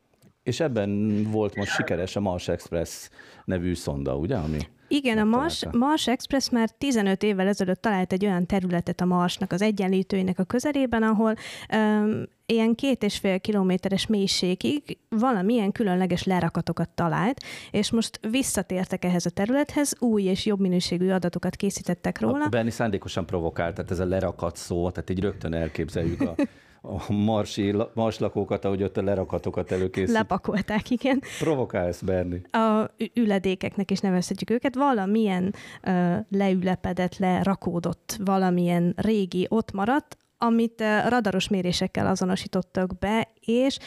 És 0.44 0.60
ebben 0.60 1.24
volt 1.32 1.56
most 1.56 1.72
sikeres 1.72 2.16
a 2.16 2.20
Mars 2.20 2.48
Express 2.48 3.10
nevű 3.46 3.74
szonda, 3.74 4.16
ugye? 4.16 4.36
Ami 4.36 4.60
Igen, 4.88 5.18
a 5.18 5.24
Mars, 5.24 5.66
Mars 5.72 6.08
Express 6.08 6.50
már 6.50 6.70
15 6.70 7.24
évvel 7.24 7.48
ezelőtt 7.48 7.82
talált 7.82 8.14
egy 8.14 8.26
olyan 8.26 8.46
területet 8.46 9.02
a 9.02 9.06
Marsnak, 9.06 9.52
az 9.52 9.62
egyenlítőinek 9.62 10.40
a 10.40 10.44
közelében, 10.44 11.04
ahol 11.04 11.36
um, 11.76 12.24
ilyen 12.46 12.76
két 12.76 13.04
és 13.04 13.18
fél 13.18 13.40
kilométeres 13.40 14.08
mélységig 14.08 14.98
valamilyen 15.10 15.72
különleges 15.72 16.24
lerakatokat 16.24 16.90
talált, 16.90 17.44
és 17.72 17.92
most 17.92 18.20
visszatértek 18.30 19.06
ehhez 19.06 19.26
a 19.26 19.30
területhez, 19.30 19.96
új 20.00 20.24
és 20.24 20.46
jobb 20.46 20.60
minőségű 20.60 21.10
adatokat 21.10 21.56
készítettek 21.56 22.20
róla. 22.20 22.46
A 22.46 22.50
Berni 22.50 22.70
szándékosan 22.70 23.26
provokált, 23.26 23.76
tehát 23.76 23.92
ez 23.92 24.00
a 24.00 24.06
lerakat 24.06 24.56
szó, 24.56 24.90
tehát 24.90 25.10
így 25.10 25.20
rögtön 25.20 25.54
elképzeljük 25.54 26.22
a 26.22 26.36
a 26.82 27.14
marsi, 27.14 27.72
lakókat, 28.20 28.66
ahogy 28.66 28.84
ott 28.84 28.98
a 28.98 29.02
lerakatokat 29.02 29.72
előkészít. 29.72 30.16
Lepakolták, 30.16 30.90
igen. 30.90 31.22
Provokálsz, 31.40 32.02
Berni. 32.02 32.42
A 32.52 32.92
üledékeknek 33.14 33.92
is 33.92 34.00
nevezhetjük 34.00 34.50
őket. 34.50 34.76
Valamilyen 34.76 35.54
uh, 35.88 36.16
leülepedett, 36.30 37.18
lerakódott, 37.18 38.18
valamilyen 38.24 38.94
régi 38.98 39.46
ott 39.50 39.72
maradt, 39.72 40.18
amit 40.38 40.84
radaros 41.08 41.48
mérésekkel 41.48 42.08
azonosítottak 42.08 42.98
be, 43.00 43.28
és 43.40 43.78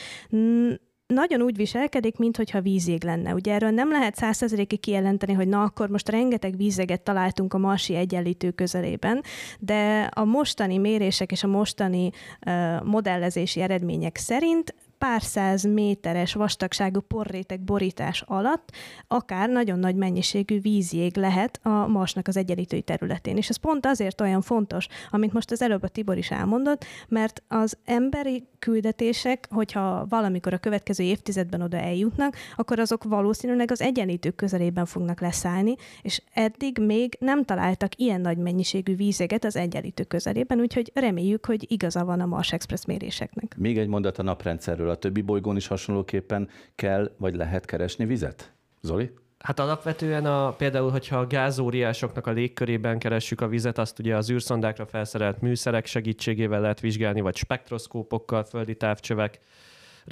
nagyon 1.14 1.42
úgy 1.42 1.56
viselkedik, 1.56 2.16
mintha 2.16 2.60
vízég 2.60 3.04
lenne. 3.04 3.34
Ugye 3.34 3.52
erről 3.52 3.70
nem 3.70 3.90
lehet 3.90 4.16
százszerzelékig 4.16 4.80
kijelenteni, 4.80 5.32
hogy 5.32 5.48
na 5.48 5.62
akkor 5.62 5.88
most 5.88 6.08
rengeteg 6.08 6.56
vízeget 6.56 7.00
találtunk 7.02 7.54
a 7.54 7.58
marsi 7.58 7.94
egyenlítő 7.94 8.50
közelében, 8.50 9.22
de 9.58 10.08
a 10.14 10.24
mostani 10.24 10.78
mérések 10.78 11.32
és 11.32 11.42
a 11.42 11.46
mostani 11.46 12.10
uh, 12.46 12.84
modellezési 12.84 13.60
eredmények 13.60 14.16
szerint 14.16 14.74
pár 15.04 15.22
száz 15.22 15.64
méteres 15.64 16.34
vastagságú 16.34 17.00
porréteg 17.00 17.60
borítás 17.60 18.22
alatt 18.26 18.70
akár 19.08 19.48
nagyon 19.48 19.78
nagy 19.78 19.96
mennyiségű 19.96 20.60
vízjég 20.60 21.16
lehet 21.16 21.60
a 21.62 21.86
Marsnak 21.86 22.28
az 22.28 22.36
egyenlítői 22.36 22.82
területén. 22.82 23.36
És 23.36 23.48
ez 23.48 23.56
pont 23.56 23.86
azért 23.86 24.20
olyan 24.20 24.40
fontos, 24.40 24.86
amit 25.10 25.32
most 25.32 25.50
az 25.50 25.62
előbb 25.62 25.82
a 25.82 25.88
Tibor 25.88 26.16
is 26.18 26.30
elmondott, 26.30 26.84
mert 27.08 27.42
az 27.48 27.76
emberi 27.84 28.44
küldetések, 28.58 29.48
hogyha 29.50 30.06
valamikor 30.08 30.52
a 30.52 30.58
következő 30.58 31.04
évtizedben 31.04 31.62
oda 31.62 31.76
eljutnak, 31.76 32.36
akkor 32.56 32.78
azok 32.78 33.04
valószínűleg 33.04 33.70
az 33.70 33.80
egyenlítők 33.80 34.34
közelében 34.34 34.86
fognak 34.86 35.20
leszállni, 35.20 35.74
és 36.02 36.22
eddig 36.32 36.78
még 36.78 37.16
nem 37.20 37.44
találtak 37.44 37.96
ilyen 37.96 38.20
nagy 38.20 38.38
mennyiségű 38.38 38.96
vízeget 38.96 39.44
az 39.44 39.56
egyenlítők 39.56 40.08
közelében, 40.08 40.60
úgyhogy 40.60 40.90
reméljük, 40.94 41.46
hogy 41.46 41.72
igaza 41.72 42.04
van 42.04 42.20
a 42.20 42.26
Mars 42.26 42.52
Express 42.52 42.84
méréseknek. 42.84 43.56
Még 43.56 43.78
egy 43.78 43.88
mondat 43.88 44.18
a 44.18 44.22
naprendszerről 44.22 44.92
a 44.94 44.98
többi 44.98 45.20
bolygón 45.20 45.56
is 45.56 45.66
hasonlóképpen 45.66 46.48
kell 46.74 47.14
vagy 47.16 47.34
lehet 47.34 47.64
keresni 47.64 48.04
vizet? 48.04 48.52
Zoli? 48.80 49.10
Hát 49.38 49.58
alapvetően 49.58 50.26
a, 50.26 50.52
például, 50.52 50.90
hogyha 50.90 51.18
a 51.18 51.26
gázóriásoknak 51.26 52.26
a 52.26 52.30
légkörében 52.30 52.98
keressük 52.98 53.40
a 53.40 53.48
vizet, 53.48 53.78
azt 53.78 53.98
ugye 53.98 54.16
az 54.16 54.30
űrszondákra 54.30 54.86
felszerelt 54.86 55.40
műszerek 55.40 55.86
segítségével 55.86 56.60
lehet 56.60 56.80
vizsgálni, 56.80 57.20
vagy 57.20 57.36
spektroszkópokkal, 57.36 58.44
földi 58.44 58.76
távcsövek 58.76 59.40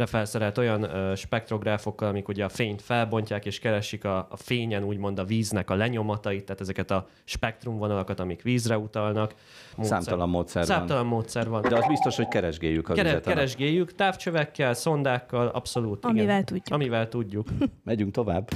felszerelt 0.07 0.59
olyan 0.59 1.17
spektrográfokkal, 1.17 2.09
amik 2.09 2.29
ugye 2.29 2.45
a 2.45 2.49
fényt 2.49 2.83
felbontják, 2.83 3.47
és 3.47 3.59
keresik 3.59 4.05
a, 4.05 4.27
a 4.31 4.37
fényen 4.37 4.85
úgymond 4.85 5.19
a 5.19 5.25
víznek 5.25 5.71
a 5.71 5.75
lenyomatait, 5.75 6.45
tehát 6.45 6.61
ezeket 6.61 6.91
a 6.91 7.09
spektrumvonalakat, 7.25 8.21
amik 8.21 8.43
vízre 8.43 8.79
utalnak. 8.79 9.35
Módszer. 9.77 10.03
Számtalan 10.03 10.29
módszer 10.29 10.65
Számtalan 10.65 11.09
van. 11.09 11.13
módszer 11.13 11.49
van. 11.49 11.63
De 11.63 11.77
az 11.77 11.87
biztos, 11.87 12.17
hogy 12.17 12.29
keresgéljük 12.29 12.89
a 12.89 12.95
Kere. 12.95 13.21
Keresgéljük, 13.21 13.95
távcsövekkel, 13.95 14.75
szondákkal, 14.75 15.47
abszolút. 15.47 16.05
Amivel 16.05 16.25
igen. 16.25 16.45
tudjuk. 16.45 16.75
Amivel 16.75 17.09
tudjuk. 17.09 17.49
Megyünk 17.85 18.13
tovább. 18.13 18.49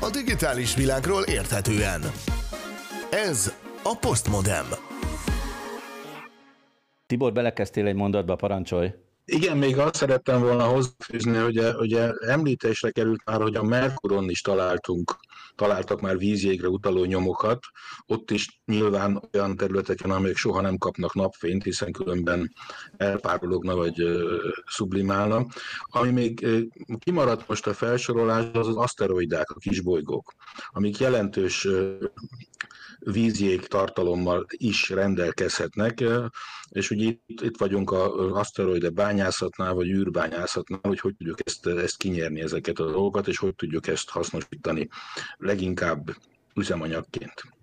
A 0.00 0.10
digitális 0.10 0.74
világról 0.74 1.22
érthetően. 1.22 2.00
Ez 3.10 3.52
a 3.82 3.96
Postmodem. 4.00 4.87
Tibor, 7.08 7.32
belekezdtél 7.32 7.86
egy 7.86 7.94
mondatba, 7.94 8.36
parancsolj. 8.36 8.94
Igen, 9.24 9.56
még 9.56 9.78
azt 9.78 9.94
szerettem 9.94 10.40
volna 10.40 10.64
hozzáfűzni, 10.64 11.36
hogy 11.36 11.60
ugye 11.78 12.12
említésre 12.26 12.90
került 12.90 13.24
már, 13.24 13.40
hogy 13.40 13.54
a 13.54 13.62
Merkuron 13.62 14.28
is 14.30 14.40
találtunk, 14.40 15.16
találtak 15.54 16.00
már 16.00 16.18
vízjégre 16.18 16.68
utaló 16.68 17.04
nyomokat, 17.04 17.64
ott 18.06 18.30
is 18.30 18.60
nyilván 18.64 19.22
olyan 19.32 19.56
területeken, 19.56 20.10
amelyek 20.10 20.36
soha 20.36 20.60
nem 20.60 20.76
kapnak 20.76 21.14
napfényt, 21.14 21.62
hiszen 21.62 21.92
különben 21.92 22.52
elpárologna 22.96 23.74
vagy 23.76 24.02
sublimálna. 24.66 25.46
Ami 25.82 26.10
még 26.10 26.46
kimaradt 26.98 27.48
most 27.48 27.66
a 27.66 27.74
felsorolás, 27.74 28.44
az 28.52 28.68
az 28.68 28.76
aszteroidák, 28.76 29.50
a 29.50 29.58
kisbolygók, 29.58 30.32
amik 30.70 30.98
jelentős 30.98 31.68
vízjég 32.98 33.66
tartalommal 33.66 34.46
is 34.50 34.88
rendelkezhetnek, 34.88 36.04
és 36.70 36.90
ugye 36.90 37.04
itt, 37.04 37.40
itt 37.40 37.56
vagyunk 37.58 37.92
az 37.92 38.32
aszteroide 38.32 38.90
bányászatnál, 38.90 39.74
vagy 39.74 39.88
űrbányászatnál, 39.88 40.80
hogy 40.82 41.00
hogy 41.00 41.16
tudjuk 41.16 41.38
ezt, 41.44 41.66
ezt 41.66 41.96
kinyerni 41.96 42.40
ezeket 42.40 42.78
a 42.78 42.90
dolgokat, 42.90 43.28
és 43.28 43.38
hogy 43.38 43.54
tudjuk 43.54 43.86
ezt 43.86 44.10
hasznosítani 44.10 44.88
leginkább 45.36 46.16
üzemanyagként. 46.54 47.57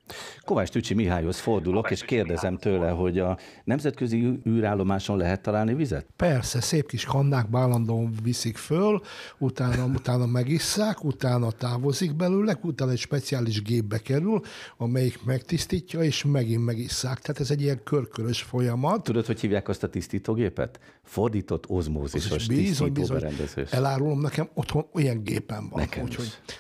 Kovács 0.46 0.70
Tücsi 0.70 0.94
Mihályhoz 0.94 1.40
fordulok, 1.40 1.84
Kovács 1.84 2.00
és 2.00 2.06
kérdezem 2.06 2.58
tőle, 2.58 2.90
hogy 2.90 3.20
a 3.20 3.38
nemzetközi 3.64 4.40
űrállomáson 4.48 5.18
lehet 5.18 5.42
találni 5.42 5.74
vizet? 5.74 6.06
Persze, 6.16 6.62
szép 6.62 6.88
kis 6.88 7.06
kannák 7.06 7.48
állandóan 7.52 8.16
viszik 8.24 8.58
föl, 8.58 9.02
utána, 9.38 9.86
utána 9.86 10.26
megisszák, 10.26 11.04
utána 11.04 11.52
távozik 11.52 12.16
belőle, 12.16 12.58
utána 12.62 12.92
egy 12.92 12.98
speciális 12.98 13.62
gépbe 13.62 13.98
kerül, 13.98 14.42
amelyik 14.78 15.24
megtisztítja, 15.24 16.02
és 16.04 16.24
megint 16.24 16.66
megisszák. 16.66 17.20
Tehát 17.20 17.42
ez 17.42 17.52
egy 17.52 17.62
ilyen 17.62 17.84
körkörös 17.84 18.42
folyamat. 18.42 19.04
Tudod, 19.04 19.26
hogy 19.26 19.40
hívják 19.40 19.68
azt 19.68 19.84
a 19.84 19.90
tisztítógépet? 19.90 20.80
Fordított 21.04 21.70
ozmózisos 21.70 22.48
bizony, 22.48 22.92
bizony. 22.92 23.24
Elárulom, 23.70 24.22
nekem 24.22 24.50
otthon 24.54 24.86
olyan 24.94 25.24
gépen 25.24 25.70
van. 25.70 25.80
Nekem 25.80 26.04
úgyhogy... 26.04 26.26
Is 26.48 26.56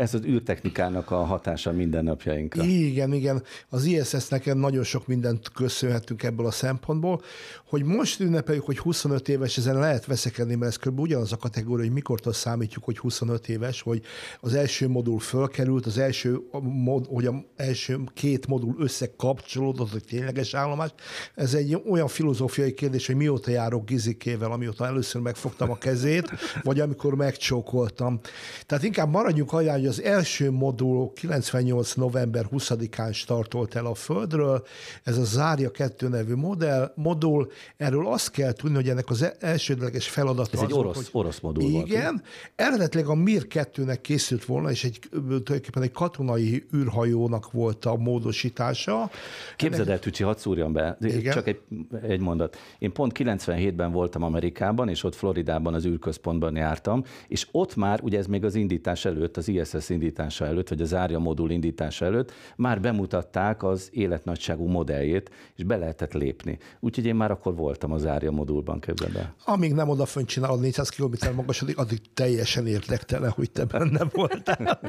ez 0.00 0.14
az 0.14 0.24
űrtechnikának 0.24 1.10
a 1.10 1.24
hatása 1.24 1.72
mindennapjainkra. 1.72 2.64
Igen, 2.64 3.12
igen. 3.12 3.42
Az 3.68 3.84
ISS 3.84 4.28
nekem 4.28 4.58
nagyon 4.58 4.84
sok 4.84 5.06
mindent 5.06 5.48
köszönhetünk 5.48 6.22
ebből 6.22 6.46
a 6.46 6.50
szempontból, 6.50 7.22
hogy 7.66 7.82
most 7.82 8.20
ünnepeljük, 8.20 8.64
hogy 8.64 8.78
25 8.78 9.28
éves, 9.28 9.56
ezen 9.56 9.78
lehet 9.78 10.06
veszekedni, 10.06 10.54
mert 10.54 10.70
ez 10.70 10.76
kb. 10.76 11.00
ugyanaz 11.00 11.32
a 11.32 11.36
kategória, 11.36 11.84
hogy 11.84 11.94
mikortól 11.94 12.32
számítjuk, 12.32 12.84
hogy 12.84 12.98
25 12.98 13.48
éves, 13.48 13.82
hogy 13.82 14.02
az 14.40 14.54
első 14.54 14.88
modul 14.88 15.18
fölkerült, 15.18 15.86
az 15.86 15.98
első, 15.98 16.40
mod, 16.62 17.06
hogy 17.06 17.26
az 17.26 17.34
első 17.56 17.98
két 18.14 18.46
modul 18.46 18.74
összekapcsolódott, 18.78 19.90
hogy 19.90 20.04
tényleges 20.04 20.54
állomás. 20.54 20.90
Ez 21.34 21.54
egy 21.54 21.82
olyan 21.90 22.08
filozófiai 22.08 22.74
kérdés, 22.74 23.06
hogy 23.06 23.16
mióta 23.16 23.50
járok 23.50 23.84
Gizikével, 23.84 24.52
amióta 24.52 24.86
először 24.86 25.22
megfogtam 25.22 25.70
a 25.70 25.78
kezét, 25.78 26.30
vagy 26.62 26.80
amikor 26.80 27.14
megcsókoltam. 27.14 28.20
Tehát 28.66 28.84
inkább 28.84 29.10
maradjunk 29.10 29.52
olyan, 29.52 29.74
hogy 29.74 29.88
az 29.90 30.02
első 30.02 30.50
modul 30.50 31.12
98. 31.12 31.94
november 31.94 32.46
20-án 32.52 33.14
startolt 33.14 33.74
el 33.74 33.86
a 33.86 33.94
Földről, 33.94 34.66
ez 35.02 35.18
a 35.18 35.24
Zárja 35.24 35.70
2 35.70 36.08
nevű 36.08 36.34
modell, 36.34 36.92
modul, 36.96 37.50
erről 37.76 38.06
azt 38.06 38.30
kell 38.30 38.52
tudni, 38.52 38.76
hogy 38.76 38.88
ennek 38.88 39.10
az 39.10 39.32
elsődleges 39.38 40.08
feladata 40.08 40.50
Ez 40.52 40.58
az 40.58 40.64
egy 40.64 40.72
orosz, 40.72 40.96
hogy, 40.96 41.08
orosz 41.12 41.40
modul 41.40 41.62
Igen, 41.62 42.10
volt, 42.10 42.24
eredetileg 42.54 43.06
a 43.06 43.14
Mir 43.14 43.46
2-nek 43.48 43.98
készült 44.00 44.44
volna, 44.44 44.70
és 44.70 44.84
egy, 44.84 44.98
tulajdonképpen 45.10 45.82
egy 45.82 45.92
katonai 45.92 46.66
űrhajónak 46.74 47.52
volt 47.52 47.84
a 47.84 47.96
módosítása. 47.96 49.10
Képzeld 49.56 49.88
el, 49.88 49.98
Tücsi, 49.98 50.22
hadd 50.22 50.36
szúrjam 50.36 50.72
be, 50.72 50.96
Igen? 51.00 51.32
csak 51.32 51.46
egy, 51.46 51.60
egy 52.02 52.20
mondat. 52.20 52.56
Én 52.78 52.92
pont 52.92 53.12
97-ben 53.18 53.92
voltam 53.92 54.22
Amerikában, 54.22 54.88
és 54.88 55.04
ott 55.04 55.14
Floridában 55.14 55.74
az 55.74 55.86
űrközpontban 55.86 56.56
jártam, 56.56 57.04
és 57.28 57.48
ott 57.50 57.76
már, 57.76 58.00
ugye 58.02 58.18
ez 58.18 58.26
még 58.26 58.44
az 58.44 58.54
indítás 58.54 59.04
előtt, 59.04 59.36
az 59.36 59.48
ISS 59.48 59.69
ISS 59.74 59.88
indítása 59.88 60.46
előtt, 60.46 60.68
vagy 60.68 60.80
az 60.80 60.94
árja 60.94 61.18
modul 61.18 61.50
indítása 61.50 62.04
előtt 62.04 62.32
már 62.56 62.80
bemutatták 62.80 63.62
az 63.62 63.88
életnagyságú 63.92 64.66
modelljét, 64.66 65.30
és 65.56 65.64
be 65.64 65.76
lehetett 65.76 66.12
lépni. 66.12 66.58
Úgyhogy 66.80 67.06
én 67.06 67.14
már 67.14 67.30
akkor 67.30 67.54
voltam 67.54 67.92
az 67.92 68.06
árja 68.06 68.30
modulban, 68.30 68.80
képzeld 68.80 69.16
el. 69.16 69.34
Amíg 69.44 69.72
nem 69.72 69.88
odafönt 69.88 70.26
csinálod 70.28 70.60
400 70.60 70.88
km 70.88 71.34
magasodik, 71.34 71.78
addig 71.78 72.00
teljesen 72.14 72.66
érdektelen, 72.66 73.30
hogy 73.30 73.50
te 73.50 73.64
benne 73.64 74.04
voltál. 74.12 74.80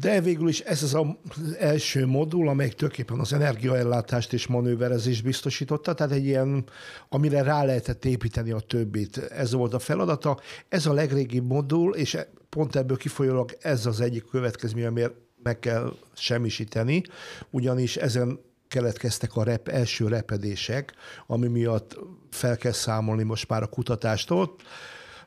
De 0.00 0.20
végül 0.20 0.48
is 0.48 0.60
ez 0.60 0.82
az 0.82 0.94
az 0.94 1.56
első 1.58 2.06
modul, 2.06 2.48
amely 2.48 2.68
tulajdonképpen 2.68 3.20
az 3.20 3.32
energiaellátást 3.32 4.32
és 4.32 4.46
manőverezést 4.46 5.24
biztosította, 5.24 5.94
tehát 5.94 6.12
egy 6.12 6.24
ilyen, 6.24 6.64
amire 7.08 7.42
rá 7.42 7.64
lehetett 7.64 8.04
építeni 8.04 8.50
a 8.50 8.60
többit. 8.60 9.16
Ez 9.16 9.52
volt 9.52 9.74
a 9.74 9.78
feladata. 9.78 10.40
Ez 10.68 10.86
a 10.86 10.92
legrégibb 10.92 11.46
modul, 11.46 11.94
és 11.94 12.18
pont 12.54 12.76
ebből 12.76 12.96
kifolyólag 12.96 13.56
ez 13.60 13.86
az 13.86 14.00
egyik 14.00 14.24
következmény, 14.30 14.84
amiért 14.84 15.12
meg 15.42 15.58
kell 15.58 15.92
semmisíteni, 16.12 17.02
ugyanis 17.50 17.96
ezen 17.96 18.38
keletkeztek 18.68 19.36
a 19.36 19.42
rep, 19.42 19.68
első 19.68 20.08
repedések, 20.08 20.92
ami 21.26 21.46
miatt 21.46 21.98
fel 22.30 22.56
kell 22.56 22.72
számolni 22.72 23.22
most 23.22 23.48
már 23.48 23.62
a 23.62 23.66
kutatástól 23.66 24.54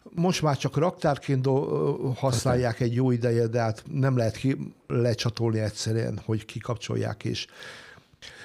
Most 0.10 0.42
már 0.42 0.58
csak 0.58 0.78
raktárként 0.78 1.48
használják 2.16 2.80
egy 2.80 2.94
jó 2.94 3.12
ideje, 3.12 3.48
de 3.48 3.60
hát 3.60 3.84
nem 3.92 4.18
lehet 4.18 4.36
ki 4.36 4.58
lecsatolni 4.88 5.60
egyszerűen, 5.60 6.20
hogy 6.26 6.46
kikapcsolják 6.46 7.24
és 7.24 7.48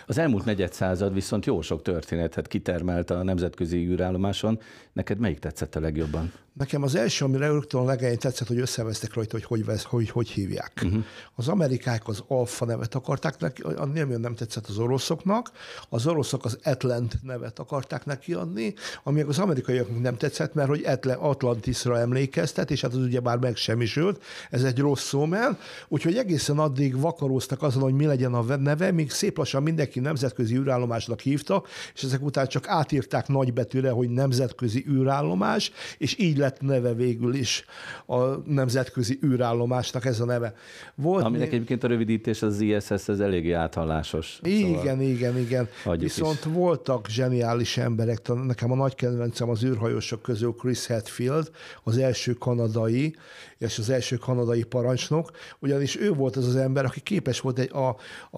az 0.06 0.18
elmúlt 0.18 0.44
negyed 0.44 0.72
század 0.72 1.14
viszont 1.14 1.46
jó 1.46 1.60
sok 1.60 1.82
történetet 1.82 2.48
kitermelt 2.48 3.10
a 3.10 3.22
nemzetközi 3.22 3.76
űrállomáson. 3.76 4.60
Neked 4.92 5.18
melyik 5.18 5.38
tetszett 5.38 5.76
a 5.76 5.80
legjobban? 5.80 6.32
Nekem 6.52 6.82
az 6.82 6.94
első, 6.94 7.24
amire 7.24 7.46
rögtön 7.46 7.80
a 7.80 7.84
legelején 7.84 8.18
tetszett, 8.18 8.48
hogy 8.48 8.58
összevesztek 8.58 9.14
rajta, 9.14 9.32
hogy 9.32 9.44
hogy, 9.44 9.64
vesz, 9.64 9.82
hogy, 9.82 10.10
hogy 10.10 10.28
hívják. 10.28 10.80
Uh-huh. 10.84 11.04
Az 11.34 11.48
amerikák 11.48 12.08
az 12.08 12.22
alfa 12.26 12.64
nevet 12.64 12.94
akarták 12.94 13.38
neki, 13.38 13.62
nem, 13.92 14.08
nem 14.08 14.34
tetszett 14.34 14.66
az 14.66 14.78
oroszoknak, 14.78 15.50
az 15.88 16.06
oroszok 16.06 16.44
az 16.44 16.58
Atlant 16.64 17.18
nevet 17.22 17.58
akarták 17.58 18.04
neki 18.04 18.32
adni, 18.32 18.74
ami 19.02 19.20
az 19.20 19.38
amerikaiaknak 19.38 20.00
nem 20.00 20.16
tetszett, 20.16 20.54
mert 20.54 20.68
hogy 20.68 20.86
Atlantisra 21.18 21.98
emlékeztet, 21.98 22.70
és 22.70 22.80
hát 22.80 22.92
az 22.92 22.98
ugye 22.98 23.20
már 23.20 23.38
megsemmisült, 23.38 24.22
ez 24.50 24.62
egy 24.62 24.78
rossz 24.78 25.04
szó, 25.04 25.24
mert 25.24 25.60
úgyhogy 25.88 26.16
egészen 26.16 26.58
addig 26.58 27.00
vakaróztak 27.00 27.62
azon, 27.62 27.82
hogy 27.82 27.94
mi 27.94 28.06
legyen 28.06 28.34
a 28.34 28.56
neve, 28.56 28.90
míg 28.90 29.10
szép 29.10 29.36
lassan 29.36 29.62
mindenki 29.62 30.00
nemzetközi 30.00 30.56
űrállomásnak 30.56 31.20
hívta, 31.20 31.62
és 31.94 32.02
ezek 32.02 32.22
után 32.22 32.46
csak 32.46 32.68
átírták 32.68 33.28
nagybetűre, 33.28 33.90
hogy 33.90 34.08
nemzetközi 34.08 34.84
űrállomás, 34.88 35.72
és 35.98 36.18
így 36.18 36.40
lett 36.42 36.60
neve 36.60 36.94
végül 36.94 37.34
is 37.34 37.64
a 38.06 38.16
nemzetközi 38.44 39.18
űrállomásnak 39.24 40.04
ez 40.04 40.20
a 40.20 40.24
neve. 40.24 40.54
Volt 40.94 41.24
Aminek 41.24 41.50
né... 41.50 41.54
egyébként 41.54 41.84
a 41.84 41.86
rövidítés 41.86 42.42
az 42.42 42.60
ISS, 42.60 42.90
ez 42.90 43.20
eléggé 43.20 43.52
áthallásos. 43.52 44.38
Igen, 44.42 44.78
szóval 44.78 45.00
igen, 45.00 45.38
igen. 45.38 45.68
Viszont 45.98 46.44
is. 46.44 46.52
voltak 46.52 47.08
zseniális 47.08 47.76
emberek, 47.76 48.28
nekem 48.44 48.72
a 48.72 48.74
nagy 48.74 48.94
kedvencem 48.94 49.48
az 49.48 49.64
űrhajósok 49.64 50.22
közül 50.22 50.54
Chris 50.54 50.86
Hadfield, 50.86 51.50
az 51.82 51.98
első 51.98 52.32
kanadai, 52.32 53.14
és 53.58 53.78
az 53.78 53.90
első 53.90 54.16
kanadai 54.16 54.62
parancsnok, 54.62 55.30
ugyanis 55.58 56.00
ő 56.00 56.12
volt 56.12 56.36
az 56.36 56.46
az 56.46 56.56
ember, 56.56 56.84
aki 56.84 57.00
képes 57.00 57.40
volt 57.40 57.58
egy, 57.58 57.70
a, 57.72 57.88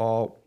a 0.02 0.42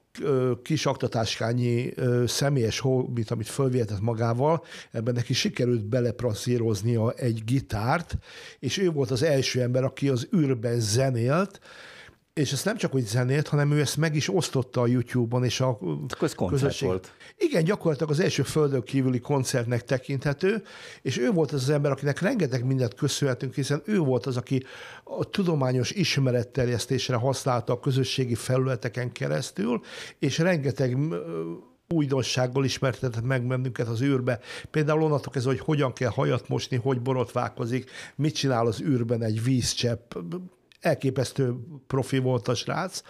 kis 0.63 0.85
aktatáskányi 0.85 1.93
személyes 2.25 2.79
hobbit, 2.79 3.31
amit 3.31 3.47
fölvihetett 3.47 4.01
magával, 4.01 4.63
ebben 4.91 5.13
neki 5.13 5.33
sikerült 5.33 5.85
beleprasszíroznia 5.85 7.11
egy 7.11 7.43
gitárt, 7.45 8.17
és 8.59 8.77
ő 8.77 8.91
volt 8.91 9.11
az 9.11 9.23
első 9.23 9.61
ember, 9.61 9.83
aki 9.83 10.09
az 10.09 10.27
űrben 10.35 10.79
zenélt, 10.79 11.59
és 12.37 12.51
ezt 12.51 12.65
nem 12.65 12.77
csak 12.77 12.95
úgy 12.95 13.05
zenélt, 13.05 13.47
hanem 13.47 13.71
ő 13.71 13.79
ezt 13.79 13.97
meg 13.97 14.15
is 14.15 14.29
osztotta 14.33 14.81
a 14.81 14.87
YouTube-on, 14.87 15.43
és 15.43 15.61
a 15.61 15.79
ez 16.21 16.35
közösség. 16.47 16.87
volt. 16.87 17.13
Igen, 17.37 17.63
gyakorlatilag 17.63 18.11
az 18.11 18.19
első 18.19 18.43
földön 18.43 18.83
kívüli 18.83 19.19
koncertnek 19.19 19.83
tekinthető, 19.83 20.63
és 21.01 21.17
ő 21.17 21.31
volt 21.31 21.51
az 21.51 21.61
az 21.61 21.69
ember, 21.69 21.91
akinek 21.91 22.19
rengeteg 22.19 22.65
mindent 22.65 22.93
köszönhetünk, 22.93 23.53
hiszen 23.53 23.81
ő 23.85 23.97
volt 23.97 24.25
az, 24.25 24.37
aki 24.37 24.63
a 25.03 25.23
tudományos 25.23 25.91
ismeretterjesztésre 25.91 27.15
használta 27.15 27.73
a 27.73 27.79
közösségi 27.79 28.35
felületeken 28.35 29.11
keresztül, 29.11 29.81
és 30.19 30.37
rengeteg 30.37 30.97
újdonsággal 31.89 32.63
ismertetett 32.63 33.23
meg 33.23 33.47
bennünket 33.47 33.87
az 33.87 34.01
űrbe. 34.01 34.39
Például 34.71 35.03
onnantól 35.03 35.33
ez, 35.35 35.43
hogy 35.43 35.59
hogyan 35.59 35.93
kell 35.93 36.09
hajat 36.09 36.47
mosni, 36.47 36.77
hogy 36.77 37.01
borotválkozik, 37.01 37.91
mit 38.15 38.35
csinál 38.35 38.65
az 38.65 38.81
űrben 38.81 39.23
egy 39.23 39.43
vízcsepp, 39.43 40.13
elképesztő 40.79 41.55
profi 41.87 42.17
volt 42.17 42.47
a 42.47 42.55
srác, 42.55 43.01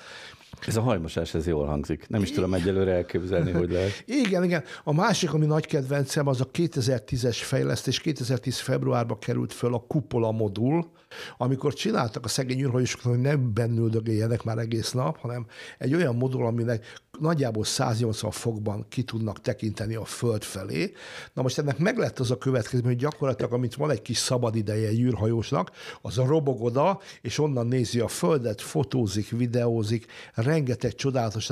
ez 0.66 0.76
a 0.76 0.82
hajmosás, 0.82 1.34
ez 1.34 1.48
jól 1.48 1.66
hangzik. 1.66 2.08
Nem 2.08 2.22
is 2.22 2.32
tudom 2.32 2.54
egyelőre 2.54 2.92
elképzelni, 2.92 3.52
hogy 3.52 3.72
lehet. 3.72 4.04
Igen, 4.26 4.44
igen. 4.44 4.64
A 4.84 4.94
másik, 4.94 5.34
ami 5.34 5.46
nagy 5.46 5.66
kedvencem, 5.66 6.28
az 6.28 6.42
a 6.42 6.48
2010-es 6.48 7.38
fejlesztés. 7.42 8.00
2010 8.00 8.58
februárban 8.58 9.20
került 9.20 9.54
föl 9.54 9.74
a 9.74 9.84
kupola 9.88 10.32
modul, 10.32 10.92
amikor 11.38 11.74
csináltak 11.74 12.26
a 12.26 12.28
szegény 12.28 12.60
űrhajósoknak, 12.60 13.14
hogy 13.14 13.22
nem 13.22 13.54
bennüldögéljenek 13.54 14.44
már 14.44 14.58
egész 14.58 14.92
nap, 14.92 15.18
hanem 15.18 15.46
egy 15.78 15.94
olyan 15.94 16.16
modul, 16.16 16.46
aminek 16.46 16.86
nagyjából 17.20 17.64
180 17.64 18.32
fokban 18.32 18.86
ki 18.90 19.04
tudnak 19.04 19.42
tekinteni 19.42 19.96
a 19.96 20.06
föld 20.06 20.44
felé. 20.44 20.94
Na 21.34 21.42
most 21.42 21.58
ennek 21.58 21.78
meg 21.78 21.98
lett 21.98 22.20
az 22.20 22.32
a 22.32 22.38
következő, 22.38 22.82
hogy 22.84 22.96
gyakorlatilag, 22.96 23.54
amit 23.54 23.76
van 23.76 23.92
egy 23.92 24.02
kis 24.02 24.18
szabad 24.18 24.56
ideje 24.56 24.88
egy 24.88 25.00
űrhajósnak, 25.00 25.72
az 26.02 26.18
a 26.18 26.26
robog 26.26 26.64
oda, 26.64 27.00
és 27.22 27.40
onnan 27.40 27.68
nézi 27.68 28.00
a 28.00 28.08
földet, 28.08 28.62
fotózik, 28.62 29.30
videózik, 29.30 30.06
rengeteg 30.34 30.96
csodálatos, 30.96 31.50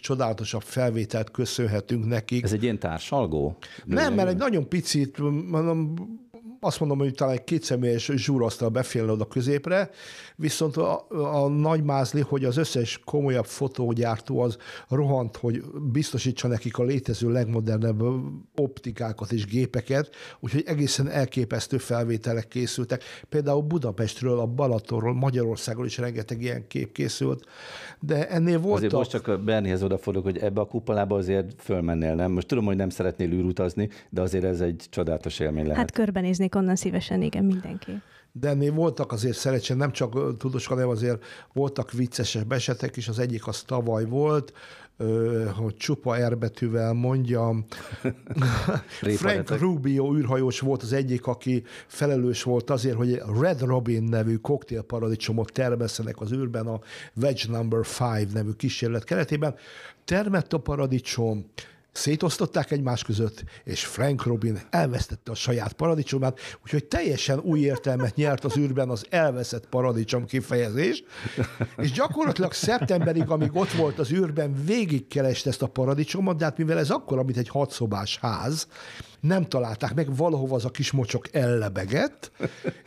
csodálatosabb 0.00 0.62
felvételt 0.62 1.30
köszönhetünk 1.30 2.06
nekik. 2.06 2.44
Ez 2.44 2.52
egy 2.52 2.62
ilyen 2.62 2.78
társalgó? 2.78 3.56
Nem, 3.84 4.14
mert 4.14 4.28
egy 4.28 4.36
nagyon 4.36 4.68
picit, 4.68 5.18
mondom, 5.48 5.94
azt 6.60 6.80
mondom, 6.80 6.98
hogy 6.98 7.14
talán 7.14 7.34
egy 7.34 7.44
kétszemélyes 7.44 8.10
zsúrasztal 8.14 8.68
beférne 8.68 9.12
oda 9.12 9.24
középre, 9.24 9.90
viszont 10.36 10.76
a, 10.76 11.06
a 11.44 11.48
nagy 11.48 11.82
mázli, 11.82 12.20
hogy 12.20 12.44
az 12.44 12.56
összes 12.56 13.00
komolyabb 13.04 13.44
fotógyártó 13.44 14.40
az 14.40 14.56
rohant, 14.88 15.36
hogy 15.36 15.62
biztosítsa 15.92 16.48
nekik 16.48 16.78
a 16.78 16.82
létező 16.82 17.30
legmodernebb 17.30 18.02
optikákat 18.56 19.32
és 19.32 19.46
gépeket, 19.46 20.10
úgyhogy 20.40 20.62
egészen 20.66 21.08
elképesztő 21.08 21.78
felvételek 21.78 22.48
készültek. 22.48 23.02
Például 23.28 23.62
Budapestről, 23.62 24.38
a 24.38 24.46
Balatonról, 24.46 25.14
Magyarországról 25.14 25.86
is 25.86 25.98
rengeteg 25.98 26.42
ilyen 26.42 26.66
kép 26.66 26.92
készült, 26.92 27.44
de 28.00 28.28
ennél 28.28 28.58
volt. 28.58 28.76
Azért 28.76 28.92
most 28.92 29.10
csak 29.10 29.28
a 29.28 29.38
Bernihez 29.38 29.82
odafordulok, 29.82 30.26
hogy 30.26 30.38
ebbe 30.38 30.60
a 30.60 30.66
kupolába 30.66 31.16
azért 31.16 31.62
fölmennél, 31.62 32.14
nem? 32.14 32.32
Most 32.32 32.46
tudom, 32.46 32.64
hogy 32.64 32.76
nem 32.76 32.88
szeretnél 32.88 33.32
űrutazni, 33.32 33.88
de 34.10 34.20
azért 34.20 34.44
ez 34.44 34.60
egy 34.60 34.86
csodálatos 34.90 35.38
élmény 35.38 35.62
lehet. 35.62 35.76
Hát 35.76 35.92
körbenéznék 36.48 36.54
onnan 36.54 36.76
szívesen, 36.76 37.22
igen, 37.22 37.44
mindenki 37.44 38.02
de 38.32 38.48
ennél 38.48 38.72
voltak 38.72 39.12
azért 39.12 39.36
szerencsén, 39.36 39.76
nem 39.76 39.92
csak 39.92 40.36
tudós, 40.36 40.66
hanem 40.66 40.88
azért 40.88 41.24
voltak 41.52 41.92
viccesebb 41.92 42.52
esetek 42.52 42.96
is, 42.96 43.08
az 43.08 43.18
egyik 43.18 43.46
az 43.46 43.62
tavaly 43.62 44.04
volt, 44.04 44.52
hogy 45.54 45.76
csupa 45.76 46.16
erbetűvel 46.16 46.92
mondjam. 46.92 47.64
Frank 49.00 49.58
Rubio 49.58 50.16
űrhajós 50.16 50.60
volt 50.60 50.82
az 50.82 50.92
egyik, 50.92 51.26
aki 51.26 51.64
felelős 51.86 52.42
volt 52.42 52.70
azért, 52.70 52.96
hogy 52.96 53.22
Red 53.40 53.60
Robin 53.60 54.02
nevű 54.02 54.36
koktélparadicsomot 54.36 55.52
termesztenek 55.52 56.20
az 56.20 56.32
űrben 56.32 56.66
a 56.66 56.80
Wedge 57.14 57.44
Number 57.48 57.80
5 58.18 58.32
nevű 58.32 58.50
kísérlet 58.50 59.04
keretében. 59.04 59.54
Termett 60.04 60.52
a 60.52 60.58
paradicsom, 60.58 61.50
szétosztották 61.98 62.70
egymás 62.70 63.02
között, 63.04 63.44
és 63.64 63.84
Frank 63.84 64.24
Robin 64.24 64.60
elvesztette 64.70 65.30
a 65.30 65.34
saját 65.34 65.72
paradicsomát, 65.72 66.38
úgyhogy 66.62 66.84
teljesen 66.84 67.38
új 67.38 67.60
értelmet 67.60 68.14
nyert 68.14 68.44
az 68.44 68.56
űrben 68.56 68.88
az 68.88 69.06
elveszett 69.10 69.66
paradicsom 69.68 70.26
kifejezés, 70.26 71.02
és 71.76 71.92
gyakorlatilag 71.92 72.52
szeptemberig, 72.52 73.30
amíg 73.30 73.50
ott 73.52 73.70
volt 73.70 73.98
az 73.98 74.12
űrben, 74.12 74.64
végigkereste 74.64 75.50
ezt 75.50 75.62
a 75.62 75.66
paradicsomot, 75.66 76.36
de 76.36 76.44
hát 76.44 76.58
mivel 76.58 76.78
ez 76.78 76.90
akkor, 76.90 77.24
mint 77.24 77.38
egy 77.38 77.48
hatszobás 77.48 78.18
ház, 78.18 78.66
nem 79.20 79.44
találták 79.44 79.94
meg, 79.94 80.16
valahova 80.16 80.54
az 80.54 80.64
a 80.64 80.70
kis 80.70 80.90
mocsok 80.90 81.34
ellebegett, 81.34 82.30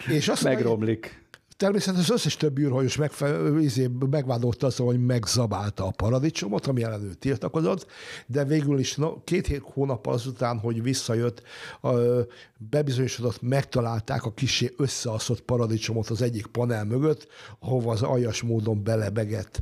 és 0.08 0.28
azt 0.28 0.44
Megromlik. 0.44 1.21
Természetesen 1.62 2.04
az 2.04 2.10
összes 2.10 2.36
többi 2.36 2.62
űrhajós 2.62 3.00
izé, 3.60 3.90
megvádolta 4.10 4.68
azt, 4.68 4.78
hogy 4.78 5.06
megzabálta 5.06 5.86
a 5.86 5.92
paradicsomot, 5.92 6.68
ami 6.68 6.84
ellen 6.84 7.16
tiltakozott, 7.20 7.86
de 8.28 8.44
végül 8.44 8.80
is 8.80 8.96
no, 8.96 9.24
két 9.24 9.48
hét 9.48 9.62
hónap 9.74 10.08
azután, 10.08 10.60
hogy 10.60 10.84
visszajött, 10.84 11.44
bebizonyosodott, 12.58 13.42
megtalálták 13.42 14.26
a 14.26 14.34
kisé 14.34 14.74
összeaszott 14.78 15.42
paradicsomot 15.42 16.10
az 16.10 16.22
egyik 16.22 16.48
panel 16.48 16.86
mögött, 16.86 17.28
ahova 17.60 17.92
az 17.92 18.02
aljas 18.02 18.42
módon 18.42 18.84
belebegett. 18.84 19.62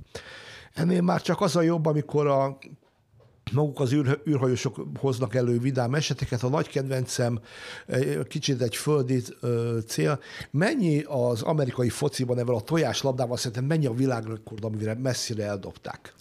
Ennél 0.74 1.02
már 1.02 1.22
csak 1.22 1.41
az 1.41 1.56
a 1.56 1.62
jobb, 1.62 1.86
amikor 1.86 2.28
a 2.28 2.58
maguk 3.52 3.80
az 3.80 3.93
űr, 3.93 4.22
űrhajósok 4.28 4.82
hoznak 5.00 5.36
elő 5.36 5.60
vidám 5.60 5.93
eseteket. 5.93 6.43
A 6.43 6.50
nagy 6.50 6.70
kedvencem 6.70 7.39
kicsit 8.28 8.62
egy 8.62 8.76
földi 8.76 9.24
cél. 9.88 10.20
Mennyi 10.52 11.02
az 11.02 11.41
amerikai 11.41 11.89
fociban 11.89 12.39
evel 12.39 12.56
a 12.56 12.62
tojáslabdával 12.62 13.38
szerintem 13.38 13.66
mennyi 13.66 13.86
a 13.86 13.93
világrekord, 13.93 14.64
amire 14.64 14.93
messzire 14.93 15.43
eldobták? 15.43 16.14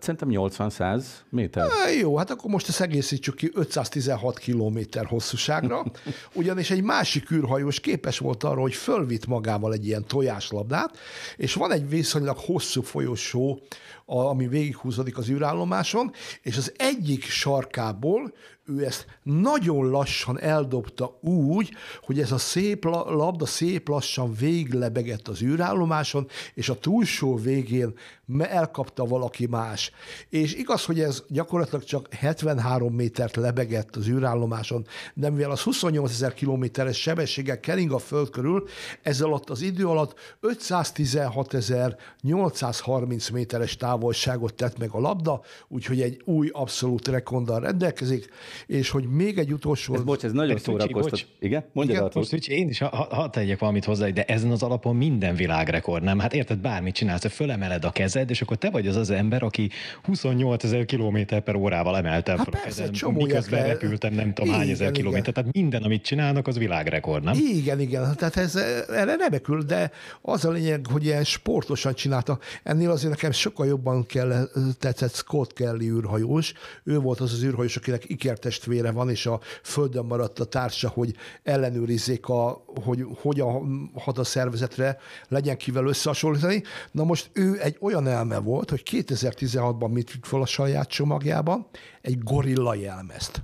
Szerintem 0.00 0.28
80-100 0.30 1.04
méter. 1.30 1.70
Há, 1.70 1.90
jó, 1.90 2.16
hát 2.16 2.30
akkor 2.30 2.50
most 2.50 2.68
ezt 2.68 2.80
egészítsük 2.80 3.34
ki 3.34 3.50
516 3.54 4.38
kilométer 4.38 5.06
hosszúságra, 5.06 5.84
ugyanis 6.34 6.70
egy 6.70 6.82
másik 6.82 7.30
űrhajós 7.30 7.80
képes 7.80 8.18
volt 8.18 8.44
arra, 8.44 8.60
hogy 8.60 8.74
fölvitt 8.74 9.26
magával 9.26 9.72
egy 9.72 9.86
ilyen 9.86 10.04
tojáslabdát, 10.06 10.98
és 11.36 11.54
van 11.54 11.72
egy 11.72 11.88
viszonylag 11.88 12.36
hosszú 12.38 12.82
folyosó, 12.82 13.60
ami 14.06 14.48
végighúzódik 14.48 15.18
az 15.18 15.28
űrállomáson, 15.28 16.12
és 16.42 16.56
az 16.56 16.72
egyik 16.76 17.24
sarkából 17.24 18.34
ő 18.66 18.84
ezt 18.84 19.06
nagyon 19.22 19.90
lassan 19.90 20.40
eldobta 20.40 21.18
úgy, 21.20 21.70
hogy 22.02 22.20
ez 22.20 22.32
a 22.32 22.38
szép 22.38 22.84
labda 22.84 23.46
szép 23.46 23.88
lassan 23.88 24.34
véglebegett 24.34 25.28
az 25.28 25.42
űrállomáson, 25.42 26.28
és 26.54 26.68
a 26.68 26.78
túlsó 26.78 27.36
végén 27.36 27.94
elkapta 28.38 29.04
valaki 29.04 29.46
más. 29.46 29.90
És 30.28 30.54
igaz, 30.54 30.84
hogy 30.84 31.00
ez 31.00 31.22
gyakorlatilag 31.28 31.84
csak 31.84 32.14
73 32.14 32.94
métert 32.94 33.36
lebegett 33.36 33.96
az 33.96 34.08
űrállomáson, 34.08 34.86
de 35.14 35.30
mivel 35.30 35.50
az 35.50 35.60
28 35.60 36.10
ezer 36.10 36.34
kilométeres 36.34 37.00
sebességgel 37.00 37.60
kering 37.60 37.92
a 37.92 37.98
föld 37.98 38.30
körül, 38.30 38.68
ezzel 39.02 39.26
alatt 39.26 39.50
az 39.50 39.60
idő 39.60 39.86
alatt 39.86 40.14
516.830 40.42 43.32
méteres 43.32 43.76
távolságot 43.76 44.54
tett 44.54 44.78
meg 44.78 44.90
a 44.90 45.00
labda, 45.00 45.42
úgyhogy 45.68 46.00
egy 46.00 46.22
új 46.24 46.48
abszolút 46.52 47.08
rekordal 47.08 47.60
rendelkezik, 47.60 48.28
és 48.66 48.90
hogy 48.90 49.04
még 49.04 49.38
egy 49.38 49.52
utolsó... 49.52 49.94
Ez, 49.94 50.02
bocs, 50.02 50.24
ez 50.24 50.32
nagyon 50.32 50.58
szórakoztat. 50.58 51.26
Igen? 51.38 51.64
Mondja 51.72 51.94
Igen, 51.94 52.10
most 52.14 52.30
hogy 52.30 52.48
én 52.48 52.68
is 52.68 52.78
ha, 52.78 53.06
ha 53.10 53.30
tegyek 53.30 53.58
valamit 53.58 53.84
hozzá, 53.84 54.08
de 54.08 54.24
ezen 54.24 54.50
az 54.50 54.62
alapon 54.62 54.96
minden 54.96 55.34
világrekord, 55.34 56.02
nem? 56.02 56.18
Hát 56.18 56.34
érted, 56.34 56.58
bármit 56.58 56.94
csinálsz, 56.94 57.22
hogy 57.22 57.32
fölemeled 57.32 57.84
a 57.84 57.90
kezed, 57.90 58.30
és 58.30 58.42
akkor 58.42 58.56
te 58.56 58.70
vagy 58.70 58.86
az 58.86 58.96
az 58.96 59.10
ember, 59.10 59.42
aki 59.42 59.70
28 60.02 60.64
ezer 60.64 60.84
kilométer 60.84 61.40
per 61.40 61.54
órával 61.54 61.96
emeltem 61.96 62.36
hát 62.36 62.48
fel 62.50 62.60
persze, 62.62 62.84
a 62.84 62.90
kezem, 62.90 63.12
miközben 63.12 63.60
le... 63.60 63.66
repültem 63.66 64.12
nem 64.12 64.32
tudom 64.32 64.48
igen, 64.48 64.60
hány 64.60 64.70
ezer 64.70 64.90
kilométer. 64.90 65.32
Tehát 65.32 65.52
minden, 65.52 65.82
amit 65.82 66.02
csinálnak, 66.02 66.46
az 66.46 66.58
világrekord, 66.58 67.24
nem? 67.24 67.34
Igen, 67.38 67.80
igen. 67.80 68.16
Tehát 68.16 68.36
ez 68.36 68.56
erre 68.88 69.16
remekül, 69.16 69.62
de 69.62 69.90
az 70.22 70.44
a 70.44 70.50
lényeg, 70.50 70.86
hogy 70.90 71.04
ilyen 71.04 71.24
sportosan 71.24 71.94
csinálta. 71.94 72.38
Ennél 72.62 72.90
azért 72.90 73.10
nekem 73.10 73.30
sokkal 73.30 73.66
jobban 73.66 74.06
kell, 74.06 74.48
tetszett 74.78 75.14
Scott 75.14 75.52
Kelly 75.52 75.88
űrhajós. 75.88 76.52
Ő 76.84 76.98
volt 76.98 77.20
az 77.20 77.32
az 77.32 77.44
űrhajós, 77.44 77.76
akinek 77.76 78.04
ikertestvére 78.44 78.90
van, 78.90 79.10
és 79.10 79.26
a 79.26 79.40
földön 79.62 80.04
maradt 80.04 80.38
a 80.38 80.44
társa, 80.44 80.88
hogy 80.88 81.14
ellenőrizzék, 81.42 82.28
a, 82.28 82.64
hogy 82.84 83.04
hogyan 83.20 83.90
hat 83.94 84.18
a 84.18 84.24
szervezetre, 84.24 84.98
legyen 85.28 85.56
kivel 85.56 85.86
összehasonlítani. 85.86 86.62
Na 86.90 87.04
most 87.04 87.30
ő 87.32 87.60
egy 87.60 87.76
olyan 87.80 88.06
elme 88.06 88.38
volt, 88.38 88.70
hogy 88.70 88.82
2016-ban 88.90 89.92
mit 89.92 90.12
vitt 90.12 90.26
fel 90.26 90.40
a 90.40 90.46
saját 90.46 90.88
csomagjában? 90.88 91.66
Egy 92.02 92.18
gorilla 92.22 92.74
jelmezt. 92.74 93.42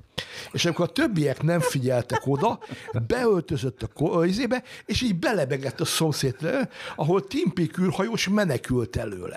És 0.52 0.64
amikor 0.64 0.84
a 0.84 0.92
többiek 0.92 1.42
nem 1.42 1.60
figyeltek 1.60 2.22
oda, 2.26 2.58
beöltözött 3.06 3.82
a 3.82 4.24
izébe, 4.24 4.62
és 4.86 5.02
így 5.02 5.14
belebegett 5.18 5.80
a 5.80 5.84
szomszédre, 5.84 6.68
ahol 6.96 7.26
Timpik 7.26 7.78
űrhajós 7.78 8.28
menekült 8.28 8.96
előle. 8.96 9.36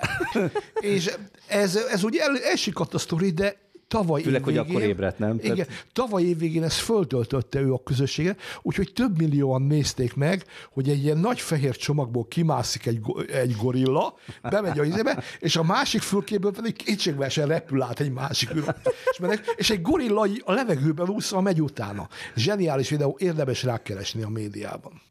és 0.74 1.10
ez, 1.48 1.76
ez 1.76 2.02
ugye 2.02 2.22
el, 2.22 2.38
elsikadt 2.38 2.94
a 2.94 2.98
sztori, 2.98 3.30
de 3.30 3.63
tavaly 3.94 4.22
Főleg, 4.22 4.42
hogy 4.42 4.56
akkor 4.56 4.82
ébredt, 4.82 5.18
nem? 5.18 5.38
Igen, 5.42 5.56
Tehát... 5.56 5.86
tavaly 5.92 6.22
évvégén 6.22 6.62
ezt 6.62 6.78
föltöltötte 6.78 7.60
ő 7.60 7.72
a 7.72 7.82
közösséget, 7.82 8.40
úgyhogy 8.62 8.92
több 8.92 9.18
millióan 9.18 9.62
nézték 9.62 10.14
meg, 10.14 10.44
hogy 10.72 10.88
egy 10.88 11.04
ilyen 11.04 11.18
nagy 11.18 11.40
fehér 11.40 11.76
csomagból 11.76 12.26
kimászik 12.28 12.86
egy, 12.86 13.00
egy 13.32 13.56
gorilla, 13.56 14.14
bemegy 14.42 14.78
a 14.78 14.84
izébe, 14.84 15.22
és 15.38 15.56
a 15.56 15.62
másik 15.62 16.00
fülkéből 16.00 16.52
pedig 16.52 16.76
kétségvesen 16.76 17.46
repül 17.46 17.82
át 17.82 18.00
egy 18.00 18.12
másik 18.12 18.54
űr. 18.54 18.74
És, 19.10 19.40
és 19.56 19.70
egy 19.70 19.82
gorilla 19.82 20.26
a 20.44 20.52
levegőben 20.52 21.08
úszva 21.08 21.40
megy 21.40 21.62
utána. 21.62 22.08
Zseniális 22.36 22.88
videó, 22.88 23.16
érdemes 23.18 23.62
rákeresni 23.62 24.22
a 24.22 24.28
médiában. 24.28 25.02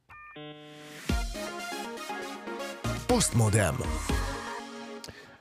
Postmodem. 3.06 3.76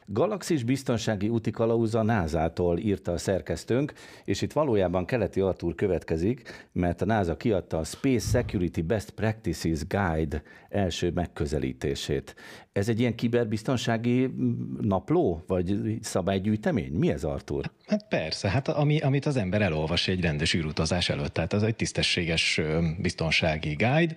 Galaxis 0.06 0.64
biztonsági 0.64 1.28
úti 1.28 1.50
kalauza 1.50 2.02
NASA-tól 2.02 2.78
írta 2.78 3.12
a 3.12 3.18
szerkesztőnk, 3.18 3.92
és 4.24 4.42
itt 4.42 4.52
valójában 4.52 5.04
keleti 5.04 5.40
Artúr 5.40 5.74
következik, 5.74 6.68
mert 6.72 7.02
a 7.02 7.04
NASA 7.04 7.36
kiadta 7.36 7.78
a 7.78 7.84
Space 7.84 8.38
Security 8.38 8.80
Best 8.80 9.10
Practices 9.10 9.86
Guide 9.86 10.42
első 10.72 11.10
megközelítését. 11.14 12.34
Ez 12.72 12.88
egy 12.88 13.00
ilyen 13.00 13.14
kiberbiztonsági 13.14 14.34
napló, 14.80 15.44
vagy 15.46 15.98
szabálygyűjtemény? 16.00 16.92
Mi 16.92 17.10
ez, 17.10 17.24
Artur? 17.24 17.70
Hát 17.86 18.08
persze, 18.08 18.48
hát 18.48 18.68
ami, 18.68 18.98
amit 18.98 19.26
az 19.26 19.36
ember 19.36 19.62
elolvas 19.62 20.08
egy 20.08 20.20
rendes 20.20 20.54
űrutazás 20.54 21.08
előtt, 21.08 21.32
tehát 21.32 21.52
ez 21.52 21.62
egy 21.62 21.76
tisztességes 21.76 22.60
biztonsági 22.98 23.74
guide. 23.74 24.14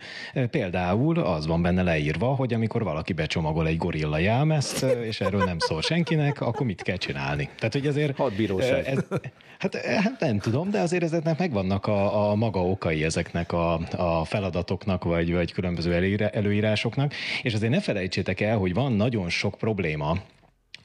Például 0.48 1.20
az 1.20 1.48
van 1.48 1.62
benne 1.62 1.84
leírva, 1.84 2.28
hogy 2.28 2.54
amikor 2.54 2.84
valaki 2.84 3.14
becsomagol 3.14 3.68
egy 3.68 3.78
gorilla 3.78 4.18
jelmezt, 4.18 4.84
és 4.84 5.22
erről 5.22 5.44
nem 5.44 5.60
szól 5.60 5.82
senkinek, 5.82 6.42
akkor 6.42 6.66
mit 6.66 6.82
kell 6.82 6.98
csinálni? 6.98 7.50
Tehát, 7.56 7.74
hogy 7.74 7.88
azért... 7.88 8.18
Hadbíróság. 8.18 8.86
Ez, 8.86 9.04
hát, 9.60 9.76
hát 9.76 10.20
nem 10.20 10.40
tudom, 10.40 10.70
de 10.70 10.80
azért 10.80 11.04
ezeknek 11.04 11.40
megvannak 11.40 11.88
a, 11.88 12.30
a 12.30 12.36
maga 12.36 12.66
okai 12.66 13.04
ezeknek 13.04 13.52
a, 13.52 13.74
a 13.98 14.26
feladatoknak, 14.26 15.04
vagy, 15.04 15.34
vagy 15.34 15.52
különböző 15.52 15.94
előírásoknak, 16.46 17.14
és 17.42 17.54
azért 17.54 17.72
ne 17.72 17.82
felejtsétek 17.82 18.42
el, 18.42 18.58
hogy 18.58 18.74
van 18.74 18.92
nagyon 18.92 19.30
sok 19.30 19.58
probléma, 19.58 20.18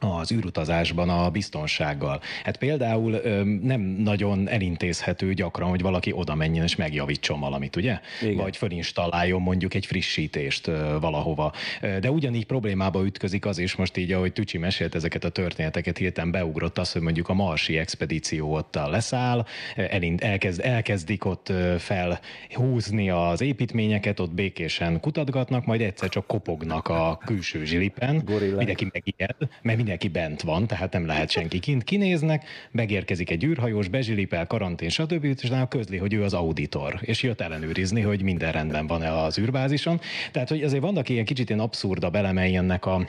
az 0.01 0.33
űrutazásban 0.33 1.09
a 1.09 1.31
biztonsággal. 1.31 2.21
Hát 2.45 2.57
például 2.57 3.21
nem 3.63 3.81
nagyon 3.81 4.49
elintézhető 4.49 5.35
gyakran, 5.35 5.69
hogy 5.69 5.81
valaki 5.81 6.13
oda 6.13 6.35
menjen 6.35 6.65
és 6.65 6.77
megjavítson 6.77 7.41
valamit, 7.41 7.77
ugye? 7.77 8.01
Igen. 8.23 8.37
Vagy 8.37 8.57
fölinstaláljon 8.57 9.43
mondjuk 9.43 9.75
egy 9.75 9.87
frissítést 9.87 10.67
valahova. 11.01 11.53
De 12.01 12.11
ugyanígy 12.11 12.47
problémába 12.47 13.05
ütközik 13.05 13.47
az 13.47 13.59
is, 13.59 13.77
most 13.77 13.97
így, 13.97 14.13
ahogy 14.13 14.33
Tücsi 14.33 14.59
mesélt 14.59 14.95
ezeket 14.95 15.25
a 15.25 15.29
történeteket, 15.29 15.99
hirtelen 15.99 16.31
beugrott 16.31 16.79
az, 16.79 16.93
hogy 16.93 17.03
mondjuk 17.03 17.29
a 17.29 17.35
marsi 17.35 17.79
expedíció 17.79 18.55
ott 18.55 18.75
leszáll, 18.75 19.47
elind, 19.75 20.23
elkezd, 20.23 20.61
elkezdik 20.65 21.25
ott 21.25 21.53
felhúzni 21.79 23.11
az 23.11 23.41
építményeket, 23.41 24.21
ott 24.21 24.33
békésen 24.33 25.01
kutatgatnak, 25.01 25.67
majd 25.67 25.81
egyszer 25.81 26.09
csak 26.09 26.27
kopognak 26.27 26.89
a 26.89 27.19
külső 27.25 27.65
zsilipen, 27.65 28.23
Gorillák. 28.25 28.57
mindenki 28.57 28.91
megijed, 28.93 29.37
mert 29.63 29.79
mindenki 29.91 30.19
bent 30.21 30.43
van, 30.43 30.67
tehát 30.67 30.93
nem 30.93 31.07
lehet 31.07 31.31
senki 31.31 31.59
kint. 31.59 31.85
Kinéznek, 31.85 32.45
megérkezik 32.71 33.31
egy 33.31 33.45
űrhajós, 33.45 33.89
bezsilipel, 33.89 34.47
karantén, 34.47 34.89
stb. 34.89 35.25
és 35.25 35.45
utána 35.45 35.69
közli, 35.69 35.97
hogy 35.97 36.13
ő 36.13 36.23
az 36.23 36.35
auditor, 36.35 36.99
és 37.01 37.23
jött 37.23 37.41
ellenőrizni, 37.41 38.01
hogy 38.01 38.23
minden 38.23 38.53
rendben 38.53 38.87
van-e 38.87 39.13
az 39.13 39.39
űrbázison. 39.39 40.01
Tehát, 40.33 40.49
hogy 40.49 40.63
azért 40.63 40.83
vannak 40.83 41.09
ilyen 41.09 41.25
kicsit 41.25 41.49
ilyen 41.49 41.61
abszurda 41.61 42.11
belemei 42.11 42.57
ennek 42.57 42.87
a 42.87 43.07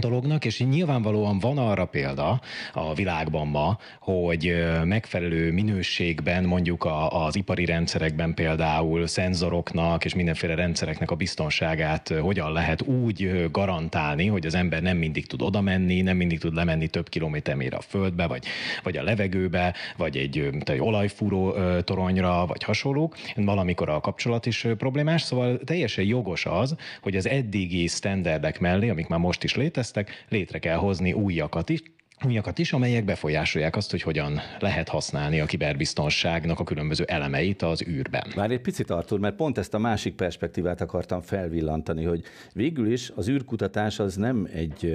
dolognak, 0.00 0.44
és 0.44 0.58
nyilvánvalóan 0.58 1.38
van 1.38 1.58
arra 1.58 1.84
példa 1.84 2.40
a 2.72 2.94
világban 2.94 3.46
ma, 3.46 3.78
hogy 4.00 4.64
megfelelő 4.84 5.52
minőségben 5.52 6.44
mondjuk 6.44 6.84
a, 6.84 7.24
az 7.24 7.36
ipari 7.36 7.64
rendszerekben 7.64 8.34
például 8.34 9.06
szenzoroknak 9.06 10.04
és 10.04 10.14
mindenféle 10.14 10.54
rendszereknek 10.54 11.10
a 11.10 11.14
biztonságát 11.14 12.08
hogyan 12.08 12.52
lehet 12.52 12.82
úgy 12.82 13.50
garantálni, 13.50 14.26
hogy 14.26 14.46
az 14.46 14.54
ember 14.54 14.82
nem 14.82 14.96
mindig 14.96 15.26
tud 15.26 15.42
oda 15.42 15.60
menni, 15.60 16.00
nem 16.02 16.16
mindig 16.16 16.38
tud 16.38 16.54
lemenni 16.54 16.88
több 16.88 17.08
kilométer 17.08 17.54
mélyre 17.54 17.76
a 17.76 17.80
földbe, 17.80 18.26
vagy, 18.26 18.44
vagy 18.82 18.96
a 18.96 19.02
levegőbe, 19.02 19.74
vagy 19.96 20.16
egy, 20.16 20.50
egy 20.64 20.80
olajfúró 20.80 21.54
toronyra, 21.80 22.46
vagy 22.46 22.62
hasonlók. 22.62 23.16
Valamikor 23.36 23.88
a 23.88 24.00
kapcsolat 24.00 24.46
is 24.46 24.66
problémás, 24.78 25.22
szóval 25.22 25.58
teljesen 25.64 26.04
jogos 26.04 26.46
az, 26.46 26.76
hogy 27.02 27.16
az 27.16 27.28
eddigi 27.28 27.86
standardek 27.86 28.60
mellé, 28.60 28.88
amik 28.88 29.06
már 29.06 29.18
most 29.18 29.44
is 29.44 29.54
léteznek, 29.54 29.83
léteztek, 29.84 30.24
létre 30.28 30.58
kell 30.58 30.76
hozni 30.76 31.12
újakat 31.12 31.68
is, 31.68 31.82
újakat 32.22 32.58
is, 32.58 32.72
amelyek 32.72 33.04
befolyásolják 33.04 33.76
azt, 33.76 33.90
hogy 33.90 34.02
hogyan 34.02 34.40
lehet 34.58 34.88
használni 34.88 35.40
a 35.40 35.46
kiberbiztonságnak 35.46 36.60
a 36.60 36.64
különböző 36.64 37.04
elemeit 37.04 37.62
az 37.62 37.86
űrben. 37.88 38.26
Már 38.36 38.50
egy 38.50 38.60
picit, 38.60 38.90
Artur, 38.90 39.18
mert 39.20 39.36
pont 39.36 39.58
ezt 39.58 39.74
a 39.74 39.78
másik 39.78 40.14
perspektívát 40.14 40.80
akartam 40.80 41.20
felvillantani, 41.20 42.04
hogy 42.04 42.22
végül 42.52 42.92
is 42.92 43.12
az 43.14 43.28
űrkutatás 43.28 43.98
az 43.98 44.16
nem 44.16 44.48
egy, 44.52 44.94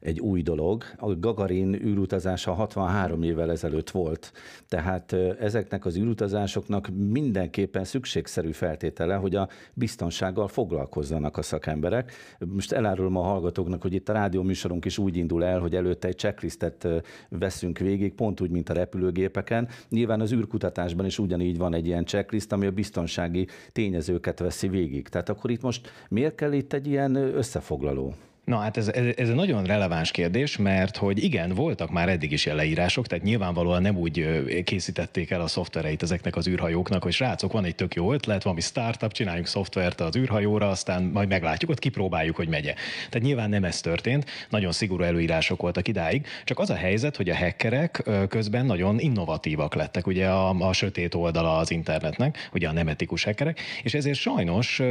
egy 0.00 0.20
új 0.20 0.42
dolog. 0.42 0.84
A 0.96 1.14
Gagarin 1.14 1.74
űrutazása 1.74 2.52
63 2.52 3.22
évvel 3.22 3.50
ezelőtt 3.50 3.90
volt. 3.90 4.32
Tehát 4.68 5.12
ezeknek 5.40 5.84
az 5.84 5.96
űrutazásoknak 5.96 6.88
mindenképpen 7.10 7.84
szükségszerű 7.84 8.52
feltétele, 8.52 9.14
hogy 9.14 9.34
a 9.34 9.48
biztonsággal 9.72 10.48
foglalkozzanak 10.48 11.36
a 11.36 11.42
szakemberek. 11.42 12.12
Most 12.38 12.72
elárulom 12.72 13.16
a 13.16 13.22
hallgatóknak, 13.22 13.82
hogy 13.82 13.94
itt 13.94 14.08
a 14.08 14.12
rádióműsorunk 14.12 14.84
is 14.84 14.98
úgy 14.98 15.16
indul 15.16 15.44
el, 15.44 15.60
hogy 15.60 15.74
előtte 15.74 16.08
egy 16.08 16.18
checklist 16.18 16.55
tesztet 16.56 17.04
veszünk 17.28 17.78
végig, 17.78 18.14
pont 18.14 18.40
úgy, 18.40 18.50
mint 18.50 18.68
a 18.68 18.72
repülőgépeken. 18.72 19.68
Nyilván 19.88 20.20
az 20.20 20.32
űrkutatásban 20.32 21.06
is 21.06 21.18
ugyanígy 21.18 21.58
van 21.58 21.74
egy 21.74 21.86
ilyen 21.86 22.04
checklist, 22.04 22.52
ami 22.52 22.66
a 22.66 22.70
biztonsági 22.70 23.46
tényezőket 23.72 24.38
veszi 24.38 24.68
végig. 24.68 25.08
Tehát 25.08 25.28
akkor 25.28 25.50
itt 25.50 25.62
most 25.62 25.90
miért 26.08 26.34
kell 26.34 26.52
itt 26.52 26.72
egy 26.72 26.86
ilyen 26.86 27.14
összefoglaló? 27.14 28.14
Na 28.46 28.56
hát 28.56 28.76
ez, 28.76 28.88
ez, 28.88 29.04
ez 29.16 29.28
egy 29.28 29.34
nagyon 29.34 29.64
releváns 29.64 30.10
kérdés, 30.10 30.56
mert 30.56 30.96
hogy 30.96 31.24
igen, 31.24 31.54
voltak 31.54 31.90
már 31.90 32.08
eddig 32.08 32.32
is 32.32 32.44
ilyen 32.44 32.56
leírások, 32.56 33.06
tehát 33.06 33.24
nyilvánvalóan 33.24 33.82
nem 33.82 33.96
úgy 33.96 34.44
készítették 34.64 35.30
el 35.30 35.40
a 35.40 35.46
szoftvereit 35.46 36.02
ezeknek 36.02 36.36
az 36.36 36.48
űrhajóknak, 36.48 37.02
hogy 37.02 37.12
srácok, 37.12 37.52
van 37.52 37.64
egy 37.64 37.74
tök 37.74 37.94
jó 37.94 38.12
ötlet, 38.12 38.42
valami 38.42 38.60
startup, 38.60 39.12
csináljunk 39.12 39.46
szoftvert 39.46 40.00
az 40.00 40.16
űrhajóra, 40.16 40.68
aztán 40.68 41.02
majd 41.02 41.28
meglátjuk, 41.28 41.70
ott 41.70 41.78
kipróbáljuk, 41.78 42.36
hogy 42.36 42.48
megye. 42.48 42.74
Tehát 43.10 43.26
nyilván 43.26 43.50
nem 43.50 43.64
ez 43.64 43.80
történt, 43.80 44.24
nagyon 44.48 44.72
szigorú 44.72 45.02
előírások 45.02 45.60
voltak 45.60 45.88
idáig, 45.88 46.26
csak 46.44 46.58
az 46.58 46.70
a 46.70 46.74
helyzet, 46.74 47.16
hogy 47.16 47.28
a 47.28 47.36
hackerek 47.36 48.02
közben 48.28 48.66
nagyon 48.66 48.98
innovatívak 48.98 49.74
lettek, 49.74 50.06
ugye 50.06 50.28
a, 50.28 50.68
a 50.68 50.72
sötét 50.72 51.14
oldala 51.14 51.56
az 51.56 51.70
internetnek, 51.70 52.48
ugye 52.52 52.68
a 52.68 52.72
nem 52.72 52.88
etikus 52.88 53.24
hackerek, 53.24 53.60
és 53.82 53.94
ezért 53.94 54.18
sajnos 54.18 54.82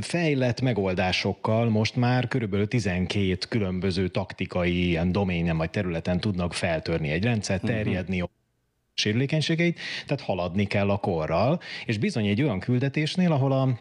fejlett 0.00 0.60
megoldásokkal 0.60 1.68
most 1.68 1.96
már 1.96 2.28
körülbelül 2.28 2.52
körülbelül 2.54 2.68
12 2.68 3.46
különböző 3.48 4.08
taktikai 4.08 4.88
ilyen 4.88 5.12
doménen 5.12 5.56
vagy 5.56 5.70
területen 5.70 6.20
tudnak 6.20 6.54
feltörni 6.54 7.10
egy 7.10 7.24
rendszer, 7.24 7.58
mhm. 7.58 7.66
terjedni, 7.66 8.20
uh-huh 8.20 8.32
sérülékenységeit, 8.96 9.78
tehát 10.06 10.24
haladni 10.24 10.66
kell 10.66 10.90
a 10.90 10.96
korral, 10.96 11.60
és 11.86 11.98
bizony 11.98 12.26
egy 12.26 12.42
olyan 12.42 12.60
küldetésnél, 12.60 13.32
ahol 13.32 13.52
a 13.52 13.78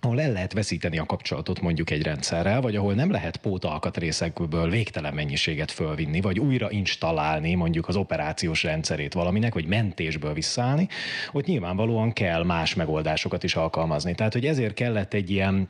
ahol 0.00 0.20
el 0.20 0.32
lehet 0.32 0.52
veszíteni 0.52 0.98
a 0.98 1.04
kapcsolatot 1.04 1.60
mondjuk 1.60 1.90
egy 1.90 2.02
rendszerrel, 2.02 2.60
vagy 2.60 2.76
ahol 2.76 2.94
nem 2.94 3.10
lehet 3.10 3.36
pótalkatrészekből 3.36 4.70
végtelen 4.70 5.14
mennyiséget 5.14 5.70
fölvinni, 5.70 6.20
vagy 6.20 6.38
újra 6.38 6.70
installálni 6.70 7.54
mondjuk 7.54 7.88
az 7.88 7.96
operációs 7.96 8.62
rendszerét 8.62 9.12
valaminek, 9.12 9.54
vagy 9.54 9.66
mentésből 9.66 10.32
visszaállni, 10.32 10.88
ott 11.32 11.46
nyilvánvalóan 11.46 12.12
kell 12.12 12.44
más 12.44 12.74
megoldásokat 12.74 13.44
is 13.44 13.56
alkalmazni. 13.56 14.14
Tehát, 14.14 14.32
hogy 14.32 14.46
ezért 14.46 14.74
kellett 14.74 15.14
egy 15.14 15.30
ilyen 15.30 15.68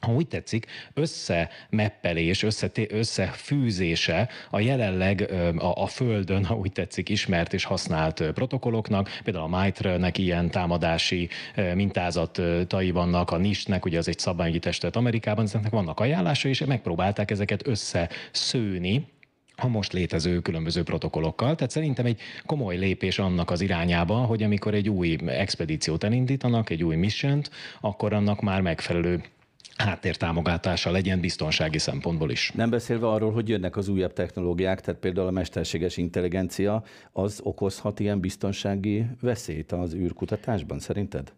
ha 0.00 0.12
úgy 0.12 0.28
tetszik, 0.28 0.66
összemeppelés, 0.94 2.42
össze, 2.42 2.70
összefűzése 2.88 4.28
a 4.50 4.60
jelenleg 4.60 5.30
a, 5.56 5.82
a 5.82 5.86
Földön, 5.86 6.44
ha 6.44 6.54
úgy 6.54 6.72
tetszik, 6.72 7.08
ismert 7.08 7.52
és 7.52 7.64
használt 7.64 8.22
protokolloknak. 8.34 9.20
Például 9.24 9.54
a 9.54 9.62
Mitre-nek 9.62 10.18
ilyen 10.18 10.50
támadási 10.50 11.28
mintázatai 11.74 12.90
vannak, 12.90 13.30
a 13.30 13.36
NIST-nek, 13.36 13.84
ugye 13.84 13.98
az 13.98 14.08
egy 14.08 14.18
szabványügyi 14.18 14.58
testet 14.58 14.96
Amerikában, 14.96 15.44
ezeknek 15.44 15.72
vannak 15.72 16.00
ajánlása, 16.00 16.48
és 16.48 16.64
megpróbálták 16.64 17.30
ezeket 17.30 17.66
összeszőni, 17.66 19.14
a 19.58 19.66
most 19.66 19.92
létező 19.92 20.40
különböző 20.40 20.82
protokollokkal. 20.82 21.54
Tehát 21.54 21.70
szerintem 21.70 22.06
egy 22.06 22.20
komoly 22.46 22.76
lépés 22.76 23.18
annak 23.18 23.50
az 23.50 23.60
irányába, 23.60 24.14
hogy 24.14 24.42
amikor 24.42 24.74
egy 24.74 24.88
új 24.88 25.18
expedíciót 25.26 26.04
elindítanak, 26.04 26.70
egy 26.70 26.84
új 26.84 26.96
missiont, 26.96 27.50
akkor 27.80 28.12
annak 28.12 28.40
már 28.40 28.60
megfelelő 28.60 29.22
háttértámogatása 29.76 30.90
legyen 30.90 31.20
biztonsági 31.20 31.78
szempontból 31.78 32.30
is. 32.30 32.52
Nem 32.54 32.70
beszélve 32.70 33.08
arról, 33.08 33.32
hogy 33.32 33.48
jönnek 33.48 33.76
az 33.76 33.88
újabb 33.88 34.12
technológiák, 34.12 34.80
tehát 34.80 35.00
például 35.00 35.26
a 35.26 35.30
mesterséges 35.30 35.96
intelligencia, 35.96 36.82
az 37.12 37.40
okozhat 37.42 38.00
ilyen 38.00 38.20
biztonsági 38.20 39.06
veszélyt 39.20 39.72
az 39.72 39.94
űrkutatásban, 39.94 40.78
szerinted? 40.78 41.32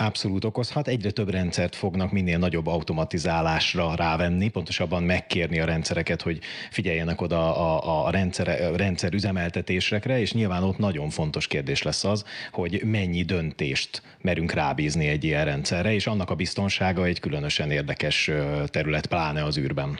Abszolút 0.00 0.44
okozhat. 0.44 0.88
Egyre 0.88 1.10
több 1.10 1.30
rendszert 1.30 1.76
fognak 1.76 2.12
minél 2.12 2.38
nagyobb 2.38 2.66
automatizálásra 2.66 3.94
rávenni, 3.94 4.48
pontosabban 4.48 5.02
megkérni 5.02 5.60
a 5.60 5.64
rendszereket, 5.64 6.22
hogy 6.22 6.40
figyeljenek 6.70 7.20
oda 7.20 7.56
a, 7.56 8.06
a 8.06 8.10
rendszer, 8.10 8.48
a 8.48 8.76
rendszer 8.76 9.12
üzemeltetésre, 9.12 10.20
és 10.20 10.32
nyilván 10.32 10.62
ott 10.62 10.78
nagyon 10.78 11.10
fontos 11.10 11.46
kérdés 11.46 11.82
lesz 11.82 12.04
az, 12.04 12.24
hogy 12.52 12.82
mennyi 12.84 13.22
döntést 13.22 14.02
merünk 14.20 14.52
rábízni 14.52 15.06
egy 15.06 15.24
ilyen 15.24 15.44
rendszerre, 15.44 15.92
és 15.92 16.06
annak 16.06 16.30
a 16.30 16.34
biztonsága 16.34 17.04
egy 17.04 17.20
különösen 17.20 17.70
érdekes 17.70 18.30
terület, 18.66 19.06
pláne 19.06 19.44
az 19.44 19.58
űrben. 19.58 19.98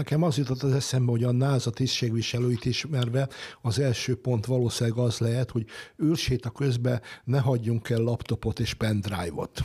Nekem 0.00 0.22
az 0.22 0.36
jutott 0.36 0.62
az 0.62 0.72
eszembe, 0.72 1.10
hogy 1.10 1.24
a 1.24 1.32
NASA 1.32 1.70
tisztségviselőit 1.70 2.64
ismerve 2.64 3.28
az 3.62 3.78
első 3.78 4.16
pont 4.16 4.46
valószínűleg 4.46 4.98
az 4.98 5.18
lehet, 5.18 5.50
hogy 5.50 5.66
űrséta 6.02 6.50
közben 6.50 7.00
ne 7.24 7.40
hagyjunk 7.40 7.90
el 7.90 7.98
laptopot 7.98 8.60
és 8.60 8.74
pendrive-ot. 8.74 9.60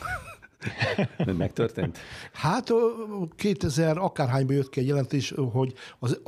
Megtörtént? 1.38 1.98
Hát 2.34 2.72
2000 3.36 3.98
akárhányban 3.98 4.56
jött 4.56 4.70
ki 4.70 4.80
egy 4.80 4.88
jelentés, 4.88 5.34
hogy 5.52 5.74
az 6.00 6.20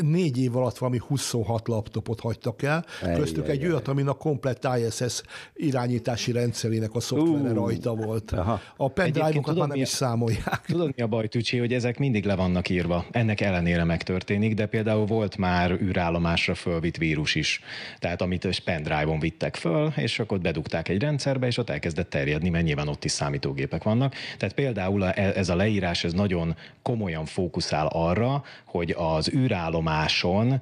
négy 0.00 0.38
év 0.38 0.56
alatt 0.56 0.78
valami 0.78 1.00
26 1.06 1.68
laptopot 1.68 2.20
hagytak 2.20 2.62
el, 2.62 2.84
ej, 3.02 3.14
köztük 3.14 3.46
ej, 3.46 3.50
egy 3.50 3.62
ej. 3.62 3.68
olyat, 3.68 3.88
amin 3.88 4.08
a 4.08 4.12
komplett 4.12 4.68
ISS 4.78 5.22
irányítási 5.54 6.32
rendszerének 6.32 6.94
a 6.94 7.00
szoftvere 7.00 7.48
uh, 7.48 7.54
rajta 7.54 7.94
volt. 7.94 8.32
Aha. 8.32 8.60
A 8.76 8.88
pendrive-okat 8.88 9.56
már 9.56 9.68
nem 9.68 9.80
is 9.80 9.88
számolják. 9.88 10.60
Tudod, 10.66 10.92
mi 10.96 11.02
a 11.02 11.06
baj, 11.06 11.28
Tücsi, 11.28 11.58
hogy 11.58 11.72
ezek 11.72 11.98
mindig 11.98 12.24
le 12.24 12.34
vannak 12.34 12.68
írva. 12.68 13.04
Ennek 13.10 13.40
ellenére 13.40 13.84
megtörténik, 13.84 14.54
de 14.54 14.66
például 14.66 15.06
volt 15.06 15.36
már 15.36 15.70
űrállomásra 15.70 16.54
fölvitt 16.54 16.96
vírus 16.96 17.34
is. 17.34 17.60
Tehát 17.98 18.22
amit 18.22 18.62
pendrive-on 18.64 19.18
vittek 19.18 19.56
föl, 19.56 19.92
és 19.96 20.18
akkor 20.18 20.40
bedugták 20.40 20.88
egy 20.88 21.00
rendszerbe, 21.00 21.46
és 21.46 21.58
ott 21.58 21.70
elkezdett 21.70 22.10
terjedni, 22.10 22.48
mert 22.48 22.64
nyilván 22.64 22.88
ott 22.88 23.04
is 23.04 23.10
számítógépek 23.10 23.82
vannak. 23.82 24.14
Tehát 24.38 24.54
például 24.54 25.04
ez 25.10 25.48
a 25.48 25.56
leírás, 25.56 26.04
ez 26.04 26.12
nagyon 26.12 26.56
komolyan 26.82 27.24
fókuszál 27.24 27.86
arra, 27.86 28.44
hogy 28.64 28.94
az 28.98 29.32
űrállomás 29.34 29.81
állomáson 29.88 30.60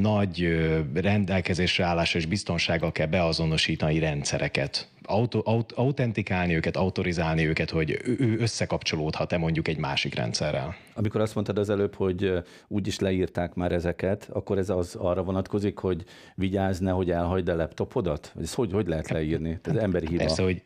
nagy 0.00 0.48
rendelkezésre 0.94 1.84
állásra 1.84 2.18
és 2.18 2.26
biztonsággal 2.26 2.92
kell 2.92 3.06
beazonosítani 3.06 3.98
rendszereket. 3.98 4.90
Auto, 5.04 5.40
aut, 5.44 5.72
autentikálni 5.72 6.54
őket, 6.54 6.76
autorizálni 6.76 7.46
őket, 7.46 7.70
hogy 7.70 8.00
ő 8.18 8.36
összekapcsolódhat-e 8.38 9.38
mondjuk 9.38 9.68
egy 9.68 9.78
másik 9.78 10.14
rendszerrel. 10.14 10.76
Amikor 10.94 11.20
azt 11.20 11.34
mondtad 11.34 11.58
az 11.58 11.70
előbb, 11.70 11.94
hogy 11.94 12.32
úgy 12.68 12.86
is 12.86 12.98
leírták 12.98 13.54
már 13.54 13.72
ezeket, 13.72 14.28
akkor 14.32 14.58
ez 14.58 14.68
az 14.68 14.94
arra 14.94 15.22
vonatkozik, 15.22 15.78
hogy 15.78 16.04
vigyázz, 16.34 16.88
hogy 16.88 17.10
elhagyd 17.10 17.48
a 17.48 17.56
laptopodat? 17.56 18.34
Ez 18.40 18.54
hogy, 18.54 18.72
hogy 18.72 18.86
lehet 18.86 19.10
leírni? 19.10 19.58
Ez 19.62 19.76
emberi 19.76 20.06
hiba. 20.06 20.24
Persze, 20.24 20.42
hogy 20.42 20.62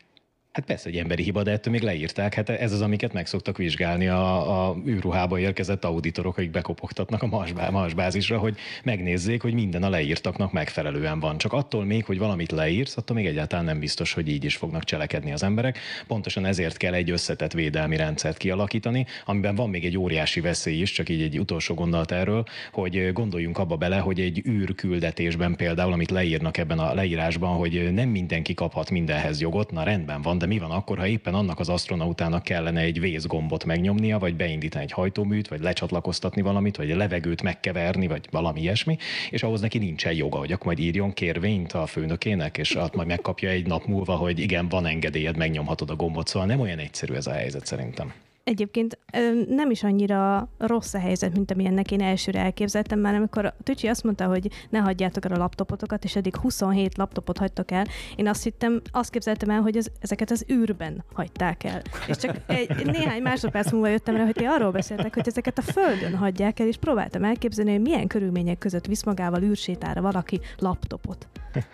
Hát 0.57 0.65
persze, 0.65 0.89
egy 0.89 0.97
emberi 0.97 1.23
hiba, 1.23 1.43
de 1.43 1.51
ettől 1.51 1.73
még 1.73 1.81
leírták. 1.81 2.33
Hát 2.33 2.49
ez 2.49 2.71
az, 2.71 2.81
amiket 2.81 3.13
meg 3.13 3.27
szoktak 3.27 3.57
vizsgálni 3.57 4.07
a, 4.07 4.69
a 4.69 4.75
űrruhába 4.87 5.39
érkezett 5.39 5.85
auditorok, 5.85 6.37
akik 6.37 6.51
bekopogtatnak 6.51 7.23
a 7.23 7.27
Mars, 7.71 7.93
bázisra, 7.93 8.37
hogy 8.37 8.57
megnézzék, 8.83 9.41
hogy 9.41 9.53
minden 9.53 9.83
a 9.83 9.89
leírtaknak 9.89 10.51
megfelelően 10.51 11.19
van. 11.19 11.37
Csak 11.37 11.53
attól 11.53 11.85
még, 11.85 12.05
hogy 12.05 12.17
valamit 12.17 12.51
leírsz, 12.51 12.97
attól 12.97 13.15
még 13.15 13.25
egyáltalán 13.25 13.65
nem 13.65 13.79
biztos, 13.79 14.13
hogy 14.13 14.27
így 14.27 14.43
is 14.43 14.55
fognak 14.55 14.83
cselekedni 14.83 15.31
az 15.31 15.43
emberek. 15.43 15.79
Pontosan 16.07 16.45
ezért 16.45 16.77
kell 16.77 16.93
egy 16.93 17.09
összetett 17.09 17.53
védelmi 17.53 17.95
rendszert 17.95 18.37
kialakítani, 18.37 19.05
amiben 19.25 19.55
van 19.55 19.69
még 19.69 19.85
egy 19.85 19.97
óriási 19.97 20.39
veszély 20.39 20.81
is, 20.81 20.91
csak 20.91 21.09
így 21.09 21.21
egy 21.21 21.39
utolsó 21.39 21.73
gondolat 21.73 22.11
erről, 22.11 22.45
hogy 22.71 23.13
gondoljunk 23.13 23.57
abba 23.57 23.75
bele, 23.75 23.97
hogy 23.97 24.19
egy 24.19 24.41
űrküldetésben 24.47 25.55
például, 25.55 25.93
amit 25.93 26.11
leírnak 26.11 26.57
ebben 26.57 26.79
a 26.79 26.93
leírásban, 26.93 27.55
hogy 27.55 27.93
nem 27.93 28.09
mindenki 28.09 28.53
kaphat 28.53 28.89
mindenhez 28.89 29.41
jogot, 29.41 29.71
na 29.71 29.83
rendben 29.83 30.21
van, 30.21 30.37
de 30.37 30.45
mi 30.47 30.59
van 30.59 30.71
akkor, 30.71 30.97
ha 30.97 31.07
éppen 31.07 31.33
annak 31.33 31.59
az 31.59 31.69
astronautának 31.69 32.43
kellene 32.43 32.81
egy 32.81 32.99
vészgombot 32.99 33.65
megnyomnia, 33.65 34.19
vagy 34.19 34.35
beindítani 34.35 34.83
egy 34.83 34.91
hajtóműt, 34.91 35.47
vagy 35.47 35.61
lecsatlakoztatni 35.61 36.41
valamit, 36.41 36.77
vagy 36.77 36.91
a 36.91 36.97
levegőt 36.97 37.41
megkeverni, 37.41 38.07
vagy 38.07 38.27
valami 38.31 38.61
ilyesmi, 38.61 38.97
és 39.29 39.43
ahhoz 39.43 39.61
neki 39.61 39.77
nincsen 39.77 40.13
joga, 40.13 40.37
hogy 40.37 40.51
akkor 40.51 40.65
majd 40.65 40.79
írjon 40.79 41.13
kérvényt 41.13 41.73
a 41.73 41.85
főnökének, 41.85 42.57
és 42.57 42.75
azt 42.75 42.95
majd 42.95 43.07
megkapja 43.07 43.49
egy 43.49 43.67
nap 43.67 43.85
múlva, 43.85 44.15
hogy 44.15 44.39
igen, 44.39 44.69
van 44.69 44.85
engedélyed, 44.85 45.37
megnyomhatod 45.37 45.89
a 45.89 45.95
gombot, 45.95 46.27
szóval 46.27 46.47
nem 46.47 46.59
olyan 46.59 46.79
egyszerű 46.79 47.13
ez 47.13 47.27
a 47.27 47.31
helyzet 47.31 47.65
szerintem. 47.65 48.13
Egyébként 48.47 48.99
nem 49.47 49.71
is 49.71 49.83
annyira 49.83 50.49
rossz 50.57 50.93
a 50.93 50.99
helyzet, 50.99 51.33
mint 51.33 51.51
amilyennek 51.51 51.91
én 51.91 52.01
elsőre 52.01 52.39
elképzeltem, 52.39 52.99
már 52.99 53.13
amikor 53.13 53.45
a 53.45 53.53
Tücsi 53.63 53.87
azt 53.87 54.03
mondta, 54.03 54.25
hogy 54.25 54.51
ne 54.69 54.79
hagyjátok 54.79 55.25
el 55.25 55.31
a 55.31 55.37
laptopotokat, 55.37 56.03
és 56.03 56.15
eddig 56.15 56.35
27 56.35 56.97
laptopot 56.97 57.37
hagytok 57.37 57.71
el, 57.71 57.85
én 58.15 58.27
azt 58.27 58.43
hittem, 58.43 58.81
azt 58.91 59.09
képzeltem 59.09 59.49
el, 59.49 59.61
hogy 59.61 59.77
ez, 59.77 59.85
ezeket 59.99 60.31
az 60.31 60.45
űrben 60.51 61.03
hagyták 61.13 61.63
el. 61.63 61.81
És 62.07 62.17
csak 62.17 62.35
egy, 62.45 62.85
néhány 62.85 63.21
másodperc 63.21 63.71
múlva 63.71 63.87
jöttem 63.87 64.15
rá, 64.15 64.23
hogy 64.23 64.35
ti 64.35 64.45
arról 64.45 64.71
beszéltek, 64.71 65.13
hogy 65.13 65.27
ezeket 65.27 65.57
a 65.57 65.61
földön 65.61 66.15
hagyják 66.15 66.59
el, 66.59 66.67
és 66.67 66.77
próbáltam 66.77 67.23
elképzelni, 67.23 67.71
hogy 67.71 67.81
milyen 67.81 68.07
körülmények 68.07 68.57
között 68.57 68.85
visz 68.85 69.03
magával 69.03 69.41
űrsétára 69.41 70.01
valaki 70.01 70.39
laptopot. 70.57 71.27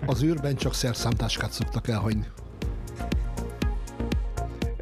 Az 0.05 0.23
űrben 0.23 0.55
csak 0.55 0.73
szerszámtáskát 0.73 1.51
szoktak 1.51 1.87
elhagyni. 1.87 2.25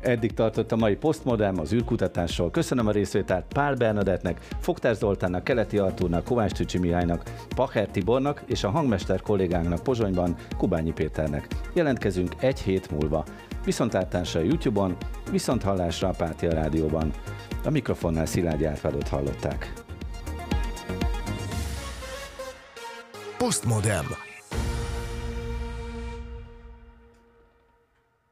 Eddig 0.01 0.33
tartott 0.33 0.71
a 0.71 0.75
mai 0.75 0.95
Postmodern 0.95 1.59
az 1.59 1.73
űrkutatásról. 1.73 2.51
Köszönöm 2.51 2.87
a 2.87 2.91
részvételt 2.91 3.45
Pál 3.53 3.75
Bernadettnek, 3.75 4.47
Fogtár 4.59 4.95
Zoltánnak, 4.95 5.43
Keleti 5.43 5.77
Artúrnak, 5.77 6.23
Kovács 6.23 6.51
Tücsi 6.51 6.77
Mihálynak, 6.77 7.23
Pacher 7.55 7.87
Tibornak 7.87 8.43
és 8.45 8.63
a 8.63 8.69
hangmester 8.69 9.21
kollégánknak 9.21 9.83
Pozsonyban, 9.83 10.35
Kubányi 10.57 10.91
Péternek. 10.91 11.47
Jelentkezünk 11.73 12.33
egy 12.39 12.59
hét 12.59 12.91
múlva. 12.91 13.25
Viszontlátásra 13.65 14.39
a 14.39 14.43
YouTube-on, 14.43 14.95
viszont 15.31 15.63
hallásra 15.63 16.07
a 16.07 16.13
Pátia 16.17 16.53
Rádióban. 16.53 17.11
A 17.63 17.69
mikrofonnál 17.69 18.25
Szilágyi 18.25 18.65
Árpádot 18.65 19.07
hallották. 19.07 19.73
Postmodern. 23.37 24.30